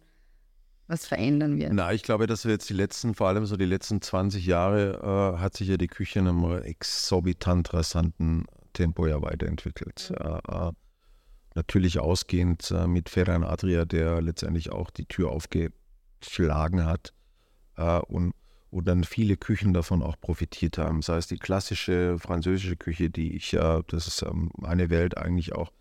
was 0.88 1.06
verändern 1.06 1.58
wird? 1.58 1.71
Na, 1.73 1.93
ich 1.93 2.03
glaube, 2.03 2.27
dass 2.27 2.43
wir 2.43 2.51
jetzt 2.51 2.69
die 2.69 2.73
letzten, 2.73 3.13
vor 3.13 3.30
allem 3.30 3.45
so 3.45 3.56
die 3.56 3.65
letzten 3.65 4.01
20 4.01 4.45
Jahre, 4.45 5.36
äh, 5.38 5.39
hat 5.39 5.56
sich 5.56 5.69
ja 5.69 5.77
die 5.77 5.88
Küche 5.88 6.19
in 6.19 6.27
einem 6.27 6.62
exorbitant 6.62 7.73
rasanten 7.73 8.45
Tempo 8.73 9.08
ja 9.08 9.21
weiterentwickelt. 9.21 10.13
Äh, 10.17 10.71
natürlich 11.56 11.99
ausgehend 11.99 12.71
äh, 12.71 12.88
mit 12.88 13.10
Ferran 13.10 13.43
Adria, 13.43 13.86
der 13.86 14.21
letztendlich 14.21 14.71
auch 14.71 14.91
die 14.91 15.06
Tür 15.06 15.32
aufgeschlagen 15.32 16.86
hat 16.86 17.13
äh, 17.77 17.99
und, 17.99 18.34
und 18.69 18.88
dann 18.88 19.03
viele 19.03 19.38
Küchen 19.38 19.73
davon 19.73 20.01
auch 20.01 20.19
profitiert 20.19 20.77
haben. 20.77 21.01
Sei 21.01 21.17
es 21.17 21.27
die 21.27 21.38
klassische 21.38 22.17
französische 22.19 22.75
Küche, 22.75 23.10
die 23.10 23.36
ich, 23.36 23.53
äh, 23.53 23.82
das 23.88 24.08
ist 24.08 24.21
ähm, 24.23 24.51
eine 24.62 24.89
Welt 24.89 25.17
eigentlich 25.17 25.53
auch, 25.53 25.71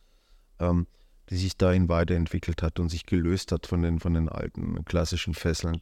ähm, 0.61 0.87
die 1.29 1.37
sich 1.37 1.57
dahin 1.57 1.88
weiterentwickelt 1.88 2.62
hat 2.62 2.79
und 2.79 2.88
sich 2.88 3.07
gelöst 3.07 3.51
hat 3.51 3.66
von 3.66 3.83
den, 3.83 3.99
von 3.99 4.14
den 4.14 4.29
alten 4.29 4.85
klassischen 4.85 5.35
Fesseln. 5.35 5.81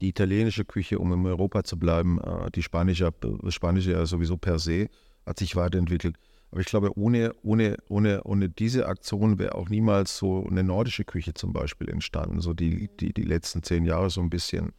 Die 0.00 0.08
italienische 0.08 0.64
Küche, 0.64 0.98
um 0.98 1.12
in 1.12 1.26
Europa 1.26 1.64
zu 1.64 1.78
bleiben, 1.78 2.20
äh, 2.20 2.50
die 2.50 2.62
spanische, 2.62 3.10
spanische 3.48 3.92
ja 3.92 4.04
sowieso 4.04 4.36
per 4.36 4.58
se, 4.58 4.88
hat 5.24 5.38
sich 5.38 5.56
weiterentwickelt. 5.56 6.16
Aber 6.50 6.60
ich 6.60 6.66
glaube, 6.66 6.96
ohne, 6.96 7.32
ohne, 7.42 7.76
ohne, 7.88 8.22
ohne 8.24 8.48
diese 8.48 8.86
Aktion 8.86 9.38
wäre 9.38 9.54
auch 9.54 9.68
niemals 9.68 10.16
so 10.16 10.46
eine 10.46 10.64
nordische 10.64 11.04
Küche 11.04 11.34
zum 11.34 11.52
Beispiel 11.52 11.90
entstanden, 11.90 12.40
so 12.40 12.54
die, 12.54 12.88
die, 13.00 13.12
die 13.12 13.22
letzten 13.22 13.62
zehn 13.62 13.84
Jahre 13.84 14.08
so 14.08 14.20
ein 14.22 14.30
bisschen 14.30 14.72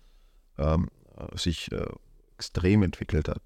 ähm, 0.58 0.88
sich 1.36 1.72
äh, 1.72 1.86
extrem 2.36 2.84
entwickelt 2.84 3.28
hat. 3.28 3.42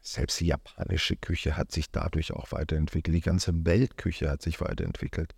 Selbst 0.00 0.40
die 0.40 0.46
japanische 0.46 1.16
Küche 1.16 1.56
hat 1.56 1.70
sich 1.70 1.90
dadurch 1.90 2.32
auch 2.32 2.50
weiterentwickelt. 2.50 3.16
Die 3.16 3.20
ganze 3.20 3.52
Weltküche 3.64 4.28
hat 4.28 4.42
sich 4.42 4.60
weiterentwickelt. 4.60 5.34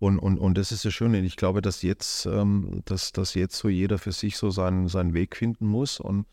Und, 0.00 0.18
und, 0.18 0.38
und 0.38 0.58
das 0.58 0.72
ist 0.72 0.84
das 0.84 0.92
Schöne. 0.92 1.20
Ich 1.20 1.36
glaube, 1.36 1.62
dass 1.62 1.82
jetzt, 1.82 2.26
ähm, 2.26 2.82
dass, 2.84 3.12
dass 3.12 3.34
jetzt 3.34 3.56
so 3.56 3.68
jeder 3.68 3.98
für 3.98 4.12
sich 4.12 4.36
so 4.36 4.50
seinen, 4.50 4.88
seinen 4.88 5.14
Weg 5.14 5.36
finden 5.36 5.66
muss. 5.66 6.00
Und 6.00 6.26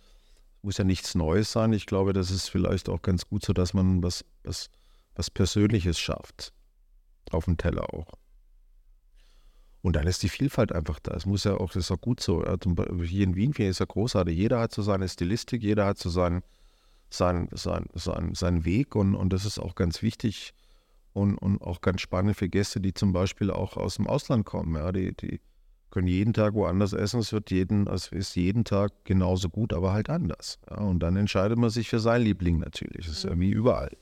muss 0.66 0.78
ja 0.78 0.84
nichts 0.84 1.16
Neues 1.16 1.52
sein. 1.52 1.72
Ich 1.74 1.86
glaube, 1.86 2.12
das 2.12 2.32
ist 2.32 2.50
vielleicht 2.50 2.90
auch 2.90 3.02
ganz 3.02 3.28
gut 3.28 3.46
so, 3.46 3.54
dass 3.54 3.74
man 3.74 4.04
was, 4.04 4.26
was, 4.44 4.70
was 5.14 5.30
Persönliches 5.30 6.00
schafft. 6.00 6.52
Auf 7.32 7.46
dem 7.46 7.58
Teller 7.58 7.94
auch. 7.94 8.08
Und 9.86 9.96
dann 9.96 10.08
ist 10.08 10.24
die 10.24 10.30
Vielfalt 10.30 10.72
einfach 10.72 10.98
da. 10.98 11.14
Es 11.14 11.28
muss 11.28 11.44
ja 11.44 11.58
auch, 11.58 11.68
das 11.68 11.84
ist 11.84 11.92
auch 11.92 12.02
gut 12.02 12.20
so. 12.20 12.44
Hier 13.04 13.24
in 13.24 13.36
Wien 13.36 13.52
ich 13.52 13.60
es 13.60 13.78
ja 13.78 13.86
großartig. 13.86 14.36
Jeder 14.36 14.60
hat 14.60 14.72
so 14.74 14.82
seine 14.82 15.08
Stilistik, 15.08 15.62
jeder 15.62 15.86
hat 15.86 16.00
so 16.00 16.10
seinen, 16.10 16.42
seinen, 17.12 17.50
seinen, 17.52 17.86
seinen, 17.94 18.34
seinen 18.34 18.66
Weg 18.66 18.96
und, 18.96 19.14
und 19.14 19.32
das 19.32 19.46
ist 19.46 19.60
auch 19.60 19.76
ganz 19.76 20.02
wichtig 20.02 20.56
und, 21.14 21.38
und 21.38 21.62
auch 21.62 21.82
ganz 21.82 22.02
spannend 22.02 22.36
für 22.36 22.50
Gäste, 22.50 22.82
die 22.82 22.96
zum 22.96 23.14
Beispiel 23.14 23.52
auch 23.52 23.78
aus 23.78 23.98
dem 23.98 24.08
Ausland 24.08 24.44
kommen. 24.44 24.74
Ja, 24.74 24.92
die, 24.92 25.16
die 25.16 25.40
können 25.92 26.08
jeden 26.08 26.34
Tag 26.34 26.56
woanders 26.56 26.94
essen. 26.94 27.20
Es 27.20 27.32
wird 27.32 27.52
jeden, 27.52 27.86
es 27.86 28.08
ist 28.08 28.36
jeden 28.36 28.64
Tag 28.64 28.92
genauso 29.04 29.50
gut, 29.50 29.72
aber 29.72 29.94
halt 29.94 30.10
anders. 30.10 30.58
Ja, 30.68 30.78
und 30.78 30.98
dann 30.98 31.16
entscheidet 31.16 31.60
man 31.60 31.70
sich 31.70 31.90
für 31.90 32.00
sein 32.00 32.24
Liebling 32.24 32.58
natürlich. 32.58 33.06
Das 33.06 33.18
ist 33.18 33.24
ja 33.24 33.40
wie 33.40 33.52
überall. 33.52 33.96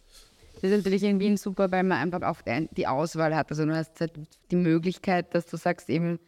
Das 0.63 0.71
ist 0.71 0.77
natürlich 0.77 1.03
in 1.03 1.19
Wien 1.19 1.35
super, 1.35 1.69
weil 1.73 1.83
man 1.83 1.97
einfach 1.97 2.25
auch 2.25 2.39
die 2.71 2.87
Auswahl 2.87 3.35
hat. 3.35 3.51
Also 3.51 3.65
du 3.65 3.75
hast 3.75 3.99
halt 3.99 4.13
die 4.49 4.55
Möglichkeit, 4.55 5.35
dass 5.35 5.45
du 5.45 5.57
sagst 5.57 5.89
eben, 5.89 6.19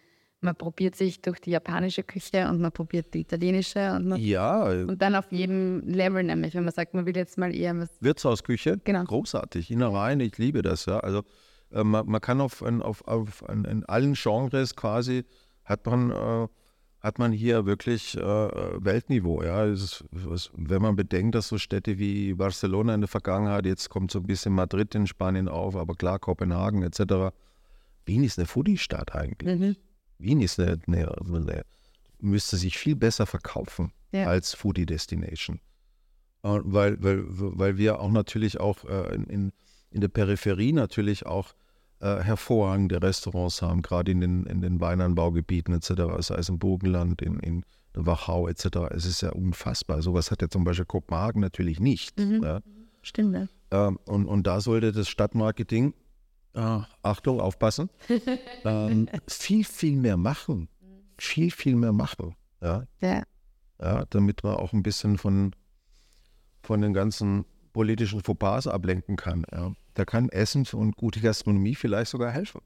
man 0.41 0.57
probiert 0.57 0.97
sich 0.97 1.21
durch 1.21 1.39
die 1.39 1.51
japanische 1.51 2.03
Küche 2.03 2.49
und 2.49 2.59
man 2.59 2.73
probiert 2.73 3.13
die 3.13 3.21
italienische 3.21 3.93
und, 3.93 4.09
man, 4.09 4.19
ja. 4.19 4.65
und 4.65 5.01
dann 5.01 5.15
auf 5.15 5.31
jedem 5.31 5.87
Level 5.87 6.21
nämlich, 6.21 6.53
wenn 6.53 6.65
man 6.65 6.73
sagt, 6.73 6.93
man 6.93 7.05
will 7.05 7.15
jetzt 7.15 7.37
mal 7.37 7.55
eher 7.55 7.79
was. 7.79 7.87
Wirtshausküche, 8.01 8.77
genau. 8.83 9.05
großartig, 9.05 9.71
Innereien, 9.71 10.19
ich 10.19 10.37
liebe 10.37 10.61
das, 10.61 10.85
ja. 10.85 10.99
Also 10.99 11.23
äh, 11.71 11.85
man, 11.85 12.05
man, 12.05 12.19
kann 12.19 12.41
auf, 12.41 12.61
auf, 12.61 13.07
auf, 13.07 13.41
in 13.47 13.85
allen 13.85 14.15
Genres 14.15 14.75
quasi 14.75 15.23
hat 15.63 15.85
man, 15.85 16.11
äh, 16.11 16.47
hat 17.05 17.19
man 17.19 17.31
hier 17.31 17.67
wirklich 17.67 18.17
äh, 18.17 18.21
Weltniveau. 18.21 19.43
Ja? 19.43 19.63
Ist, 19.65 20.03
wenn 20.11 20.81
man 20.81 20.95
bedenkt, 20.95 21.35
dass 21.35 21.47
so 21.47 21.59
Städte 21.59 21.99
wie 21.99 22.33
Barcelona 22.33 22.95
in 22.95 23.01
der 23.01 23.07
Vergangenheit, 23.07 23.67
jetzt 23.67 23.89
kommt 23.91 24.09
so 24.09 24.19
ein 24.19 24.25
bisschen 24.25 24.53
Madrid 24.53 24.95
in 24.95 25.05
Spanien 25.05 25.47
auf, 25.47 25.75
aber 25.75 25.93
klar, 25.93 26.17
Kopenhagen 26.17 26.81
etc. 26.81 27.31
Wien 28.07 28.23
ist 28.23 28.39
eine 28.39 28.47
Foodie-Stadt 28.47 29.13
eigentlich. 29.13 29.59
Mhm. 29.59 29.75
Wien 30.17 30.41
ist 30.41 30.59
eine, 30.59 30.79
eine, 30.87 31.15
eine, 31.21 31.63
müsste 32.19 32.57
sich 32.57 32.75
viel 32.75 32.95
besser 32.95 33.27
verkaufen 33.27 33.91
ja. 34.11 34.25
als 34.25 34.55
Foodie-Destination. 34.55 35.59
Weil, 36.41 37.03
weil, 37.03 37.23
weil 37.27 37.77
wir 37.77 37.99
auch 37.99 38.11
natürlich 38.11 38.59
auch 38.59 38.83
äh, 38.83 39.13
in, 39.15 39.51
in 39.91 40.01
der 40.01 40.07
Peripherie 40.07 40.73
natürlich 40.73 41.27
auch 41.27 41.53
äh, 41.99 42.21
hervorragende 42.21 43.01
Restaurants 43.01 43.61
haben, 43.61 43.81
gerade 43.81 44.11
in 44.11 44.21
den, 44.21 44.45
in 44.45 44.61
den 44.61 44.79
Weinanbaugebieten 44.79 45.73
etc., 45.73 45.93
sei 46.19 46.35
es 46.35 46.49
im 46.49 46.59
Burgenland, 46.59 47.21
in, 47.21 47.39
in 47.39 47.63
Wachau 47.93 48.47
etc. 48.47 48.65
Es 48.91 49.05
ist 49.05 49.21
ja 49.21 49.31
unfassbar. 49.31 50.01
Sowas 50.01 50.31
hat 50.31 50.41
ja 50.41 50.49
zum 50.49 50.63
Beispiel 50.63 50.85
Kopenhagen 50.85 51.41
natürlich 51.41 51.79
nicht. 51.79 52.19
Mhm. 52.19 52.43
Ja. 52.43 52.61
Stimmt, 53.01 53.35
ja. 53.35 53.87
Ähm, 53.87 53.99
und, 54.05 54.25
und 54.25 54.47
da 54.47 54.61
sollte 54.61 54.91
das 54.91 55.07
Stadtmarketing, 55.07 55.93
äh, 56.53 56.79
Achtung, 57.01 57.39
aufpassen, 57.39 57.89
ähm, 58.65 59.07
viel, 59.27 59.63
viel 59.63 59.95
mehr 59.97 60.17
machen. 60.17 60.69
Viel, 61.17 61.51
viel 61.51 61.75
mehr 61.75 61.93
machen. 61.93 62.35
Ja. 62.61 62.83
ja. 62.99 63.23
ja 63.79 64.05
damit 64.09 64.43
man 64.43 64.55
auch 64.55 64.73
ein 64.73 64.83
bisschen 64.83 65.17
von, 65.17 65.55
von 66.61 66.81
den 66.81 66.93
ganzen 66.93 67.45
politischen 67.75 68.21
Fauxpas 68.21 68.67
ablenken 68.67 69.17
kann. 69.17 69.45
Ja. 69.51 69.73
Da 69.95 70.05
kann 70.05 70.29
Essen 70.29 70.65
und 70.71 70.95
gute 70.95 71.19
Gastronomie 71.19 71.75
vielleicht 71.75 72.09
sogar 72.09 72.31
helfen. 72.31 72.61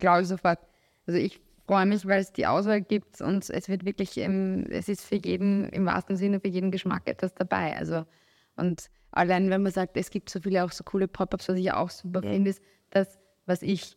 Glaube 0.00 0.22
ich 0.22 0.28
sofort. 0.28 0.58
Also 1.06 1.20
ich 1.20 1.40
freue 1.68 1.86
mich, 1.86 2.04
weil 2.04 2.20
es 2.20 2.32
die 2.32 2.48
Auswahl 2.48 2.80
gibt 2.80 3.20
und 3.20 3.48
es 3.48 3.68
wird 3.68 3.84
wirklich, 3.84 4.16
ähm, 4.16 4.66
es 4.70 4.88
ist 4.88 5.04
für 5.04 5.14
jeden, 5.14 5.68
im 5.68 5.86
wahrsten 5.86 6.16
Sinne, 6.16 6.40
für 6.40 6.48
jeden 6.48 6.72
Geschmack 6.72 7.06
etwas 7.06 7.32
dabei. 7.34 7.76
Also 7.76 8.04
und 8.56 8.90
allein 9.12 9.50
wenn 9.50 9.62
man 9.62 9.70
sagt, 9.70 9.96
es 9.96 10.10
gibt 10.10 10.30
so 10.30 10.40
viele 10.40 10.64
auch 10.64 10.72
so 10.72 10.82
coole 10.82 11.06
Pop-ups, 11.06 11.48
was 11.48 11.56
ich 11.56 11.70
auch 11.70 11.90
super 11.90 12.24
ja. 12.24 12.30
finde, 12.32 12.50
ist 12.50 12.62
das, 12.90 13.20
was 13.46 13.62
ich 13.62 13.96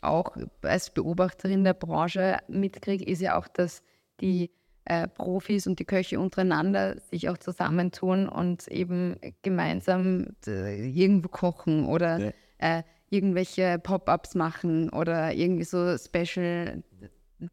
auch 0.00 0.34
als 0.62 0.88
Beobachterin 0.88 1.64
der 1.64 1.74
Branche 1.74 2.38
mitkriege, 2.48 3.04
ist 3.04 3.20
ja 3.20 3.36
auch, 3.36 3.46
dass 3.46 3.82
die 4.22 4.50
äh, 4.84 5.08
Profis 5.08 5.66
und 5.66 5.78
die 5.78 5.84
Köche 5.84 6.18
untereinander 6.18 6.98
sich 7.10 7.28
auch 7.28 7.38
zusammentun 7.38 8.28
und 8.28 8.66
eben 8.68 9.16
gemeinsam 9.42 10.34
äh, 10.46 10.88
irgendwo 10.88 11.28
kochen 11.28 11.86
oder 11.86 12.18
ja. 12.18 12.32
äh, 12.58 12.82
irgendwelche 13.10 13.78
Pop-ups 13.78 14.34
machen 14.34 14.88
oder 14.90 15.32
irgendwie 15.32 15.64
so 15.64 15.96
Special 15.98 16.82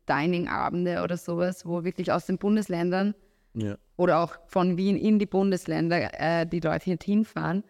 Dining-Abende 0.08 1.02
oder 1.04 1.18
sowas, 1.18 1.66
wo 1.66 1.84
wirklich 1.84 2.12
aus 2.12 2.26
den 2.26 2.38
Bundesländern 2.38 3.14
ja. 3.54 3.76
oder 3.98 4.20
auch 4.20 4.36
von 4.48 4.78
Wien 4.78 4.98
in 4.98 5.20
die 5.20 5.26
Bundesländer 5.26 6.20
äh, 6.20 6.46
die 6.46 6.60
Leute 6.60 6.96
hinfahren 7.02 7.64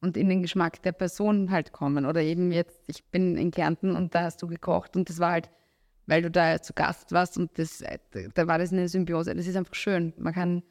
und 0.00 0.16
in 0.16 0.28
den 0.28 0.42
Geschmack 0.42 0.82
der 0.82 0.92
Person 0.92 1.50
halt 1.50 1.72
kommen. 1.72 2.06
Oder 2.06 2.22
eben 2.22 2.52
jetzt, 2.52 2.80
ich 2.86 3.04
bin 3.06 3.36
in 3.36 3.50
Kärnten 3.50 3.96
und 3.96 4.14
da 4.14 4.22
hast 4.22 4.42
du 4.42 4.46
gekocht 4.46 4.96
und 4.96 5.08
das 5.08 5.18
war 5.18 5.32
halt 5.32 5.50
weil 6.06 6.22
du 6.22 6.30
da 6.30 6.60
zu 6.60 6.72
Gast 6.74 7.12
warst 7.12 7.38
und 7.38 7.58
das, 7.58 7.82
da 8.34 8.46
war 8.46 8.58
das 8.58 8.72
eine 8.72 8.88
Symbiose. 8.88 9.34
Das 9.34 9.46
ist 9.46 9.56
einfach 9.56 9.74
schön. 9.74 10.12
Man 10.18 10.34
kann. 10.34 10.62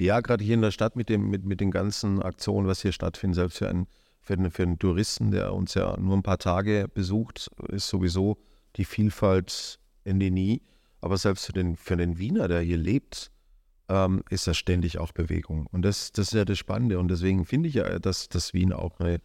Ja, 0.00 0.20
gerade 0.20 0.44
hier 0.44 0.54
in 0.54 0.62
der 0.62 0.70
Stadt 0.70 0.94
mit, 0.94 1.08
dem, 1.08 1.28
mit, 1.28 1.44
mit 1.44 1.60
den 1.60 1.70
ganzen 1.70 2.22
Aktionen, 2.22 2.68
was 2.68 2.82
hier 2.82 2.92
stattfindet, 2.92 3.34
selbst 3.34 3.58
für 3.58 3.68
einen, 3.68 3.88
für, 4.20 4.34
einen, 4.34 4.50
für 4.50 4.62
einen 4.62 4.78
Touristen, 4.78 5.32
der 5.32 5.52
uns 5.52 5.74
ja 5.74 5.96
nur 5.98 6.16
ein 6.16 6.22
paar 6.22 6.38
Tage 6.38 6.86
besucht, 6.92 7.50
ist 7.68 7.88
sowieso 7.88 8.38
die 8.76 8.84
Vielfalt 8.84 9.80
in 10.04 10.20
die 10.20 10.30
Nie. 10.30 10.62
Aber 11.00 11.16
selbst 11.16 11.46
für 11.46 11.52
den, 11.52 11.76
für 11.76 11.96
den 11.96 12.18
Wiener, 12.18 12.46
der 12.46 12.60
hier 12.60 12.78
lebt, 12.78 13.32
ähm, 13.88 14.22
ist 14.30 14.46
da 14.46 14.54
ständig 14.54 14.98
auch 14.98 15.12
Bewegung. 15.12 15.66
Und 15.66 15.82
das, 15.82 16.12
das 16.12 16.28
ist 16.28 16.34
ja 16.34 16.44
das 16.44 16.58
Spannende. 16.58 16.98
Und 16.98 17.08
deswegen 17.08 17.44
finde 17.44 17.68
ich 17.68 17.74
ja, 17.74 17.98
dass, 17.98 18.28
dass 18.28 18.54
Wien 18.54 18.72
auch 18.72 19.00
eine, 19.00 19.20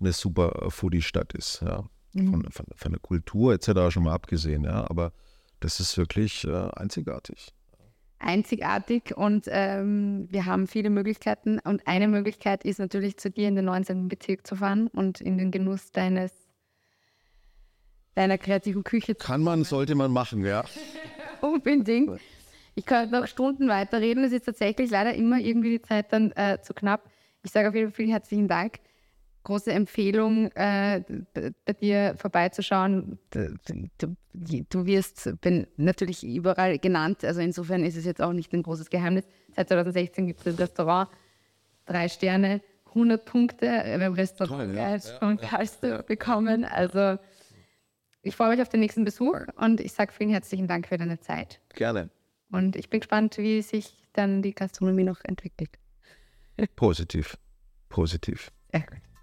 eine 0.00 0.12
super 0.12 0.68
Foodie-Stadt 0.70 1.32
ist. 1.34 1.62
Ja 1.62 1.84
mhm. 2.12 2.30
von, 2.30 2.50
von, 2.50 2.66
von, 2.74 2.92
der 2.92 3.00
Kultur 3.00 3.54
etc. 3.54 3.90
schon 3.90 4.04
mal 4.04 4.12
abgesehen, 4.12 4.64
ja, 4.64 4.88
aber 4.88 5.12
das 5.60 5.80
ist 5.80 5.96
wirklich 5.96 6.44
äh, 6.44 6.70
einzigartig. 6.76 7.52
Einzigartig 8.20 9.16
und 9.16 9.44
ähm, 9.48 10.26
wir 10.30 10.44
haben 10.44 10.66
viele 10.66 10.90
Möglichkeiten 10.90 11.60
und 11.60 11.86
eine 11.86 12.08
Möglichkeit 12.08 12.64
ist 12.64 12.78
natürlich 12.78 13.16
zu 13.16 13.30
dir 13.30 13.46
in 13.46 13.54
den 13.54 13.66
19. 13.66 14.08
Bezirk 14.08 14.46
zu 14.46 14.56
fahren 14.56 14.88
und 14.88 15.20
in 15.20 15.38
den 15.38 15.50
Genuss 15.50 15.92
deines 15.92 16.32
deiner 18.14 18.36
kreativen 18.36 18.82
Küche 18.82 19.16
zu 19.16 19.24
Kann 19.24 19.42
man, 19.44 19.62
sollte 19.62 19.94
man 19.94 20.10
machen, 20.10 20.44
ja. 20.44 20.64
Unbedingt. 21.40 22.20
Ich 22.74 22.84
könnte 22.84 23.20
noch 23.20 23.28
Stunden 23.28 23.68
weiterreden. 23.68 24.24
Es 24.24 24.32
ist 24.32 24.46
tatsächlich 24.46 24.90
leider 24.90 25.14
immer 25.14 25.38
irgendwie 25.38 25.78
die 25.78 25.82
Zeit 25.82 26.12
dann 26.12 26.32
äh, 26.32 26.58
zu 26.60 26.74
knapp. 26.74 27.08
Ich 27.44 27.52
sage 27.52 27.68
auf 27.68 27.74
jeden 27.76 27.88
Fall 27.88 27.94
vielen 27.96 28.10
herzlichen 28.10 28.48
Dank 28.48 28.80
große 29.48 29.72
Empfehlung, 29.72 30.50
äh, 30.52 31.02
bei 31.32 31.72
dir 31.72 32.14
vorbeizuschauen. 32.18 33.18
Du, 33.30 33.56
du, 34.68 34.86
wirst 34.86 35.40
bin 35.40 35.66
natürlich 35.78 36.22
überall 36.22 36.78
genannt, 36.78 37.24
also 37.24 37.40
insofern 37.40 37.82
ist 37.82 37.96
es 37.96 38.04
jetzt 38.04 38.20
auch 38.20 38.34
nicht 38.34 38.52
ein 38.52 38.62
großes 38.62 38.90
Geheimnis. 38.90 39.24
Seit 39.56 39.68
2016 39.68 40.26
gibt 40.26 40.40
es 40.40 40.44
das 40.44 40.58
Restaurant. 40.58 41.08
drei 41.86 42.08
Sterne, 42.08 42.60
100 42.88 43.24
Punkte 43.24 43.66
beim 43.98 44.12
Restaurant 44.12 44.70
Toll, 44.70 44.76
ja. 44.76 44.98
Von 44.98 45.38
Karlsruhe 45.38 46.02
bekommen. 46.02 46.66
Also 46.66 47.18
ich 48.20 48.36
freue 48.36 48.50
mich 48.50 48.60
auf 48.60 48.68
den 48.68 48.80
nächsten 48.80 49.06
Besuch 49.06 49.38
und 49.56 49.80
ich 49.80 49.92
sage 49.92 50.12
vielen 50.12 50.30
herzlichen 50.30 50.66
Dank 50.66 50.88
für 50.88 50.98
deine 50.98 51.20
Zeit. 51.20 51.60
Gerne. 51.74 52.10
Und 52.50 52.76
ich 52.76 52.90
bin 52.90 53.00
gespannt, 53.00 53.38
wie 53.38 53.62
sich 53.62 53.94
dann 54.12 54.42
die 54.42 54.54
Gastronomie 54.54 55.04
noch 55.04 55.20
entwickelt. 55.24 55.70
Positiv. 56.76 57.38
Positiv. 57.88 58.52
Sehr 58.70 58.80
gut. 58.80 59.07